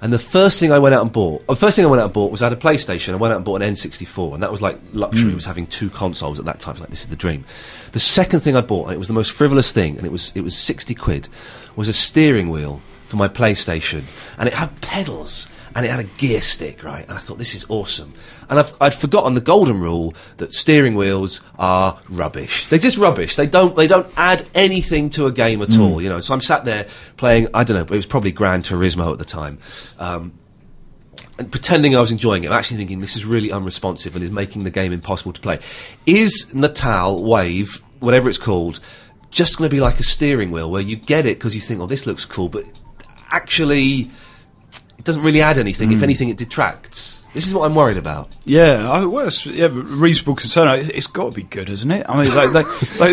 And 0.00 0.12
the 0.12 0.18
first 0.18 0.60
thing 0.60 0.72
I 0.72 0.78
went 0.78 0.94
out 0.94 1.02
and 1.02 1.12
bought, 1.12 1.46
the 1.46 1.56
first 1.56 1.76
thing 1.76 1.84
I 1.84 1.88
went 1.88 2.00
out 2.00 2.06
and 2.06 2.14
bought 2.14 2.30
was 2.30 2.42
I 2.42 2.46
had 2.46 2.52
a 2.52 2.60
PlayStation. 2.60 3.14
I 3.14 3.16
went 3.16 3.32
out 3.32 3.36
and 3.36 3.44
bought 3.44 3.62
an 3.62 3.74
N64, 3.74 4.34
and 4.34 4.42
that 4.42 4.50
was 4.50 4.62
like 4.62 4.78
luxury. 4.92 5.30
Mm. 5.30 5.32
It 5.32 5.36
was 5.36 5.44
having 5.44 5.66
two 5.66 5.90
consoles 5.90 6.38
at 6.38 6.44
that 6.44 6.60
time. 6.60 6.72
It 6.72 6.74
was 6.74 6.80
like 6.82 6.90
this 6.90 7.00
is 7.02 7.08
the 7.08 7.16
dream. 7.16 7.44
The 7.92 8.00
second 8.00 8.40
thing 8.40 8.54
I 8.56 8.60
bought, 8.60 8.86
and 8.86 8.94
it 8.94 8.98
was 8.98 9.08
the 9.08 9.14
most 9.14 9.32
frivolous 9.32 9.72
thing, 9.72 9.96
and 9.96 10.06
it 10.06 10.12
was 10.12 10.32
it 10.36 10.42
was 10.42 10.56
sixty 10.56 10.94
quid, 10.94 11.28
was 11.74 11.88
a 11.88 11.92
steering 11.92 12.50
wheel 12.50 12.80
for 13.08 13.16
my 13.16 13.28
PlayStation, 13.28 14.04
and 14.38 14.48
it 14.48 14.54
had 14.54 14.80
pedals 14.80 15.48
and 15.78 15.86
it 15.86 15.90
had 15.90 16.00
a 16.00 16.08
gear 16.18 16.40
stick, 16.40 16.82
right? 16.82 17.04
And 17.08 17.16
I 17.16 17.20
thought 17.20 17.38
this 17.38 17.54
is 17.54 17.64
awesome. 17.68 18.12
And 18.50 18.58
I've, 18.58 18.74
I'd 18.80 18.96
forgotten 18.96 19.34
the 19.34 19.40
golden 19.40 19.78
rule 19.78 20.12
that 20.38 20.52
steering 20.52 20.96
wheels 20.96 21.40
are 21.56 22.00
rubbish. 22.08 22.66
They're 22.66 22.80
just 22.80 22.96
rubbish. 22.96 23.36
They 23.36 23.46
don't 23.46 23.76
they 23.76 23.86
don't 23.86 24.12
add 24.16 24.44
anything 24.56 25.08
to 25.10 25.26
a 25.26 25.32
game 25.32 25.62
at 25.62 25.78
all. 25.78 26.02
You 26.02 26.08
know. 26.08 26.18
So 26.18 26.34
I'm 26.34 26.40
sat 26.40 26.64
there 26.64 26.88
playing. 27.16 27.46
I 27.54 27.62
don't 27.62 27.76
know. 27.76 27.84
But 27.84 27.94
it 27.94 27.98
was 27.98 28.06
probably 28.06 28.32
Gran 28.32 28.62
Turismo 28.62 29.12
at 29.12 29.18
the 29.18 29.24
time. 29.24 29.58
Um, 30.00 30.32
and 31.38 31.52
pretending 31.52 31.94
I 31.94 32.00
was 32.00 32.10
enjoying 32.10 32.42
it, 32.42 32.48
I'm 32.48 32.54
actually 32.54 32.78
thinking 32.78 33.00
this 33.00 33.14
is 33.14 33.24
really 33.24 33.52
unresponsive 33.52 34.16
and 34.16 34.24
is 34.24 34.32
making 34.32 34.64
the 34.64 34.70
game 34.70 34.92
impossible 34.92 35.32
to 35.32 35.40
play. 35.40 35.60
Is 36.06 36.52
Natal 36.52 37.22
Wave, 37.22 37.80
whatever 38.00 38.28
it's 38.28 38.36
called, 38.36 38.80
just 39.30 39.58
going 39.58 39.70
to 39.70 39.76
be 39.76 39.80
like 39.80 40.00
a 40.00 40.02
steering 40.02 40.50
wheel 40.50 40.68
where 40.68 40.82
you 40.82 40.96
get 40.96 41.24
it 41.24 41.38
because 41.38 41.54
you 41.54 41.60
think, 41.60 41.80
oh, 41.80 41.86
this 41.86 42.04
looks 42.04 42.24
cool, 42.24 42.48
but 42.48 42.64
actually 43.30 44.10
it 44.98 45.04
doesn't 45.04 45.22
really 45.22 45.40
add 45.42 45.58
anything. 45.58 45.92
If 45.92 46.02
anything, 46.02 46.28
it 46.28 46.36
detracts. 46.36 47.14
This 47.34 47.46
is 47.46 47.52
what 47.54 47.66
I'm 47.66 47.74
worried 47.74 47.98
about. 47.98 48.30
yeah 48.44 48.90
I, 48.90 49.04
well, 49.04 49.26
it's, 49.28 49.44
yeah 49.46 49.68
reasonable 49.70 50.34
concern 50.34 50.66
It- 50.80 50.90
it's 50.96 51.06
got 51.06 51.26
to 51.26 51.30
be 51.30 51.42
good 51.42 51.68
isn't 51.68 51.90
it 51.90 52.06
I 52.08 52.22
mean 52.22 52.32
they, 52.34 52.46
they, 52.48 52.64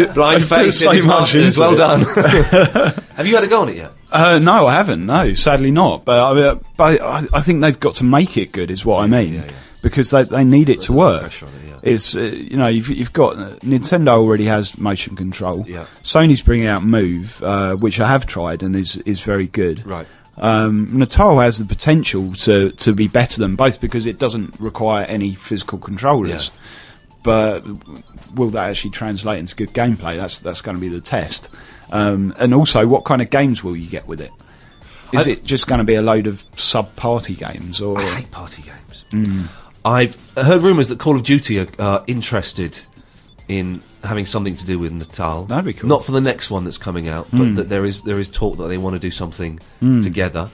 they 0.05 0.13
Blind 0.13 0.43
faith, 0.47 0.73
so 0.73 0.93
much 1.05 1.35
into 1.35 1.59
Well 1.59 1.73
it. 1.73 1.77
done. 1.77 2.01
Have 3.15 3.27
you 3.27 3.35
had 3.35 3.43
a 3.43 3.47
go 3.47 3.61
on 3.61 3.69
it 3.69 3.75
yet? 3.75 3.91
Uh, 4.11 4.39
no, 4.39 4.67
I 4.67 4.73
haven't. 4.75 5.05
No, 5.05 5.33
sadly 5.33 5.69
not. 5.71 6.05
But 6.05 6.19
I, 6.19 6.33
mean, 6.33 6.61
but 6.77 7.01
I, 7.01 7.25
I 7.33 7.41
think 7.41 7.61
they've 7.61 7.79
got 7.79 7.95
to 7.95 8.03
make 8.05 8.37
it 8.37 8.51
good, 8.53 8.71
is 8.71 8.85
what 8.85 9.03
I 9.03 9.07
mean, 9.07 9.33
Yeah, 9.33 9.45
yeah. 9.45 9.51
because 9.81 10.09
they 10.11 10.23
they 10.23 10.43
need 10.45 10.69
it 10.69 10.79
to 10.81 10.93
lot 10.93 11.23
of 11.23 11.41
work. 11.41 11.41
it, 11.43 11.49
yeah. 11.67 11.79
It's 11.83 12.15
uh, 12.15 12.21
you 12.21 12.55
know 12.57 12.67
you've, 12.67 12.89
you've 12.89 13.13
got 13.13 13.37
uh, 13.37 13.49
Nintendo 13.57 14.11
already 14.17 14.45
has 14.45 14.77
motion 14.77 15.15
control. 15.17 15.65
Yeah. 15.67 15.85
Sony's 16.03 16.41
bringing 16.41 16.67
out 16.67 16.83
Move, 16.83 17.43
uh, 17.43 17.75
which 17.75 17.99
I 17.99 18.07
have 18.07 18.25
tried 18.25 18.63
and 18.63 18.75
is 18.75 18.95
is 19.05 19.19
very 19.21 19.47
good. 19.47 19.85
Right. 19.85 20.07
Um, 20.37 20.89
Natal 20.97 21.39
has 21.39 21.59
the 21.59 21.65
potential 21.65 22.33
to, 22.33 22.71
to 22.71 22.93
be 22.93 23.07
better 23.07 23.39
than 23.39 23.55
both 23.55 23.79
because 23.79 24.05
it 24.05 24.19
doesn't 24.19 24.59
require 24.59 25.05
any 25.05 25.33
physical 25.33 25.77
controllers. 25.79 26.51
Yeah. 26.53 26.61
But 27.23 27.61
will 28.35 28.49
that 28.49 28.69
actually 28.69 28.91
translate 28.91 29.39
into 29.39 29.55
good 29.55 29.69
gameplay? 29.73 30.17
That's 30.17 30.39
that's 30.39 30.61
going 30.61 30.75
to 30.77 30.81
be 30.81 30.89
the 30.89 31.01
test. 31.01 31.49
Um, 31.91 32.35
and 32.37 32.53
also, 32.53 32.85
what 32.85 33.03
kind 33.03 33.21
of 33.21 33.29
games 33.29 33.63
will 33.63 33.75
you 33.75 33.89
get 33.89 34.07
with 34.07 34.21
it? 34.21 34.31
Is 35.13 35.27
I- 35.27 35.31
it 35.31 35.43
just 35.43 35.67
going 35.67 35.79
to 35.79 35.85
be 35.85 35.95
a 35.95 36.01
load 36.01 36.27
of 36.27 36.45
sub-party 36.55 37.35
games, 37.35 37.81
or 37.81 37.97
I 37.97 38.15
hate 38.15 38.31
party 38.31 38.61
games. 38.63 39.05
Mm. 39.11 39.47
I've 39.83 40.17
heard 40.35 40.61
rumours 40.61 40.89
that 40.89 40.99
Call 40.99 41.15
of 41.15 41.23
Duty 41.23 41.59
are 41.59 41.67
uh, 41.79 42.03
interested 42.07 42.81
in 43.47 43.81
having 44.03 44.25
something 44.25 44.55
to 44.55 44.65
do 44.65 44.79
with 44.79 44.91
Natal. 44.91 45.45
That'd 45.45 45.65
be 45.65 45.73
cool. 45.73 45.87
Mm. 45.87 45.89
Not 45.89 46.05
for 46.05 46.11
the 46.11 46.21
next 46.21 46.49
one 46.49 46.63
that's 46.63 46.77
coming 46.77 47.07
out, 47.07 47.27
but 47.31 47.55
that 47.55 47.69
there 47.69 47.85
is 47.85 48.01
there 48.03 48.19
is 48.19 48.29
talk 48.29 48.57
that 48.57 48.67
they 48.67 48.77
want 48.77 48.95
to 48.95 48.99
do 48.99 49.11
something 49.11 49.59
together. 50.03 50.49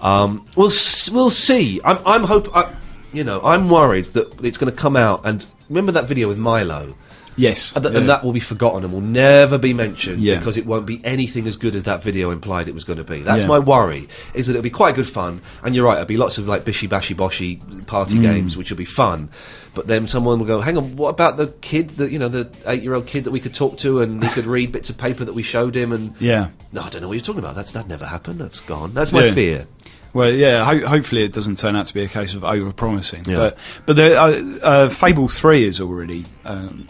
Um, 0.00 0.44
we'll 0.56 0.72
we'll 1.12 1.30
see. 1.30 1.80
I'm 1.84 1.98
I'm 2.06 2.24
hope 2.24 2.54
I, 2.54 2.72
you 3.12 3.24
know 3.24 3.40
I'm 3.42 3.68
worried 3.68 4.06
that 4.06 4.44
it's 4.44 4.58
going 4.58 4.72
to 4.72 4.78
come 4.78 4.96
out 4.96 5.22
and 5.24 5.44
remember 5.68 5.92
that 5.92 6.06
video 6.06 6.28
with 6.28 6.38
Milo. 6.38 6.94
Yes, 7.38 7.74
And, 7.74 7.84
th- 7.84 7.92
yeah. 7.94 8.00
and 8.00 8.08
that 8.10 8.22
will 8.24 8.32
be 8.34 8.40
forgotten 8.40 8.84
and 8.84 8.92
will 8.92 9.00
never 9.00 9.56
be 9.56 9.72
mentioned 9.72 10.18
Yeah. 10.18 10.38
because 10.38 10.56
it 10.58 10.66
won't 10.66 10.84
be 10.84 11.00
anything 11.04 11.46
as 11.46 11.56
good 11.56 11.74
as 11.74 11.84
that 11.84 12.02
video 12.02 12.30
implied 12.30 12.68
it 12.68 12.74
was 12.74 12.84
going 12.84 12.98
to 12.98 13.04
be. 13.04 13.20
That's 13.20 13.42
Yeah. 13.42 13.48
my 13.48 13.58
worry. 13.58 14.08
Is 14.34 14.46
that 14.48 14.52
it'll 14.52 14.62
be 14.62 14.68
quite 14.70 14.94
good 14.94 15.08
fun, 15.08 15.40
and 15.62 15.74
you're 15.74 15.86
right. 15.86 15.94
There'll 15.94 16.06
be 16.06 16.16
lots 16.18 16.36
of 16.36 16.46
like 16.46 16.64
bishy 16.64 16.88
bashy 16.88 17.14
boshy 17.16 17.86
party 17.86 18.16
Mm. 18.16 18.22
games 18.22 18.56
which 18.56 18.70
will 18.70 18.76
be 18.76 18.84
fun. 18.84 19.28
But 19.74 19.86
then 19.86 20.08
someone 20.08 20.38
will 20.40 20.46
go, 20.46 20.60
"Hang 20.60 20.76
on, 20.76 20.96
what 20.96 21.10
about 21.10 21.36
the 21.36 21.46
kid? 21.60 21.90
that 21.98 22.10
you 22.10 22.18
know, 22.18 22.28
the 22.28 22.48
eight 22.66 22.82
year 22.82 22.94
old 22.94 23.06
kid 23.06 23.24
that 23.24 23.30
we 23.30 23.38
could 23.40 23.54
talk 23.54 23.78
to 23.78 24.00
and 24.00 24.22
he 24.24 24.28
could 24.30 24.46
read 24.56 24.72
bits 24.72 24.90
of 24.90 24.98
paper 24.98 25.24
that 25.24 25.34
we 25.34 25.42
showed 25.42 25.76
him?" 25.76 25.92
And 25.92 26.14
yeah. 26.20 26.48
no, 26.72 26.82
I 26.82 26.88
don't 26.88 27.02
know 27.02 27.08
what 27.08 27.14
you're 27.14 27.22
talking 27.24 27.38
about. 27.40 27.54
That's 27.54 27.72
that 27.72 27.88
never 27.88 28.04
happened. 28.04 28.40
That's 28.40 28.60
gone. 28.60 28.92
That's 28.94 29.12
my 29.12 29.30
fear. 29.30 29.66
Well, 30.14 30.32
yeah. 30.32 30.64
Ho- 30.64 30.86
hopefully, 30.86 31.22
it 31.22 31.32
doesn't 31.34 31.58
turn 31.58 31.76
out 31.76 31.86
to 31.86 31.94
be 31.94 32.02
a 32.02 32.08
case 32.08 32.32
of 32.34 32.42
over 32.42 32.72
promising. 32.72 33.24
Yeah. 33.28 33.36
But 33.36 33.58
but 33.86 33.96
the, 33.96 34.18
uh, 34.20 34.42
uh, 34.66 34.88
Fable 34.88 35.28
Three 35.28 35.64
is 35.64 35.80
already 35.80 36.24
um, 36.46 36.86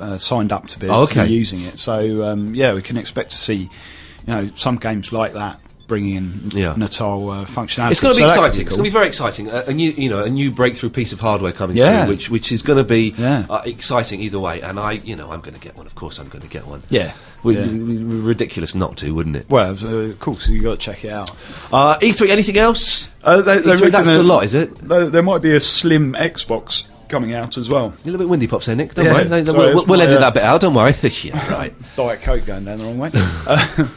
uh, 0.00 0.18
signed 0.18 0.52
up 0.52 0.66
to 0.68 0.78
be, 0.78 0.88
Oh, 0.88 1.06
to 1.06 1.24
be 1.24 1.30
using 1.32 1.60
it. 1.62 1.78
So 1.78 2.24
um, 2.24 2.54
yeah, 2.54 2.74
we 2.74 2.82
can 2.82 2.96
expect 2.96 3.30
to 3.30 3.36
see 3.36 3.68
you 4.26 4.34
know 4.34 4.50
some 4.54 4.76
games 4.76 5.12
like 5.12 5.32
that 5.34 5.60
bringing 5.86 6.14
in 6.16 6.50
Yeah. 6.54 6.74
Natal 6.78 7.28
uh, 7.30 7.44
functionality. 7.44 7.90
It's 7.90 8.00
going 8.00 8.14
to 8.14 8.18
be 8.22 8.26
could 8.26 8.30
exciting. 8.32 8.60
It's 8.62 8.70
cool. 8.70 8.78
going 8.78 8.84
to 8.86 8.90
be 8.90 8.90
very 8.90 9.06
exciting. 9.06 9.50
A, 9.50 9.64
a 9.64 9.72
new, 9.74 9.90
you 9.90 10.08
know, 10.08 10.20
a 10.24 10.30
new 10.30 10.50
breakthrough 10.50 10.88
piece 10.88 11.12
of 11.12 11.20
hardware 11.20 11.52
coming 11.52 11.76
Yeah. 11.76 12.06
through, 12.06 12.14
which 12.14 12.30
which 12.30 12.52
is 12.52 12.62
going 12.62 12.78
to 12.78 12.84
be 12.84 13.14
Yeah. 13.18 13.44
uh, 13.50 13.60
exciting 13.66 14.22
either 14.22 14.40
way. 14.40 14.62
And 14.62 14.80
I, 14.80 14.92
you 14.92 15.14
know, 15.14 15.30
I'm 15.30 15.42
going 15.42 15.52
to 15.52 15.60
get 15.60 15.76
one. 15.76 15.84
Of 15.86 15.94
course, 15.94 16.18
I'm 16.18 16.28
going 16.28 16.40
to 16.40 16.48
get 16.48 16.66
one. 16.66 16.80
Yeah. 16.88 17.12
Yeah. 17.44 17.66
ridiculous 17.68 18.74
not 18.74 18.96
to, 18.98 19.10
wouldn't 19.12 19.36
it? 19.36 19.50
Well, 19.50 19.72
uh, 19.86 20.14
cool. 20.20 20.34
So 20.36 20.52
you 20.52 20.62
got 20.62 20.70
to 20.72 20.76
check 20.78 21.04
it 21.04 21.10
out. 21.12 21.30
Uh, 21.70 21.98
E3. 21.98 22.30
Anything 22.30 22.56
else? 22.56 23.08
Uh, 23.22 23.42
they, 23.42 23.58
E3, 23.58 23.90
that's 23.90 24.08
the 24.08 24.22
lot, 24.22 24.44
is 24.44 24.54
it? 24.54 24.74
There, 24.76 25.10
there 25.10 25.22
might 25.22 25.42
be 25.42 25.54
a 25.54 25.60
slim 25.60 26.14
Xbox 26.14 26.84
coming 27.14 27.32
out 27.32 27.56
as 27.56 27.68
well. 27.68 27.94
A 28.02 28.04
little 28.04 28.18
bit 28.18 28.28
windy 28.28 28.48
pops 28.48 28.66
there, 28.66 28.74
Nick. 28.74 28.92
Don't 28.94 29.04
Yeah, 29.04 29.12
worry. 29.14 29.44
Sorry, 29.46 29.74
we'll 29.74 29.86
we'll 29.86 29.98
my, 29.98 30.04
edit 30.04 30.16
uh, 30.16 30.20
that 30.20 30.34
bit 30.34 30.42
out. 30.42 30.60
Don't 30.60 30.74
worry. 30.74 30.94
yeah, 31.22 31.52
right. 31.52 31.72
Diet 31.96 32.22
Coke 32.22 32.44
going 32.44 32.64
down 32.64 32.78
the 32.78 32.84
wrong 32.84 32.98
way. 32.98 33.10
uh, 33.14 33.88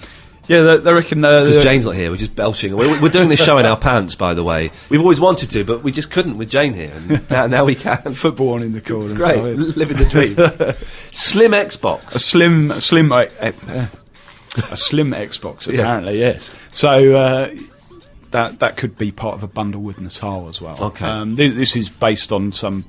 yeah, 0.48 0.62
they, 0.62 0.78
they 0.78 0.94
reckon. 0.94 1.26
Uh, 1.26 1.42
Because 1.46 1.64
Jane's 1.64 1.86
not 1.88 1.96
here, 1.96 2.12
we're 2.12 2.18
just 2.18 2.36
belching. 2.36 2.76
We're, 2.76 3.02
we're 3.02 3.10
doing 3.10 3.28
this 3.28 3.44
show 3.44 3.58
in 3.58 3.66
our 3.66 3.76
pants, 3.76 4.14
by 4.14 4.36
the 4.36 4.44
way. 4.44 4.70
We've 4.90 5.02
always 5.02 5.20
wanted 5.20 5.50
to, 5.50 5.64
but 5.66 5.82
we 5.82 5.92
just 5.92 6.12
couldn't 6.12 6.38
with 6.38 6.52
Jane 6.52 6.76
here, 6.76 6.94
and 6.94 7.28
now, 7.30 7.48
now 7.48 7.66
we 7.66 7.74
can. 7.74 8.14
football 8.14 8.54
on 8.54 8.62
in 8.62 8.74
the 8.74 8.82
corner. 8.82 9.06
It's 9.06 9.14
great, 9.14 9.34
so- 9.34 9.42
living 9.42 9.98
the 9.98 10.06
dream. 10.06 10.36
Slim 11.12 11.54
Xbox. 11.54 12.14
A 12.16 12.20
slim, 12.20 12.70
a 12.70 12.82
slim, 12.82 13.12
uh, 13.12 13.26
uh, 13.42 13.88
a 14.72 14.78
slim 14.78 15.12
Xbox. 15.12 15.68
Yeah. 15.68 15.82
Apparently, 15.82 16.20
yes. 16.20 16.56
So 16.72 17.16
uh, 17.16 17.50
that 18.32 18.60
that 18.60 18.78
could 18.78 18.98
be 18.98 19.12
part 19.12 19.36
of 19.36 19.42
a 19.44 19.48
bundle 19.48 19.82
with 19.82 20.00
Natal 20.00 20.48
as 20.50 20.62
well. 20.62 20.78
Okay. 20.80 21.06
Um, 21.06 21.36
th- 21.36 21.56
this 21.56 21.76
is 21.76 21.90
based 21.90 22.32
on 22.32 22.52
some 22.52 22.86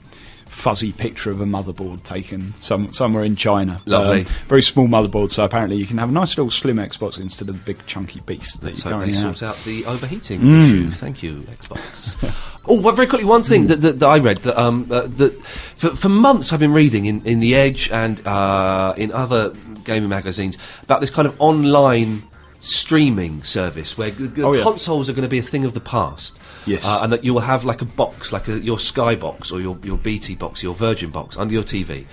fuzzy 0.59 0.93
picture 0.93 1.31
of 1.31 1.41
a 1.41 1.45
motherboard 1.47 2.03
taken 2.03 2.53
some, 2.55 2.93
somewhere 2.93 3.23
in 3.25 3.37
China. 3.37 3.79
Lovely. 3.87 4.21
Um, 4.23 4.27
very 4.49 4.63
small 4.63 4.89
motherboard, 4.89 5.31
so 5.31 5.45
apparently 5.45 5.77
you 5.77 5.87
can 5.87 5.99
have 5.99 6.09
a 6.09 6.13
nice 6.13 6.37
little 6.37 6.51
slim 6.51 6.77
Xbox 6.77 7.19
instead 7.21 7.49
of 7.49 7.55
the 7.57 7.63
big 7.65 7.85
chunky 7.87 8.21
beast 8.27 8.61
that 8.61 8.67
Let's 8.69 8.85
you 8.85 8.91
hope 8.91 9.07
they 9.07 9.13
sort 9.13 9.43
out 9.43 9.57
the 9.65 9.85
overheating 9.87 10.41
Mm. 10.41 10.65
issue. 10.65 10.91
Thank 10.91 11.23
you, 11.23 11.41
Xbox. 11.43 12.17
oh, 12.67 12.81
well, 12.81 12.95
very 12.95 13.07
quickly, 13.09 13.25
one 13.25 13.43
thing 13.43 13.69
that, 13.69 13.77
that, 13.83 14.01
that 14.01 14.07
I 14.09 14.19
read 14.19 14.39
that 14.39 14.61
um, 14.61 14.87
uh, 14.91 15.03
that 15.03 15.33
for, 15.43 15.91
for 15.97 16.09
months 16.09 16.53
I've 16.53 16.61
been 16.61 16.73
reading 16.75 17.07
in, 17.07 17.25
in 17.25 17.41
the 17.41 17.55
Edge 17.55 17.91
and 17.91 18.25
uh, 18.27 18.95
in 18.97 19.13
other 19.13 19.53
gaming 19.85 20.09
magazines 20.09 20.59
about 20.83 21.01
this 21.01 21.11
kind 21.11 21.27
of 21.27 21.35
online 21.41 22.25
streaming 22.61 23.43
service 23.45 23.97
where 23.97 24.11
g- 24.11 24.29
g- 24.29 24.43
Oh, 24.43 24.53
yeah. 24.53 24.63
consoles 24.63 25.09
are 25.09 25.13
going 25.13 25.23
to 25.23 25.29
be 25.29 25.39
a 25.39 25.43
thing 25.43 25.65
of 25.65 25.75
the 25.75 25.81
past. 25.81 26.38
Yes. 26.67 26.87
Uh, 26.87 27.01
and 27.03 27.13
that 27.13 27.25
you 27.25 27.35
will 27.35 27.41
have 27.41 27.65
like 27.65 27.83
a 27.83 27.87
box, 27.87 28.33
like 28.33 28.49
a, 28.49 28.59
your 28.59 28.79
Sky 28.79 29.15
box 29.15 29.51
or 29.53 29.61
your, 29.61 29.79
your 29.83 29.99
BT 29.99 30.35
box, 30.35 30.63
your 30.63 30.75
Virgin 30.75 31.11
box 31.11 31.37
under 31.37 31.55
your 31.55 31.63
TV, 31.63 32.07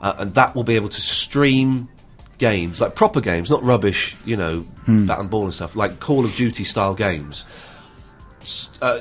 uh, 0.00 0.14
and 0.18 0.34
that 0.34 0.54
will 0.54 0.64
be 0.64 0.76
able 0.76 0.88
to 0.88 1.00
stream 1.00 1.88
games, 2.38 2.80
like 2.80 2.94
proper 2.94 3.20
games, 3.20 3.50
not 3.50 3.62
rubbish, 3.62 4.16
you 4.24 4.36
know, 4.36 4.66
bat 5.06 5.20
and 5.20 5.30
ball 5.30 5.44
and 5.44 5.54
stuff, 5.54 5.76
like 5.76 6.00
Call 6.00 6.24
of 6.24 6.34
Duty 6.34 6.64
style 6.64 6.94
games, 6.94 7.44
uh, 8.82 9.00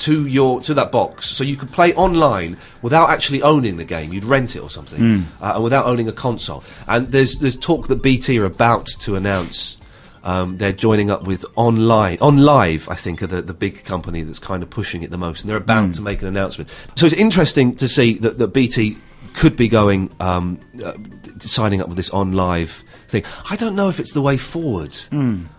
to 0.00 0.26
your 0.26 0.60
to 0.62 0.74
that 0.74 0.90
box, 0.90 1.26
so 1.28 1.44
you 1.44 1.56
could 1.56 1.70
play 1.70 1.94
online 1.94 2.56
without 2.82 3.10
actually 3.10 3.42
owning 3.42 3.76
the 3.76 3.84
game. 3.84 4.12
You'd 4.12 4.24
rent 4.24 4.56
it 4.56 4.60
or 4.60 4.70
something, 4.70 5.00
uh, 5.40 5.52
and 5.54 5.62
without 5.64 5.86
owning 5.86 6.08
a 6.08 6.12
console. 6.12 6.64
And 6.88 7.12
there's 7.12 7.36
there's 7.36 7.56
talk 7.56 7.88
that 7.88 8.02
BT 8.02 8.38
are 8.38 8.44
about 8.46 8.86
to 9.00 9.14
announce. 9.14 9.76
Um, 10.22 10.58
they're 10.58 10.72
joining 10.72 11.10
up 11.10 11.24
with 11.24 11.44
online, 11.56 12.18
OnLive. 12.18 12.90
I 12.90 12.94
think 12.94 13.22
are 13.22 13.26
the, 13.26 13.42
the 13.42 13.54
big 13.54 13.84
company 13.84 14.22
that's 14.22 14.38
kind 14.38 14.62
of 14.62 14.70
pushing 14.70 15.02
it 15.02 15.10
the 15.10 15.18
most, 15.18 15.42
and 15.42 15.50
they're 15.50 15.56
about 15.56 15.94
to 15.94 16.02
make 16.02 16.22
an 16.22 16.28
announcement. 16.28 16.70
So 16.94 17.06
it's 17.06 17.14
interesting 17.14 17.74
to 17.76 17.88
see 17.88 18.14
that, 18.18 18.38
that 18.38 18.48
BT 18.48 18.98
could 19.34 19.56
be 19.56 19.68
going 19.68 20.14
um, 20.20 20.60
uh, 20.84 20.92
signing 21.38 21.80
up 21.80 21.88
with 21.88 21.96
this 21.96 22.10
OnLive 22.10 22.82
thing. 23.08 23.24
I 23.50 23.56
don't 23.56 23.74
know 23.74 23.88
if 23.88 24.00
it's 24.00 24.12
the 24.12 24.22
way 24.22 24.36
forward. 24.36 24.98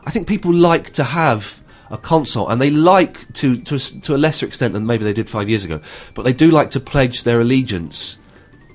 I 0.06 0.12
think 0.12 0.28
people 0.28 0.54
like 0.54 0.92
to 0.94 1.04
have 1.04 1.62
a 1.90 1.98
console, 1.98 2.48
and 2.48 2.62
they 2.62 2.70
like 2.70 3.32
to 3.34 3.58
to 3.62 3.78
to 4.02 4.16
a 4.16 4.18
lesser 4.18 4.46
extent 4.46 4.74
than 4.74 4.86
maybe 4.86 5.04
they 5.04 5.14
did 5.14 5.30
five 5.30 5.50
years 5.50 5.66
ago, 5.66 5.82
but 6.14 6.24
they 6.24 6.34
do 6.34 6.50
like 6.50 6.72
to 6.72 6.80
pledge 6.80 7.24
their 7.24 7.42
allegiance 7.42 8.18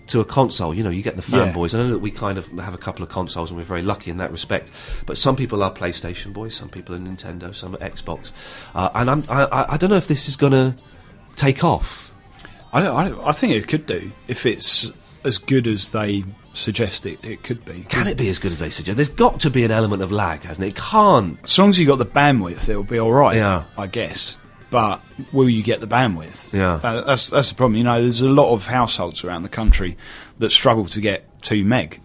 to 0.09 0.21
a 0.21 0.25
console. 0.25 0.73
You 0.75 0.83
know, 0.83 0.91
you 0.91 1.03
get 1.03 1.17
the 1.17 1.37
Yeah. 1.37 1.53
fanboys. 1.53 1.75
I 1.75 1.79
know 1.79 1.91
that 1.91 1.99
we 1.99 2.11
kind 2.11 2.39
of 2.39 2.47
have 2.59 2.75
a 2.75 2.79
couple 2.79 3.03
of 3.03 3.09
consoles, 3.09 3.51
and 3.51 3.59
we're 3.59 3.65
very 3.65 3.83
lucky 3.83 4.11
in 4.11 4.19
that 4.19 4.31
respect. 4.31 4.71
But 5.07 5.19
some 5.19 5.37
people 5.37 5.63
are 5.63 5.71
PlayStation 5.73 6.33
boys, 6.33 6.55
some 6.55 6.69
people 6.69 6.95
are 6.95 6.99
Nintendo, 6.99 7.55
some 7.55 7.75
are 7.75 7.79
Xbox, 7.79 8.31
uh, 8.75 8.89
and 8.95 9.11
I'm, 9.11 9.25
I, 9.29 9.45
I 9.45 9.75
I 9.75 9.77
don't 9.77 9.91
know 9.91 9.97
if 9.97 10.09
this 10.09 10.29
is 10.29 10.37
going 10.37 10.53
to 10.53 10.77
take 11.37 11.65
off. 11.65 12.11
I, 12.73 12.83
don't, 12.83 12.97
I, 12.97 13.09
don't, 13.09 13.21
I 13.27 13.33
think 13.33 13.53
it 13.55 13.67
could 13.69 13.87
do 13.87 14.13
if 14.29 14.45
it's 14.47 14.93
as 15.25 15.39
good 15.39 15.67
as 15.67 15.89
they 15.91 16.25
suggest 16.53 17.05
it, 17.07 17.19
it 17.25 17.43
could 17.43 17.65
be. 17.65 17.85
Can 17.89 18.07
it 18.07 18.17
be 18.17 18.29
as 18.29 18.39
good 18.39 18.53
as 18.53 18.59
they 18.61 18.71
suggest? 18.71 18.97
There's 18.97 19.09
got 19.09 19.41
to 19.41 19.51
be 19.51 19.65
an 19.65 19.71
element 19.71 20.03
of 20.03 20.11
lag, 20.13 20.43
hasn't 20.43 20.67
it? 20.67 20.71
It 20.71 20.77
can't. 20.77 21.39
As 21.45 21.59
long 21.59 21.71
as 21.71 21.79
you've 21.79 21.89
got 21.89 21.99
the 21.99 22.07
bandwidth, 22.07 22.69
it'll 22.69 22.83
be 22.85 22.99
all 22.99 23.13
right. 23.13 23.37
Yeah. 23.37 23.65
I 23.77 23.87
guess. 23.87 24.39
But 24.71 25.03
will 25.33 25.49
you 25.49 25.63
get 25.63 25.81
the 25.81 25.87
bandwidth? 25.87 26.53
Yeah. 26.53 26.77
That- 26.83 27.07
that's 27.07 27.31
that's 27.31 27.49
the 27.51 27.55
problem. 27.55 27.77
You 27.79 27.85
know, 27.85 28.01
there's 28.01 28.21
a 28.21 28.29
lot 28.29 28.53
of 28.53 28.67
households 28.67 29.23
around 29.25 29.43
the 29.45 29.49
country 29.49 29.97
that 30.39 30.51
struggle 30.51 30.87
to 30.87 31.01
get 31.01 31.25
two 31.43 31.65
meg. 31.65 32.01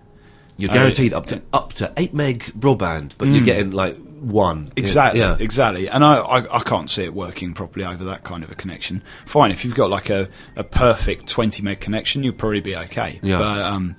You're 0.57 0.69
Uh, 0.69 0.75
guaranteed 0.75 1.13
up 1.13 1.25
to 1.27 1.41
up 1.51 1.73
to 1.73 1.91
eight 1.97 2.13
meg 2.13 2.51
broadband, 2.57 3.13
but 3.17 3.27
you're 3.29 3.41
getting 3.43 3.71
like 3.71 3.97
one. 4.19 4.67
Mm. 4.67 4.71
Exactly, 4.75 5.19
Yeah. 5.21 5.35
exactly. 5.39 5.89
And 5.89 6.05
I, 6.05 6.17
I, 6.19 6.57
I 6.57 6.59
can't 6.59 6.87
see 6.87 7.03
it 7.03 7.13
working 7.15 7.53
properly 7.55 7.83
over 7.83 8.03
that 8.03 8.23
kind 8.23 8.43
of 8.43 8.51
a 8.51 8.55
connection. 8.55 9.01
Fine, 9.25 9.49
if 9.51 9.65
you've 9.65 9.73
got 9.73 9.89
like 9.89 10.11
a, 10.11 10.29
a 10.55 10.63
perfect 10.63 11.25
20 11.27 11.63
meg 11.63 11.79
connection, 11.79 12.21
you'll 12.21 12.33
probably 12.35 12.59
be 12.61 12.75
okay. 12.75 13.19
Yeah. 13.23 13.39
But 13.39 13.61
um, 13.63 13.95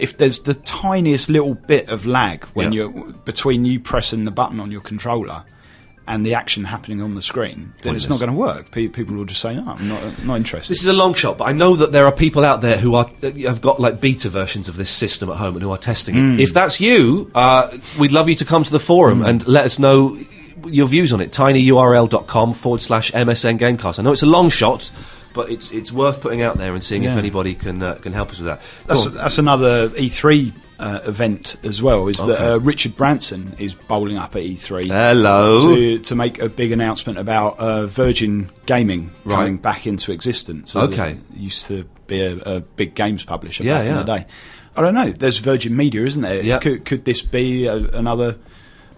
if 0.00 0.16
there's 0.16 0.40
the 0.40 0.54
tiniest 0.54 1.28
little 1.28 1.54
bit 1.54 1.88
of 1.88 2.04
lag 2.04 2.42
when 2.46 2.72
Yeah. 2.72 2.88
you're 2.90 3.12
between 3.24 3.64
you 3.64 3.78
pressing 3.78 4.24
the 4.24 4.32
button 4.32 4.58
on 4.58 4.72
your 4.72 4.80
controller 4.80 5.44
and 6.06 6.26
the 6.26 6.34
action 6.34 6.64
happening 6.64 7.00
on 7.00 7.14
the 7.14 7.22
screen, 7.22 7.72
then 7.82 7.94
it's 7.94 8.08
not 8.08 8.18
going 8.18 8.30
to 8.30 8.36
work. 8.36 8.70
Pe- 8.72 8.88
people 8.88 9.14
will 9.16 9.24
just 9.24 9.40
say, 9.40 9.54
no, 9.54 9.64
I'm 9.66 9.88
not, 9.88 10.24
not 10.24 10.34
interested. 10.36 10.70
This 10.72 10.82
is 10.82 10.88
a 10.88 10.92
long 10.92 11.14
shot, 11.14 11.38
but 11.38 11.44
I 11.44 11.52
know 11.52 11.76
that 11.76 11.92
there 11.92 12.06
are 12.06 12.12
people 12.12 12.44
out 12.44 12.60
there 12.60 12.76
who 12.78 12.94
are 12.96 13.08
have 13.22 13.60
got 13.62 13.78
like 13.80 14.00
beta 14.00 14.28
versions 14.28 14.68
of 14.68 14.76
this 14.76 14.90
system 14.90 15.30
at 15.30 15.36
home 15.36 15.54
and 15.54 15.62
who 15.62 15.70
are 15.70 15.78
testing 15.78 16.14
Hmm. 16.14 16.34
it. 16.34 16.40
If 16.40 16.52
that's 16.54 16.80
you, 16.80 17.30
uh, 17.34 17.76
we'd 17.98 18.12
love 18.12 18.28
you 18.28 18.34
to 18.36 18.44
come 18.44 18.64
to 18.64 18.70
the 18.72 18.80
forum 18.80 19.22
and 19.22 19.46
let 19.46 19.64
us 19.64 19.78
know 19.78 20.16
your 20.66 20.86
views 20.86 21.12
on 21.12 21.20
it. 21.20 21.32
tinyurl.com 21.32 22.54
forward 22.54 22.80
slash 22.82 23.10
MSN 23.12 23.58
Gamecast. 23.58 23.98
I 23.98 24.02
know 24.02 24.12
it's 24.12 24.22
a 24.22 24.26
long 24.26 24.48
shot, 24.48 24.90
but 25.34 25.50
it's 25.50 25.70
it's 25.72 25.90
worth 25.92 26.20
putting 26.20 26.42
out 26.42 26.58
there 26.58 26.74
and 26.74 26.82
seeing 26.82 27.04
if 27.04 27.16
anybody 27.16 27.54
can 27.54 27.82
uh, 27.82 27.94
can 27.96 28.12
help 28.12 28.30
us 28.30 28.38
with 28.38 28.46
that. 28.46 28.60
That's, 28.86 29.04
Go 29.06 29.10
on. 29.10 29.16
that's 29.16 29.38
another 29.38 29.88
E3 29.90 30.52
uh, 30.78 31.00
event 31.04 31.56
as 31.62 31.80
well. 31.82 32.08
Is 32.08 32.18
that 32.18 32.40
uh, 32.54 32.58
Richard 32.60 32.96
Branson 32.96 33.54
is 33.58 33.74
bowling 33.74 34.16
up 34.18 34.34
at 34.36 34.42
E3 34.42 34.86
Hello. 34.88 35.58
to 35.60 35.98
to 36.00 36.14
make 36.14 36.38
a 36.40 36.48
big 36.48 36.72
announcement 36.72 37.18
about 37.18 37.58
uh, 37.58 37.86
Virgin 37.86 38.50
Gaming 38.66 39.10
Right. 39.24 39.36
coming 39.36 39.56
back 39.58 39.86
into 39.86 40.12
existence. 40.12 40.74
Okay. 40.76 41.18
Used 41.34 41.66
to 41.68 41.84
be 42.06 42.20
a, 42.22 42.36
a 42.38 42.60
big 42.60 42.94
games 42.94 43.22
publisher 43.24 43.62
Yeah, 43.64 43.78
back 43.78 43.86
in 43.88 43.96
the 43.96 44.04
day. 44.18 44.26
I 44.76 44.80
don't 44.80 44.94
know. 44.94 45.10
There's 45.12 45.38
Virgin 45.38 45.76
Media, 45.76 46.04
isn't 46.06 46.22
there? 46.22 46.42
Yeah. 46.42 46.58
Could, 46.58 46.84
could 46.86 47.04
this 47.04 47.20
be 47.20 47.66
a, 47.66 47.76
another 47.76 48.38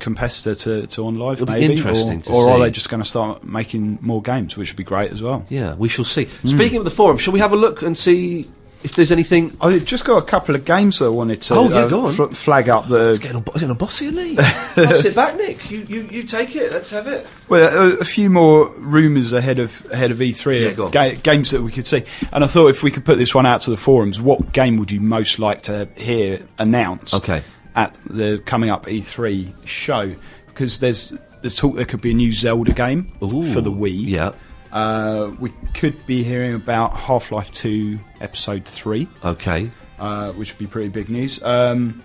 competitor 0.04 0.54
to, 0.54 0.86
to 0.86 1.00
OnLive? 1.00 1.32
It'll 1.34 1.46
be 1.46 1.52
maybe, 1.52 1.72
interesting 1.74 2.22
or, 2.32 2.46
or 2.48 2.50
are 2.52 2.58
they 2.60 2.70
just 2.70 2.88
going 2.88 3.02
to 3.02 3.08
start 3.08 3.42
making 3.42 3.98
more 4.00 4.22
games, 4.22 4.56
which 4.56 4.70
would 4.70 4.76
be 4.76 4.84
great 4.84 5.10
as 5.10 5.20
well? 5.22 5.44
Yeah, 5.48 5.74
we 5.74 5.88
shall 5.88 6.04
see. 6.04 6.26
Hmm. 6.26 6.48
Speaking 6.48 6.78
of 6.78 6.84
the 6.84 6.90
forum, 6.90 7.18
shall 7.18 7.32
we 7.32 7.40
have 7.40 7.52
a 7.52 7.56
look 7.56 7.82
and 7.82 7.98
see 7.98 8.48
if 8.84 8.96
there's 8.96 9.10
anything? 9.10 9.56
I 9.62 9.78
just 9.78 10.04
got 10.04 10.18
a 10.18 10.26
couple 10.26 10.54
of 10.54 10.66
games 10.66 10.98
that 10.98 11.06
I 11.06 11.08
wanted 11.08 11.40
to 11.42 11.54
Oh, 11.54 11.70
yeah, 11.70 11.76
uh, 11.76 11.88
go 11.88 12.06
on. 12.06 12.12
fl- 12.14 12.24
flag 12.26 12.68
up. 12.68 12.86
Getting 12.88 13.34
all, 13.36 13.40
getting 13.40 13.70
all 13.70 13.74
bossy, 13.76 14.10
Lee. 14.10 14.36
Sit 14.74 15.14
back, 15.14 15.36
Nick. 15.36 15.70
You, 15.70 15.78
you 15.88 16.00
you 16.10 16.22
take 16.22 16.54
it. 16.54 16.70
Let's 16.70 16.90
have 16.90 17.06
it. 17.06 17.26
Well, 17.48 17.92
a, 17.92 18.00
a 18.00 18.04
few 18.04 18.28
more 18.28 18.68
rumours 18.76 19.32
ahead 19.32 19.58
of 19.58 19.86
ahead 19.90 20.10
of 20.12 20.18
E3, 20.18 20.76
Yeah, 20.78 20.90
ga- 20.90 21.16
games 21.22 21.50
that 21.52 21.62
we 21.62 21.72
could 21.72 21.86
see. 21.86 22.04
And 22.30 22.44
I 22.44 22.46
thought 22.46 22.68
if 22.68 22.82
we 22.82 22.90
could 22.90 23.06
put 23.06 23.16
this 23.16 23.34
one 23.34 23.46
out 23.46 23.62
to 23.62 23.70
the 23.70 23.78
forums, 23.78 24.20
what 24.20 24.52
game 24.52 24.76
would 24.76 24.90
you 24.90 25.00
most 25.00 25.38
like 25.38 25.62
to 25.62 25.88
hear 25.96 26.40
announced 26.58 27.14
Okay. 27.14 27.42
At 27.74 27.94
the 28.06 28.42
coming 28.44 28.70
up 28.70 28.86
E3 28.86 29.66
show? 29.66 30.14
Because 30.46 30.78
there's 30.78 31.12
there's 31.42 31.54
talk 31.54 31.74
there 31.76 31.84
could 31.84 32.00
be 32.00 32.12
a 32.12 32.14
new 32.14 32.32
Zelda 32.32 32.72
game 32.72 33.12
Ooh, 33.22 33.42
for 33.52 33.60
the 33.60 33.70
Wii. 33.72 34.06
Yeah. 34.06 34.32
Uh, 34.72 35.32
we 35.38 35.50
could 35.74 36.04
be 36.06 36.24
hearing 36.24 36.54
about 36.54 36.96
Half 36.96 37.30
Life 37.30 37.52
2 37.52 37.96
Episode 38.20 38.64
3 38.64 39.06
Okay. 39.24 39.70
uh, 40.00 40.32
which 40.32 40.52
would 40.52 40.58
be 40.58 40.66
pretty 40.66 40.88
big 40.88 41.08
news. 41.08 41.40
Um, 41.44 42.02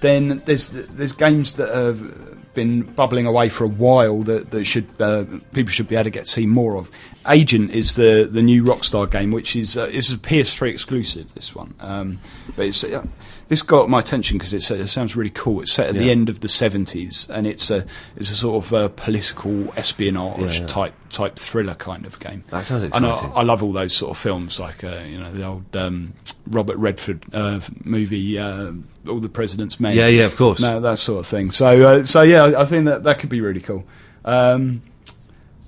then 0.00 0.42
there's 0.44 0.68
there's 0.68 1.12
games 1.12 1.54
that 1.54 1.70
have 1.74 2.35
been 2.56 2.82
bubbling 2.82 3.26
away 3.26 3.48
for 3.48 3.62
a 3.62 3.68
while 3.68 4.22
that, 4.24 4.50
that 4.50 4.64
should 4.64 4.88
uh, 4.98 5.24
people 5.52 5.70
should 5.70 5.86
be 5.86 5.94
able 5.94 6.04
to 6.04 6.10
get 6.10 6.24
to 6.24 6.30
see 6.32 6.46
more 6.46 6.76
of. 6.76 6.90
Agent 7.28 7.70
is 7.70 7.94
the 7.94 8.28
the 8.28 8.42
new 8.42 8.64
Rockstar 8.64 9.08
game, 9.08 9.30
which 9.30 9.54
is 9.54 9.76
uh, 9.76 9.82
is 9.92 10.12
a 10.12 10.16
PS3 10.16 10.70
exclusive. 10.70 11.32
This 11.34 11.54
one, 11.54 11.74
um, 11.78 12.18
but 12.56 12.66
it's. 12.66 12.82
Uh, 12.82 13.06
this 13.48 13.62
got 13.62 13.88
my 13.88 14.00
attention 14.00 14.38
because 14.38 14.52
it 14.52 14.88
sounds 14.88 15.14
really 15.14 15.30
cool. 15.30 15.60
It's 15.60 15.72
set 15.72 15.90
at 15.90 15.94
the 15.94 16.10
end 16.10 16.28
of 16.28 16.40
the 16.40 16.48
seventies, 16.48 17.30
and 17.30 17.46
it's 17.46 17.70
a 17.70 17.86
it's 18.16 18.28
a 18.28 18.34
sort 18.34 18.64
of 18.64 18.74
uh, 18.74 18.88
political 18.88 19.72
espionage 19.76 20.40
Yeah, 20.56 20.60
yeah. 20.62 20.66
type 20.66 20.94
type 21.10 21.36
thriller 21.38 21.74
kind 21.74 22.06
of 22.06 22.18
game. 22.18 22.42
That 22.50 22.64
sounds 22.66 22.82
And 22.92 23.06
I- 23.06 23.12
exciting. 23.12 23.32
I, 23.36 23.42
love 23.42 23.62
all 23.62 23.70
those 23.70 23.94
sort 23.94 24.10
of 24.10 24.18
films, 24.18 24.58
like 24.58 24.82
uh, 24.82 24.98
you 25.08 25.20
know 25.20 25.30
the 25.32 25.44
old 25.46 25.76
um, 25.76 26.12
Robert 26.48 26.76
Redford 26.76 27.24
uh, 27.32 27.60
movie, 27.84 28.36
uh, 28.36 28.72
All 29.08 29.18
the 29.20 29.28
President's 29.28 29.78
Men. 29.80 29.94
Yeah, 29.96 30.06
yeah, 30.08 30.24
of 30.24 30.36
course. 30.36 30.60
No, 30.60 30.80
that 30.80 30.98
sort 30.98 31.20
of 31.20 31.26
thing. 31.26 31.50
So, 31.50 31.82
uh, 31.82 32.04
so 32.04 32.22
yeah, 32.22 32.54
I 32.58 32.64
think 32.64 32.84
that 32.86 33.04
that 33.04 33.18
could 33.18 33.30
be 33.30 33.40
really 33.40 33.60
cool. 33.60 33.84
Um, 34.24 34.82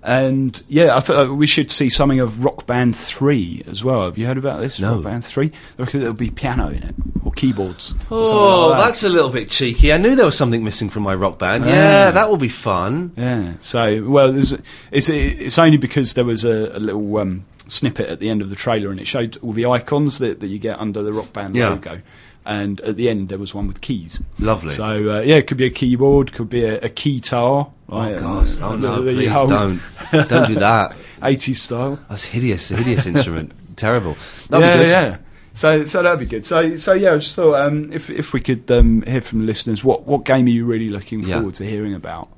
and 0.02 0.62
yeah, 0.68 0.96
I 0.96 1.00
thought 1.00 1.32
we 1.36 1.46
should 1.46 1.70
see 1.72 1.90
something 1.90 2.20
of 2.20 2.44
Rock 2.44 2.66
Band 2.66 2.94
Three 2.96 3.62
as 3.66 3.82
well. 3.82 4.04
Have 4.04 4.16
you 4.16 4.26
heard 4.26 4.38
about 4.38 4.60
this? 4.60 4.78
No. 4.78 4.94
Rock 4.94 5.04
Band 5.04 5.24
Three. 5.24 5.50
There'll 5.76 6.12
be 6.14 6.30
piano 6.30 6.68
in 6.68 6.82
it 6.84 6.94
or 7.24 7.32
keyboards. 7.32 7.94
or 8.08 8.20
Oh, 8.20 8.24
something 8.24 8.38
like 8.70 8.78
that. 8.78 8.84
that's 8.86 9.02
a 9.02 9.08
little 9.08 9.28
bit 9.30 9.48
cheeky. 9.50 9.92
I 9.92 9.96
knew 9.98 10.14
there 10.14 10.24
was 10.24 10.36
something 10.36 10.62
missing 10.62 10.88
from 10.88 11.02
my 11.02 11.14
rock 11.14 11.38
band. 11.40 11.64
Ah. 11.64 11.68
Yeah, 11.68 12.10
that 12.12 12.30
will 12.30 12.36
be 12.36 12.48
fun. 12.48 13.12
Yeah. 13.16 13.54
So, 13.60 14.04
well, 14.08 14.32
there's, 14.32 14.54
it's 14.92 15.08
it's 15.08 15.58
only 15.58 15.78
because 15.78 16.14
there 16.14 16.24
was 16.24 16.44
a, 16.44 16.70
a 16.76 16.78
little 16.78 17.16
um, 17.18 17.44
snippet 17.66 18.08
at 18.08 18.20
the 18.20 18.30
end 18.30 18.40
of 18.40 18.50
the 18.50 18.56
trailer, 18.56 18.90
and 18.92 19.00
it 19.00 19.06
showed 19.08 19.36
all 19.42 19.52
the 19.52 19.66
icons 19.66 20.18
that, 20.18 20.38
that 20.38 20.46
you 20.46 20.60
get 20.60 20.78
under 20.78 21.02
the 21.02 21.12
Rock 21.12 21.32
Band 21.32 21.56
Yeah. 21.56 21.70
logo. 21.70 22.00
And 22.48 22.80
at 22.80 22.96
the 22.96 23.10
end, 23.10 23.28
there 23.28 23.36
was 23.38 23.52
one 23.54 23.66
with 23.68 23.82
keys. 23.82 24.22
Lovely. 24.38 24.70
So, 24.70 25.18
uh, 25.18 25.20
yeah, 25.20 25.36
it 25.36 25.46
could 25.46 25.58
be 25.58 25.66
a 25.66 25.70
keyboard, 25.70 26.32
could 26.32 26.48
be 26.48 26.64
a, 26.64 26.78
a 26.78 26.88
keytar. 26.88 27.70
Oh 27.90 27.96
like, 27.96 28.18
God! 28.20 28.48
uh, 28.62 28.66
Oh 28.70 28.76
no! 28.76 29.02
Please 29.02 29.30
hold, 29.30 29.50
don't, 29.50 29.80
don't 30.28 30.48
do 30.48 30.54
that. 30.54 30.96
80s 31.20 31.56
style. 31.56 31.98
That's 32.08 32.24
hideous. 32.24 32.70
A 32.70 32.76
hideous 32.76 33.04
instrument. 33.14 33.52
Terrible. 33.76 34.16
That'd 34.48 34.66
yeah, 34.66 34.76
be 34.76 34.82
good. 34.84 34.88
yeah. 34.90 35.16
So, 35.52 35.84
so 35.84 36.02
that'd 36.02 36.20
be 36.20 36.24
good. 36.26 36.46
So, 36.46 36.76
so 36.76 36.94
yeah, 36.94 37.12
I 37.14 37.18
just 37.18 37.36
thought 37.36 37.60
um, 37.60 37.92
if 37.92 38.08
if 38.08 38.32
we 38.32 38.40
could 38.40 38.70
um, 38.70 39.02
hear 39.02 39.20
from 39.20 39.40
the 39.40 39.44
listeners, 39.44 39.84
what 39.84 40.06
what 40.06 40.24
game 40.24 40.46
are 40.46 40.50
you 40.50 40.64
really 40.64 40.88
looking 40.88 41.20
Yeah. 41.24 41.36
forward 41.36 41.54
to 41.56 41.66
hearing 41.66 41.92
about, 41.94 42.30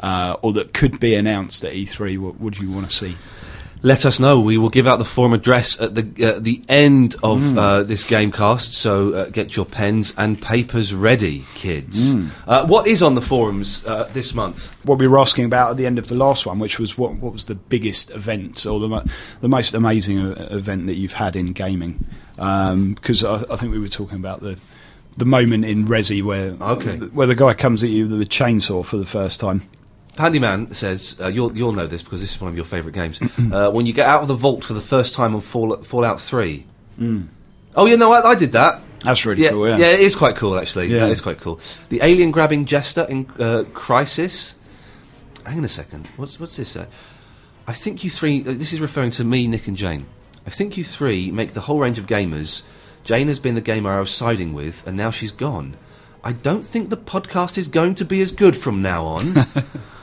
uh, 0.00 0.36
or 0.42 0.52
that 0.54 0.74
could 0.74 1.00
be 1.00 1.14
announced 1.14 1.64
at 1.64 1.72
E3? 1.72 2.18
What 2.18 2.38
would 2.40 2.58
you 2.58 2.70
want 2.70 2.90
to 2.90 2.94
see? 2.96 3.16
Let 3.86 4.06
us 4.06 4.18
know. 4.18 4.40
We 4.40 4.56
will 4.56 4.70
give 4.70 4.86
out 4.86 4.98
the 4.98 5.04
forum 5.04 5.34
address 5.34 5.78
at 5.78 5.94
the 5.94 6.36
uh, 6.36 6.38
the 6.40 6.62
end 6.70 7.16
of 7.22 7.38
Hmm. 7.42 7.58
uh, 7.58 7.82
this 7.82 8.02
gamecast. 8.08 8.72
So 8.72 9.12
uh, 9.12 9.28
get 9.28 9.56
your 9.56 9.66
pens 9.66 10.14
and 10.16 10.40
papers 10.40 10.94
ready, 10.94 11.44
kids. 11.54 12.14
Uh, 12.46 12.64
what 12.66 12.86
is 12.86 13.02
on 13.02 13.14
the 13.14 13.20
forums 13.20 13.84
uh, 13.84 14.08
this 14.14 14.34
month? 14.34 14.74
what 14.86 14.98
we 14.98 15.06
were 15.06 15.18
asking 15.18 15.44
about 15.44 15.72
at 15.72 15.76
the 15.76 15.84
end 15.86 15.98
of 15.98 16.08
the 16.08 16.14
last 16.14 16.46
one, 16.46 16.58
which 16.58 16.78
was 16.78 16.96
what 16.96 17.12
what 17.16 17.34
was 17.34 17.44
the 17.44 17.54
biggest 17.54 18.10
event 18.10 18.64
or 18.64 18.80
the 18.80 18.88
mo- 18.88 19.04
the 19.42 19.48
most 19.50 19.74
amazing 19.74 20.18
uh, 20.18 20.48
event 20.50 20.86
that 20.86 20.94
you've 20.94 21.12
had 21.12 21.36
in 21.36 21.52
gaming? 21.52 22.06
Because 22.36 23.22
I, 23.22 23.44
I 23.50 23.56
think 23.56 23.70
we 23.70 23.78
were 23.78 23.88
talking 23.88 24.16
about 24.16 24.40
the 24.40 24.56
the 25.18 25.26
moment 25.26 25.64
in 25.66 25.86
Resi 25.86 26.22
where 26.22 26.56
Okay. 26.58 26.96
where 27.12 27.26
the 27.26 27.34
guy 27.36 27.52
comes 27.52 27.84
at 27.84 27.90
you 27.90 28.08
with 28.08 28.20
a 28.22 28.24
chainsaw 28.24 28.82
for 28.82 28.96
the 28.96 29.04
first 29.04 29.40
time. 29.40 29.60
Handyman 30.16 30.74
says 30.74 31.16
uh, 31.20 31.28
you'll 31.28 31.56
you'll 31.56 31.72
know 31.72 31.86
this 31.86 32.02
because 32.02 32.20
this 32.20 32.34
is 32.34 32.40
one 32.40 32.50
of 32.50 32.56
your 32.56 32.64
favourite 32.64 32.94
games. 32.94 33.20
uh, 33.52 33.70
when 33.70 33.86
you 33.86 33.92
get 33.92 34.06
out 34.06 34.22
of 34.22 34.28
the 34.28 34.34
vault 34.34 34.64
for 34.64 34.74
the 34.74 34.80
first 34.80 35.14
time 35.14 35.34
on 35.34 35.40
Fall, 35.40 35.76
Fallout 35.82 36.20
Three. 36.20 36.66
Oh 37.76 37.86
yeah, 37.86 37.96
no, 37.96 38.12
I, 38.12 38.30
I 38.30 38.34
did 38.34 38.52
that. 38.52 38.82
That's 39.02 39.26
really 39.26 39.42
yeah, 39.42 39.50
cool. 39.50 39.68
Yeah. 39.68 39.76
Yeah, 39.76 39.86
it 39.88 40.00
is 40.00 40.14
quite 40.14 40.36
cool 40.36 40.58
actually. 40.58 40.86
Yeah. 40.86 41.00
That 41.00 41.10
is 41.10 41.20
quite 41.20 41.40
cool. 41.40 41.60
The 41.88 42.00
alien 42.02 42.30
grabbing 42.30 42.64
jester 42.64 43.04
in 43.08 43.26
uh, 43.38 43.64
Crysis. 43.72 44.54
Hang 45.44 45.58
on 45.58 45.64
a 45.64 45.68
second. 45.68 46.06
What's 46.16 46.40
what's 46.40 46.56
this? 46.56 46.76
Uh, 46.76 46.86
I 47.66 47.72
think 47.72 48.04
you 48.04 48.10
three. 48.10 48.40
Uh, 48.40 48.52
this 48.52 48.72
is 48.72 48.80
referring 48.80 49.10
to 49.12 49.24
me, 49.24 49.46
Nick, 49.46 49.68
and 49.68 49.76
Jane. 49.76 50.06
I 50.46 50.50
think 50.50 50.76
you 50.76 50.84
three 50.84 51.30
make 51.30 51.54
the 51.54 51.62
whole 51.62 51.80
range 51.80 51.98
of 51.98 52.06
gamers. 52.06 52.62
Jane 53.02 53.28
has 53.28 53.38
been 53.38 53.54
the 53.54 53.60
gamer 53.60 53.92
I 53.92 54.00
was 54.00 54.10
siding 54.10 54.54
with, 54.54 54.86
and 54.86 54.96
now 54.96 55.10
she's 55.10 55.32
gone. 55.32 55.76
I 56.22 56.32
don't 56.32 56.64
think 56.64 56.88
the 56.88 56.96
podcast 56.96 57.58
is 57.58 57.68
going 57.68 57.96
to 57.96 58.04
be 58.06 58.22
as 58.22 58.32
good 58.32 58.56
from 58.56 58.80
now 58.80 59.04
on. 59.04 59.34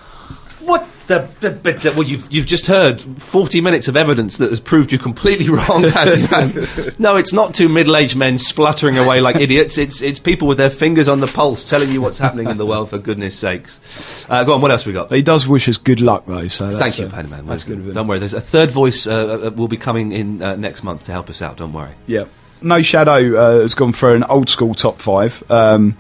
the? 1.08 1.28
the, 1.40 1.52
but 1.52 1.82
the 1.82 1.92
well, 1.92 2.04
you've 2.04 2.32
you've 2.32 2.46
just 2.46 2.68
heard 2.68 3.02
forty 3.02 3.62
minutes 3.62 3.88
of 3.88 3.96
evidence 3.98 4.38
that 4.38 4.50
has 4.50 4.60
proved 4.60 4.92
you 4.92 4.98
completely 4.98 5.50
wrong, 5.50 5.82
no, 7.00 7.16
it's 7.16 7.34
not 7.34 7.54
two 7.54 7.70
middle-aged 7.70 8.16
men 8.16 8.38
spluttering 8.38 8.98
away 8.98 9.22
like 9.22 9.36
idiots. 9.40 9.78
It's 9.78 10.02
it's 10.02 10.20
people 10.20 10.48
with 10.48 10.58
their 10.58 10.70
fingers 10.70 11.08
on 11.08 11.20
the 11.20 11.28
pulse 11.28 11.64
telling 11.64 11.92
you 11.92 12.02
what's 12.02 12.18
happening 12.18 12.50
in 12.50 12.58
the 12.58 12.66
world. 12.66 12.90
For 12.90 12.98
goodness 12.98 13.38
sakes, 13.38 14.26
uh, 14.30 14.44
go 14.44 14.54
on. 14.54 14.62
What 14.62 14.72
else 14.72 14.86
we 14.86 14.94
got? 14.94 15.12
He 15.12 15.22
does 15.22 15.48
wish 15.48 15.68
us 15.68 15.78
good 15.78 16.02
luck 16.02 16.26
though. 16.26 16.48
So 16.48 16.70
that's, 16.70 16.80
Thank 16.80 17.00
you, 17.00 17.06
uh, 17.06 17.16
Handyman. 17.16 17.46
That's 17.46 17.64
good. 17.64 17.94
Don't 17.94 18.08
worry. 18.08 18.20
There's 18.20 18.34
a 18.34 18.42
third 18.42 18.72
voice 18.72 19.08
uh, 19.08 19.48
uh, 19.48 19.52
will 19.52 19.68
be 19.68 19.78
coming 19.78 20.12
in 20.12 20.42
uh, 20.42 20.56
next 20.56 20.84
month 20.84 21.06
to 21.06 21.12
help 21.12 21.30
us 21.30 21.42
out. 21.42 21.58
Don't 21.58 21.74
worry. 21.74 21.94
Yeah. 22.08 22.26
No 22.62 22.82
Shadow 22.82 23.36
uh, 23.36 23.62
has 23.62 23.74
gone 23.74 23.92
for 23.92 24.14
an 24.14 24.24
old 24.26 24.50
school 24.50 24.76
top 24.76 25.00
five. 25.00 25.44
Um, 25.50 25.98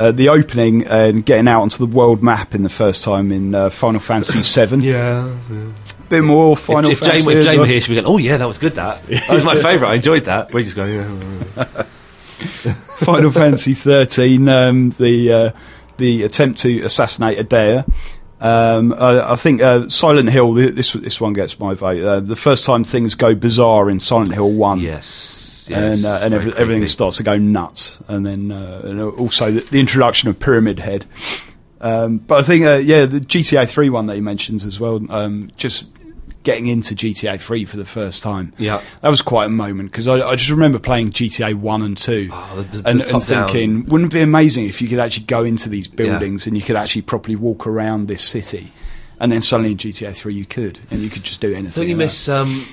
uh, 0.00 0.10
the 0.12 0.30
opening 0.30 0.86
and 0.86 1.24
getting 1.24 1.46
out 1.46 1.60
onto 1.62 1.76
the 1.78 1.86
world 1.86 2.22
map 2.22 2.54
in 2.54 2.62
the 2.62 2.68
first 2.70 3.04
time 3.04 3.30
in 3.30 3.54
uh, 3.54 3.68
Final 3.70 4.00
Fantasy 4.00 4.40
VII. 4.66 4.78
Yeah. 4.78 5.36
bit 6.08 6.24
more 6.24 6.56
Final 6.56 6.90
if, 6.90 7.02
if 7.02 7.06
Fantasy. 7.06 7.26
Jane, 7.28 7.36
if 7.38 7.44
Jane 7.44 7.52
well. 7.52 7.60
were 7.60 7.66
here, 7.66 7.80
she'd 7.82 7.88
be 7.90 7.94
going, 7.96 8.06
"Oh 8.06 8.16
yeah, 8.18 8.38
that 8.38 8.48
was 8.48 8.58
good. 8.58 8.74
That 8.74 9.06
that 9.06 9.28
was 9.30 9.44
my 9.44 9.54
favourite. 9.62 9.92
I 9.92 9.94
enjoyed 9.96 10.24
that." 10.24 10.52
We're 10.52 10.62
just 10.64 10.74
going. 10.74 10.94
Yeah. 10.94 11.64
Final 12.96 13.30
Fantasy 13.30 13.74
thirteen, 13.74 14.48
um, 14.48 14.90
the 14.90 15.32
uh, 15.32 15.50
the 15.98 16.22
attempt 16.22 16.60
to 16.60 16.80
assassinate 16.82 17.38
Edea. 17.38 17.86
Um, 18.40 18.94
I, 18.94 19.32
I 19.32 19.36
think 19.36 19.60
uh, 19.60 19.88
Silent 19.90 20.30
Hill. 20.30 20.54
This 20.54 20.94
this 20.94 21.20
one 21.20 21.34
gets 21.34 21.58
my 21.58 21.74
vote. 21.74 22.02
Uh, 22.02 22.20
the 22.20 22.36
first 22.36 22.64
time 22.64 22.84
things 22.84 23.14
go 23.14 23.34
bizarre 23.34 23.90
in 23.90 24.00
Silent 24.00 24.32
Hill 24.32 24.50
one. 24.50 24.80
Yes. 24.80 25.39
Yes 25.68 25.96
and 25.98 26.06
uh, 26.06 26.20
and 26.22 26.32
every, 26.34 26.52
everything 26.56 26.86
starts 26.88 27.16
to 27.18 27.22
go 27.22 27.36
nuts, 27.36 28.00
and 28.08 28.24
then 28.24 28.50
uh, 28.52 28.80
and 28.84 29.00
also 29.00 29.50
the, 29.50 29.60
the 29.60 29.80
introduction 29.80 30.28
of 30.28 30.38
Pyramid 30.38 30.78
Head. 30.78 31.06
Um, 31.82 32.18
but 32.18 32.40
I 32.40 32.42
think, 32.42 32.64
uh, 32.64 32.74
yeah, 32.76 33.06
the 33.06 33.20
GTA 33.20 33.68
Three 33.70 33.90
one 33.90 34.06
that 34.06 34.14
he 34.14 34.20
mentions 34.20 34.66
as 34.66 34.78
well. 34.78 35.00
Um, 35.10 35.50
just 35.56 35.86
getting 36.42 36.66
into 36.66 36.94
GTA 36.94 37.40
Three 37.40 37.64
for 37.64 37.76
the 37.78 37.84
first 37.84 38.22
time. 38.22 38.52
Yeah. 38.58 38.82
that 39.02 39.08
was 39.08 39.22
quite 39.22 39.46
a 39.46 39.50
moment 39.50 39.90
because 39.90 40.06
I, 40.08 40.14
I 40.20 40.36
just 40.36 40.50
remember 40.50 40.78
playing 40.78 41.12
GTA 41.12 41.54
One 41.54 41.82
and 41.82 41.96
Two, 41.96 42.28
Oh, 42.32 42.62
the- 42.70 42.78
the- 42.78 42.88
and, 42.88 43.00
and 43.02 43.22
thinking, 43.22 43.84
wouldn't 43.86 44.12
it 44.12 44.14
be 44.16 44.20
amazing 44.22 44.66
if 44.66 44.80
you 44.82 44.88
could 44.88 44.98
actually 44.98 45.24
go 45.26 45.42
into 45.42 45.68
these 45.68 45.88
buildings 45.88 46.46
and 46.46 46.56
you 46.56 46.62
could 46.62 46.76
actually 46.76 47.02
properly 47.02 47.36
walk 47.36 47.66
around 47.66 48.08
this 48.08 48.22
city, 48.26 48.72
and 49.18 49.32
then 49.32 49.40
suddenly 49.40 49.72
in 49.72 49.78
GTA 49.78 50.14
Three 50.14 50.34
you 50.34 50.44
could, 50.46 50.80
and 50.90 51.00
you 51.00 51.08
could 51.08 51.24
just 51.24 51.40
do 51.40 51.52
anything. 51.52 51.82
Don't 51.82 51.88
you 51.88 51.96
miss? 51.96 52.28
Um, 52.28 52.64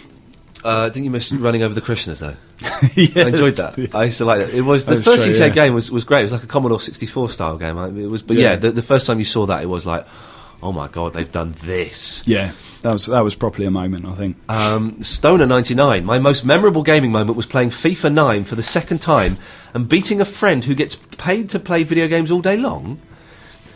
uh, 0.68 0.90
didn't 0.90 1.06
you 1.06 1.12
miss 1.12 1.32
running 1.32 1.64
over 1.64 1.74
the 1.74 1.82
Krishnas 1.82 2.20
though? 2.20 2.36
Yes. 2.96 3.18
I 3.26 3.30
enjoyed 3.30 3.54
that. 3.56 3.96
I 3.96 4.04
used 4.06 4.18
to 4.20 4.26
like 4.26 4.40
that. 4.46 4.54
It 4.54 4.62
was 4.62 4.86
the 4.86 4.96
That's 4.96 5.06
first 5.06 5.26
GTA 5.26 5.40
yeah. 5.40 5.50
game 5.50 5.74
was, 5.74 5.90
was 5.92 6.04
great. 6.04 6.22
It 6.22 6.24
was 6.24 6.34
like 6.34 6.44
a 6.44 6.48
Commodore 6.48 6.80
64 6.80 7.30
style 7.30 7.58
game. 7.58 7.78
It 8.00 8.08
was, 8.08 8.22
but 8.22 8.38
yeah, 8.38 8.52
Yeah. 8.52 8.56
the, 8.58 8.72
the 8.72 8.82
first 8.82 9.08
time 9.08 9.20
you 9.20 9.26
saw 9.26 9.46
that, 9.48 9.64
it 9.64 9.68
was 9.68 9.86
like, 9.86 10.06
oh 10.62 10.72
my 10.72 10.88
god, 10.88 11.14
they've 11.14 11.32
done 11.32 11.56
this. 11.64 12.24
Yeah, 12.28 12.52
that 12.82 12.94
was 12.94 13.06
that 13.08 13.22
was 13.22 13.36
properly 13.36 13.66
a 13.68 13.72
moment. 13.72 14.06
I 14.06 14.14
think. 14.16 14.38
Um, 14.50 15.02
Stoner 15.04 15.46
99. 15.46 16.04
My 16.06 16.20
most 16.20 16.44
memorable 16.46 16.84
gaming 16.84 17.12
moment 17.12 17.38
was 17.38 17.46
playing 17.46 17.70
FIFA 17.70 18.14
9 18.14 18.44
for 18.44 18.56
the 18.56 18.64
second 18.64 19.00
time 19.00 19.38
and 19.74 19.88
beating 19.88 20.20
a 20.22 20.26
friend 20.26 20.64
who 20.66 20.76
gets 20.76 20.96
paid 20.96 21.50
to 21.52 21.60
play 21.60 21.84
video 21.84 22.08
games 22.08 22.30
all 22.32 22.42
day 22.42 22.58
long. 22.58 23.00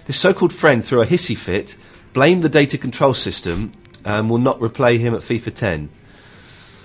This 0.05 0.17
so 0.17 0.33
called 0.33 0.53
friend 0.53 0.83
threw 0.83 1.01
a 1.01 1.05
hissy 1.05 1.37
fit, 1.37 1.77
blamed 2.13 2.43
the 2.43 2.49
data 2.49 2.77
control 2.77 3.13
system, 3.13 3.71
and 4.03 4.29
will 4.29 4.39
not 4.39 4.59
replay 4.59 4.97
him 4.97 5.13
at 5.13 5.21
FIFA 5.21 5.53
10. 5.53 5.89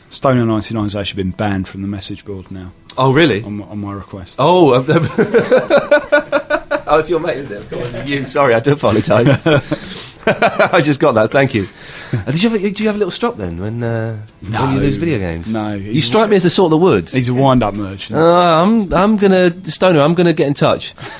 Stoner 0.08 0.44
ninety 0.46 0.74
nine 0.74 0.84
has 0.84 0.96
actually 0.96 1.22
been 1.22 1.32
banned 1.32 1.68
from 1.68 1.82
the 1.82 1.88
message 1.88 2.24
board 2.24 2.50
now 2.50 2.72
Oh, 2.98 3.12
really? 3.12 3.42
on, 3.42 3.58
my- 3.58 3.64
on 3.66 3.78
my 3.80 3.92
request. 3.92 4.36
Oh, 4.38 4.74
um, 4.74 4.86
oh, 6.86 6.98
it's 6.98 7.10
your 7.10 7.20
mate, 7.20 7.36
isn't 7.38 7.52
it? 7.52 7.60
Of 7.60 7.70
course, 7.70 8.06
you. 8.06 8.24
Sorry, 8.26 8.54
I 8.54 8.60
do 8.60 8.72
apologise. 8.72 9.28
I 10.72 10.80
just 10.82 10.98
got 10.98 11.12
that. 11.12 11.30
Thank 11.30 11.54
you. 11.54 11.68
Uh, 12.12 12.32
did 12.32 12.42
you 12.42 12.50
have? 12.50 12.64
A, 12.64 12.70
do 12.70 12.82
you 12.82 12.88
have 12.88 12.96
a 12.96 12.98
little 12.98 13.12
stop 13.12 13.36
then 13.36 13.60
when 13.60 13.82
uh, 13.82 14.20
when 14.40 14.74
you 14.74 14.80
lose 14.80 14.96
video 14.96 15.18
games? 15.18 15.52
No, 15.52 15.74
You 15.74 16.00
strike 16.00 16.28
me 16.30 16.36
as 16.36 16.42
the 16.42 16.50
sort 16.50 16.70
that 16.70 16.76
would. 16.78 17.08
He's 17.10 17.28
a 17.28 17.34
wind 17.34 17.62
up 17.62 17.74
merchant. 17.74 18.18
Uh, 18.18 18.62
I'm 18.62 18.92
I'm 18.92 19.16
gonna 19.16 19.50
Stoner. 19.70 20.00
I'm 20.00 20.14
gonna 20.14 20.32
get 20.32 20.48
in 20.48 20.54
touch. 20.54 20.94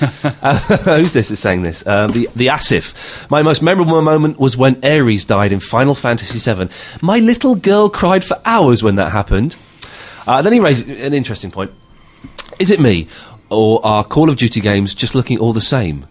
uh, 0.41 0.57
who's 0.97 1.13
this 1.13 1.31
is 1.31 1.39
saying 1.39 1.61
this? 1.63 1.87
Um, 1.87 2.11
the 2.11 2.27
the 2.35 2.47
Asif. 2.47 3.29
My 3.31 3.41
most 3.41 3.61
memorable 3.61 4.01
moment 4.01 4.39
was 4.39 4.57
when 4.57 4.77
Aeris 4.83 5.23
died 5.25 5.51
in 5.53 5.59
Final 5.61 5.95
Fantasy 5.95 6.39
VII. 6.39 6.69
My 7.01 7.19
little 7.19 7.55
girl 7.55 7.89
cried 7.89 8.25
for 8.25 8.41
hours 8.45 8.83
when 8.83 8.95
that 8.95 9.11
happened. 9.13 9.55
Uh, 10.25 10.41
then 10.41 10.51
he 10.51 10.59
raised 10.59 10.89
an 10.89 11.13
interesting 11.13 11.51
point. 11.51 11.71
Is 12.59 12.71
it 12.71 12.81
me, 12.81 13.07
or 13.49 13.85
are 13.85 14.03
Call 14.03 14.29
of 14.29 14.35
Duty 14.35 14.59
games 14.59 14.93
just 14.93 15.15
looking 15.15 15.37
all 15.39 15.53
the 15.53 15.61
same? 15.61 16.07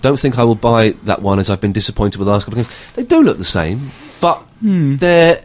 Don't 0.00 0.18
think 0.18 0.38
I 0.38 0.44
will 0.44 0.54
buy 0.54 0.90
that 1.04 1.22
one 1.22 1.38
as 1.38 1.50
I've 1.50 1.60
been 1.60 1.72
disappointed 1.72 2.18
with 2.18 2.26
the 2.26 2.32
last 2.32 2.44
couple 2.44 2.60
of 2.60 2.68
games. 2.68 2.92
They 2.92 3.02
do 3.04 3.22
look 3.22 3.38
the 3.38 3.44
same, 3.44 3.90
but 4.20 4.44
they're 4.62 5.42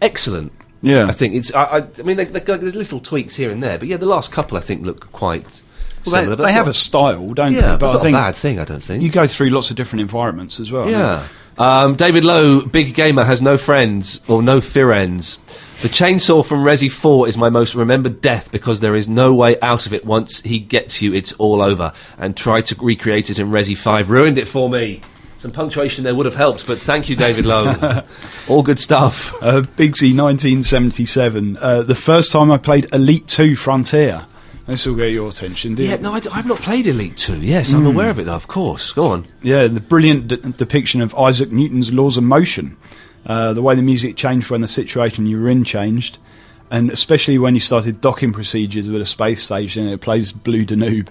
excellent. 0.00 0.52
Yeah. 0.80 1.06
I 1.06 1.12
think 1.12 1.34
it's. 1.34 1.54
I, 1.54 1.62
I, 1.64 1.76
I 1.98 2.02
mean, 2.02 2.16
they, 2.16 2.24
they, 2.24 2.40
there's 2.40 2.74
little 2.74 2.98
tweaks 3.00 3.36
here 3.36 3.50
and 3.50 3.62
there, 3.62 3.78
but 3.78 3.86
yeah, 3.88 3.96
the 3.98 4.06
last 4.06 4.32
couple 4.32 4.58
I 4.58 4.60
think 4.60 4.84
look 4.84 5.12
quite 5.12 5.62
Well, 6.06 6.16
similar. 6.16 6.34
they, 6.36 6.44
they 6.46 6.52
have 6.52 6.66
not- 6.66 6.74
a 6.74 6.78
style, 6.78 7.32
don't 7.34 7.52
yeah, 7.52 7.60
they? 7.60 7.66
but 7.76 7.78
But 7.78 7.86
it's 7.86 7.92
I 7.92 7.96
not 7.96 8.02
think 8.02 8.14
a 8.14 8.18
bad 8.18 8.34
thing. 8.36 8.58
I 8.58 8.64
don't 8.64 8.82
think. 8.82 9.02
you 9.02 9.10
go 9.10 9.26
through 9.28 9.50
lots 9.50 9.70
of 9.70 9.76
different 9.76 10.00
environments 10.00 10.58
as 10.58 10.72
well. 10.72 10.90
Yeah. 10.90 11.26
Um, 11.58 11.94
David 11.96 12.24
Lowe, 12.24 12.62
big 12.62 12.94
gamer, 12.94 13.24
has 13.24 13.40
no 13.42 13.56
friends 13.58 14.20
or 14.26 14.42
no 14.42 14.60
friends. 14.60 15.38
The 15.82 15.88
chainsaw 15.88 16.46
from 16.46 16.62
Resi 16.62 16.88
4 16.88 17.26
is 17.26 17.36
my 17.36 17.50
most 17.50 17.74
remembered 17.74 18.20
death 18.20 18.52
because 18.52 18.78
there 18.78 18.94
is 18.94 19.08
no 19.08 19.34
way 19.34 19.56
out 19.60 19.84
of 19.84 19.92
it 19.92 20.04
once 20.04 20.40
he 20.42 20.60
gets 20.60 21.02
you, 21.02 21.12
it's 21.12 21.32
all 21.34 21.60
over. 21.60 21.92
And 22.18 22.36
try 22.36 22.60
to 22.60 22.76
recreate 22.76 23.30
it 23.30 23.40
in 23.40 23.48
Resi 23.50 23.76
5, 23.76 24.08
ruined 24.08 24.38
it 24.38 24.46
for 24.46 24.70
me. 24.70 25.00
Some 25.38 25.50
punctuation 25.50 26.04
there 26.04 26.14
would 26.14 26.26
have 26.26 26.36
helped, 26.36 26.68
but 26.68 26.78
thank 26.78 27.08
you, 27.08 27.16
David 27.16 27.46
Lowe. 27.46 28.04
all 28.48 28.62
good 28.62 28.78
stuff. 28.78 29.34
Uh, 29.42 29.62
Bigsy, 29.62 30.16
1977. 30.16 31.56
Uh, 31.56 31.82
the 31.82 31.96
first 31.96 32.30
time 32.30 32.52
I 32.52 32.58
played 32.58 32.86
Elite 32.94 33.26
2 33.26 33.56
Frontier. 33.56 34.26
This 34.68 34.86
will 34.86 34.94
get 34.94 35.12
your 35.12 35.28
attention, 35.30 35.76
Yeah, 35.76 35.96
no, 35.96 36.12
I 36.12 36.20
d- 36.20 36.28
I've 36.32 36.46
not 36.46 36.60
played 36.60 36.86
Elite 36.86 37.16
2. 37.16 37.40
Yes, 37.40 37.72
I'm 37.72 37.84
aware 37.84 38.08
of 38.10 38.20
it, 38.20 38.26
though, 38.26 38.34
of 38.34 38.46
course. 38.46 38.92
Go 38.92 39.08
on. 39.08 39.26
Yeah, 39.42 39.66
the 39.66 39.80
brilliant 39.80 40.28
de- 40.28 40.36
depiction 40.36 41.00
of 41.00 41.12
Isaac 41.16 41.50
Newton's 41.50 41.92
laws 41.92 42.16
of 42.16 42.22
motion. 42.22 42.76
Uh, 43.24 43.52
the 43.52 43.62
way 43.62 43.74
the 43.74 43.82
music 43.82 44.16
changed 44.16 44.50
when 44.50 44.60
the 44.60 44.68
situation 44.68 45.26
you 45.26 45.40
were 45.40 45.48
in 45.48 45.64
changed. 45.64 46.18
And 46.70 46.90
especially 46.90 47.38
when 47.38 47.54
you 47.54 47.60
started 47.60 48.00
docking 48.00 48.32
procedures 48.32 48.88
with 48.88 49.00
a 49.00 49.06
space 49.06 49.42
station, 49.44 49.86
it 49.88 50.00
plays 50.00 50.32
Blue 50.32 50.64
Danube 50.64 51.10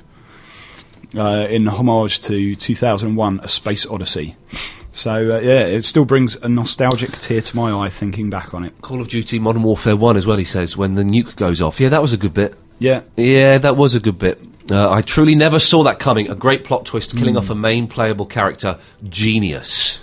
uh, 1.16 1.48
in 1.50 1.68
homage 1.68 2.20
to 2.22 2.56
2001 2.56 3.40
A 3.44 3.48
Space 3.48 3.86
Odyssey. 3.86 4.36
So, 4.92 5.36
uh, 5.36 5.40
yeah, 5.40 5.66
it 5.68 5.84
still 5.84 6.04
brings 6.04 6.36
a 6.38 6.50
nostalgic 6.50 7.12
tear 7.12 7.42
to 7.42 7.56
my 7.56 7.72
eye 7.72 7.90
thinking 7.90 8.30
back 8.30 8.54
on 8.54 8.66
it. 8.66 8.74
Call 8.82 9.00
of 9.00 9.08
Duty 9.08 9.40
Modern 9.40 9.64
Warfare 9.64 9.96
1 9.96 10.18
as 10.18 10.28
well, 10.28 10.38
he 10.38 10.44
says, 10.44 10.76
when 10.76 10.96
the 10.96 11.04
nuke 11.04 11.36
goes 11.38 11.62
off. 11.62 11.80
Yeah, 11.80 11.90
that 11.90 12.02
was 12.02 12.12
a 12.12 12.18
good 12.18 12.34
bit. 12.34 12.56
Yeah, 12.80 13.02
Yeah, 13.16 13.60
that 13.60 13.78
was 13.78 13.94
a 13.94 14.00
good 14.00 14.18
bit. 14.18 14.42
Uh, 14.70 14.90
I 14.92 15.02
truly 15.02 15.36
never 15.36 15.60
saw 15.60 15.84
that 15.84 16.00
coming. 16.00 16.30
A 16.30 16.36
great 16.36 16.64
plot 16.64 16.86
twist, 16.86 17.16
killing 17.16 17.38
off 17.38 17.50
a 17.50 17.56
main 17.56 17.88
playable 17.88 18.26
character. 18.26 18.80
Genius. 19.08 20.02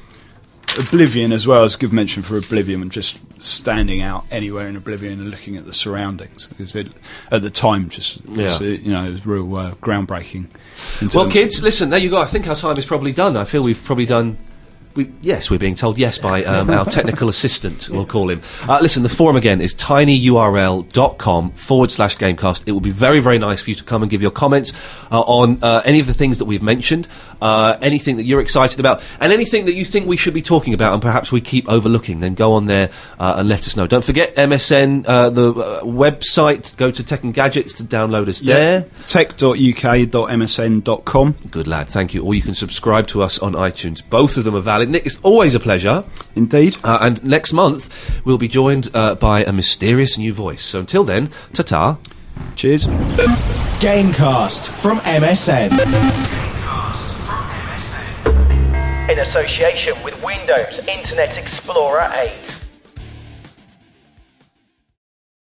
Oblivion 0.79 1.33
as 1.33 1.47
well 1.47 1.65
is 1.65 1.75
a 1.75 1.79
good 1.79 1.93
mention 1.93 2.23
for 2.23 2.37
Oblivion 2.39 2.83
and 2.83 2.91
just 2.93 3.19
standing 3.41 4.01
out 4.03 4.25
anywhere 4.31 4.69
in 4.69 4.77
Oblivion 4.77 5.21
and 5.21 5.31
looking 5.31 5.57
at 5.57 5.65
the 5.65 5.73
surroundings 5.75 6.47
because 6.49 6.75
it, 6.77 6.89
at 7.31 7.43
the 7.43 7.51
time 7.51 7.89
just 7.89 8.21
Yeah. 8.27 8.55
uh, 8.57 8.63
you 8.63 8.93
know 8.93 9.05
it 9.05 9.11
was 9.13 9.27
real 9.27 9.55
uh, 9.57 9.75
groundbreaking. 9.77 10.47
Well, 11.15 11.31
kids, 11.31 11.63
listen, 11.63 11.91
there 11.91 11.99
you 11.99 12.11
go. 12.11 12.21
I 12.21 12.27
think 12.27 12.47
our 12.49 12.57
time 12.57 12.79
is 12.79 12.87
probably 12.87 13.13
done. 13.13 13.37
I 13.37 13.45
feel 13.45 13.63
we've 13.63 13.83
probably 13.83 14.07
done. 14.07 14.39
We, 14.99 15.09
yes, 15.21 15.49
we're 15.49 15.61
being 15.61 15.77
told 15.77 15.97
yes 15.97 16.19
by 16.19 16.43
um, 16.43 16.71
our 16.71 16.85
technical 16.85 17.29
assistant, 17.29 17.89
we'll 17.89 18.05
call 18.05 18.31
him. 18.31 18.41
Uh, 18.69 18.81
listen, 18.83 19.05
the 19.05 19.09
forum 19.09 19.37
again 19.37 19.61
is 19.61 19.73
tinyurl.com 19.73 21.53
forward 21.53 21.93
slash 21.93 22.17
gamecast. 22.17 22.65
It 22.67 22.73
will 22.73 22.81
be 22.81 22.91
very, 22.91 23.21
very 23.21 23.39
nice 23.39 23.61
for 23.61 23.71
you 23.71 23.77
to 23.77 23.85
come 23.85 24.03
and 24.03 24.11
give 24.11 24.21
your 24.21 24.33
comments 24.33 24.73
uh, 25.13 25.21
on 25.21 25.63
uh, 25.63 25.83
any 25.85 26.01
of 26.01 26.09
the 26.09 26.15
things 26.15 26.41
that 26.41 26.47
we've 26.47 26.65
mentioned, 26.65 27.07
uh, 27.41 27.79
anything 27.81 28.17
that 28.17 28.25
you're 28.25 28.41
excited 28.41 28.81
about, 28.81 29.09
and 29.21 29.33
anything 29.33 29.67
that 29.67 29.75
you 29.75 29.85
think 29.85 30.09
we 30.09 30.17
should 30.17 30.35
be 30.35 30.43
talking 30.43 30.75
about 30.75 30.95
and 30.95 31.01
perhaps 31.01 31.31
we 31.31 31.41
keep 31.41 31.69
overlooking. 31.69 32.19
Then 32.19 32.35
go 32.35 32.55
on 32.55 32.67
there 32.67 32.91
uh, 33.21 33.37
and 33.39 33.49
let 33.49 33.69
us 33.69 33.77
know. 33.77 33.87
Don't 33.87 34.03
forget 34.03 34.35
MSN, 34.35 35.05
uh, 35.07 35.31
the 35.31 35.53
uh, 35.53 35.83
website. 35.83 36.77
Go 36.77 36.91
to 36.91 37.05
Tech 37.05 37.23
and 37.23 37.33
Gadgets 37.33 37.73
to 37.75 37.85
download 37.85 38.27
us 38.27 38.41
there. 38.41 38.87
tech.uk.msn.com. 39.07 41.37
Good 41.53 41.69
lad, 41.69 41.89
thank 41.89 42.15
you. 42.15 42.25
Or 42.25 42.35
you 42.35 42.43
can 42.43 42.57
subscribe 42.57 43.07
to 43.07 43.23
us 43.23 43.39
on 43.39 43.53
iTunes. 43.53 44.03
Both 44.05 44.37
of 44.37 44.43
them 44.43 44.57
are 44.57 44.61
valid. 44.61 44.88
Nick, 44.89 45.07
it's 45.07 45.21
always 45.23 45.55
a 45.55 45.61
pleasure. 45.61 46.05
Indeed. 46.35 46.79
Uh, 46.83 46.99
and 47.01 47.23
next 47.25 47.53
month, 47.53 48.21
we'll 48.25 48.39
be 48.39 48.49
joined 48.49 48.91
uh, 48.95 49.15
by 49.15 49.45
a 49.45 49.53
mysterious 49.53 50.19
new 50.19 50.33
voice. 50.33 50.65
So 50.65 50.81
until 50.81 51.05
then, 51.05 51.31
ta 51.53 51.63
ta. 51.63 51.99
Cheers. 52.57 52.87
Gamecast 53.81 54.69
from 54.69 54.99
MSN. 55.01 55.71
Gamecast 55.71 57.27
from 57.27 57.45
MSN. 57.69 59.11
In 59.11 59.19
association 59.21 60.03
with 60.03 60.23
Windows 60.25 60.79
Internet 60.87 61.37
Explorer 61.37 62.11
8. 62.15 62.48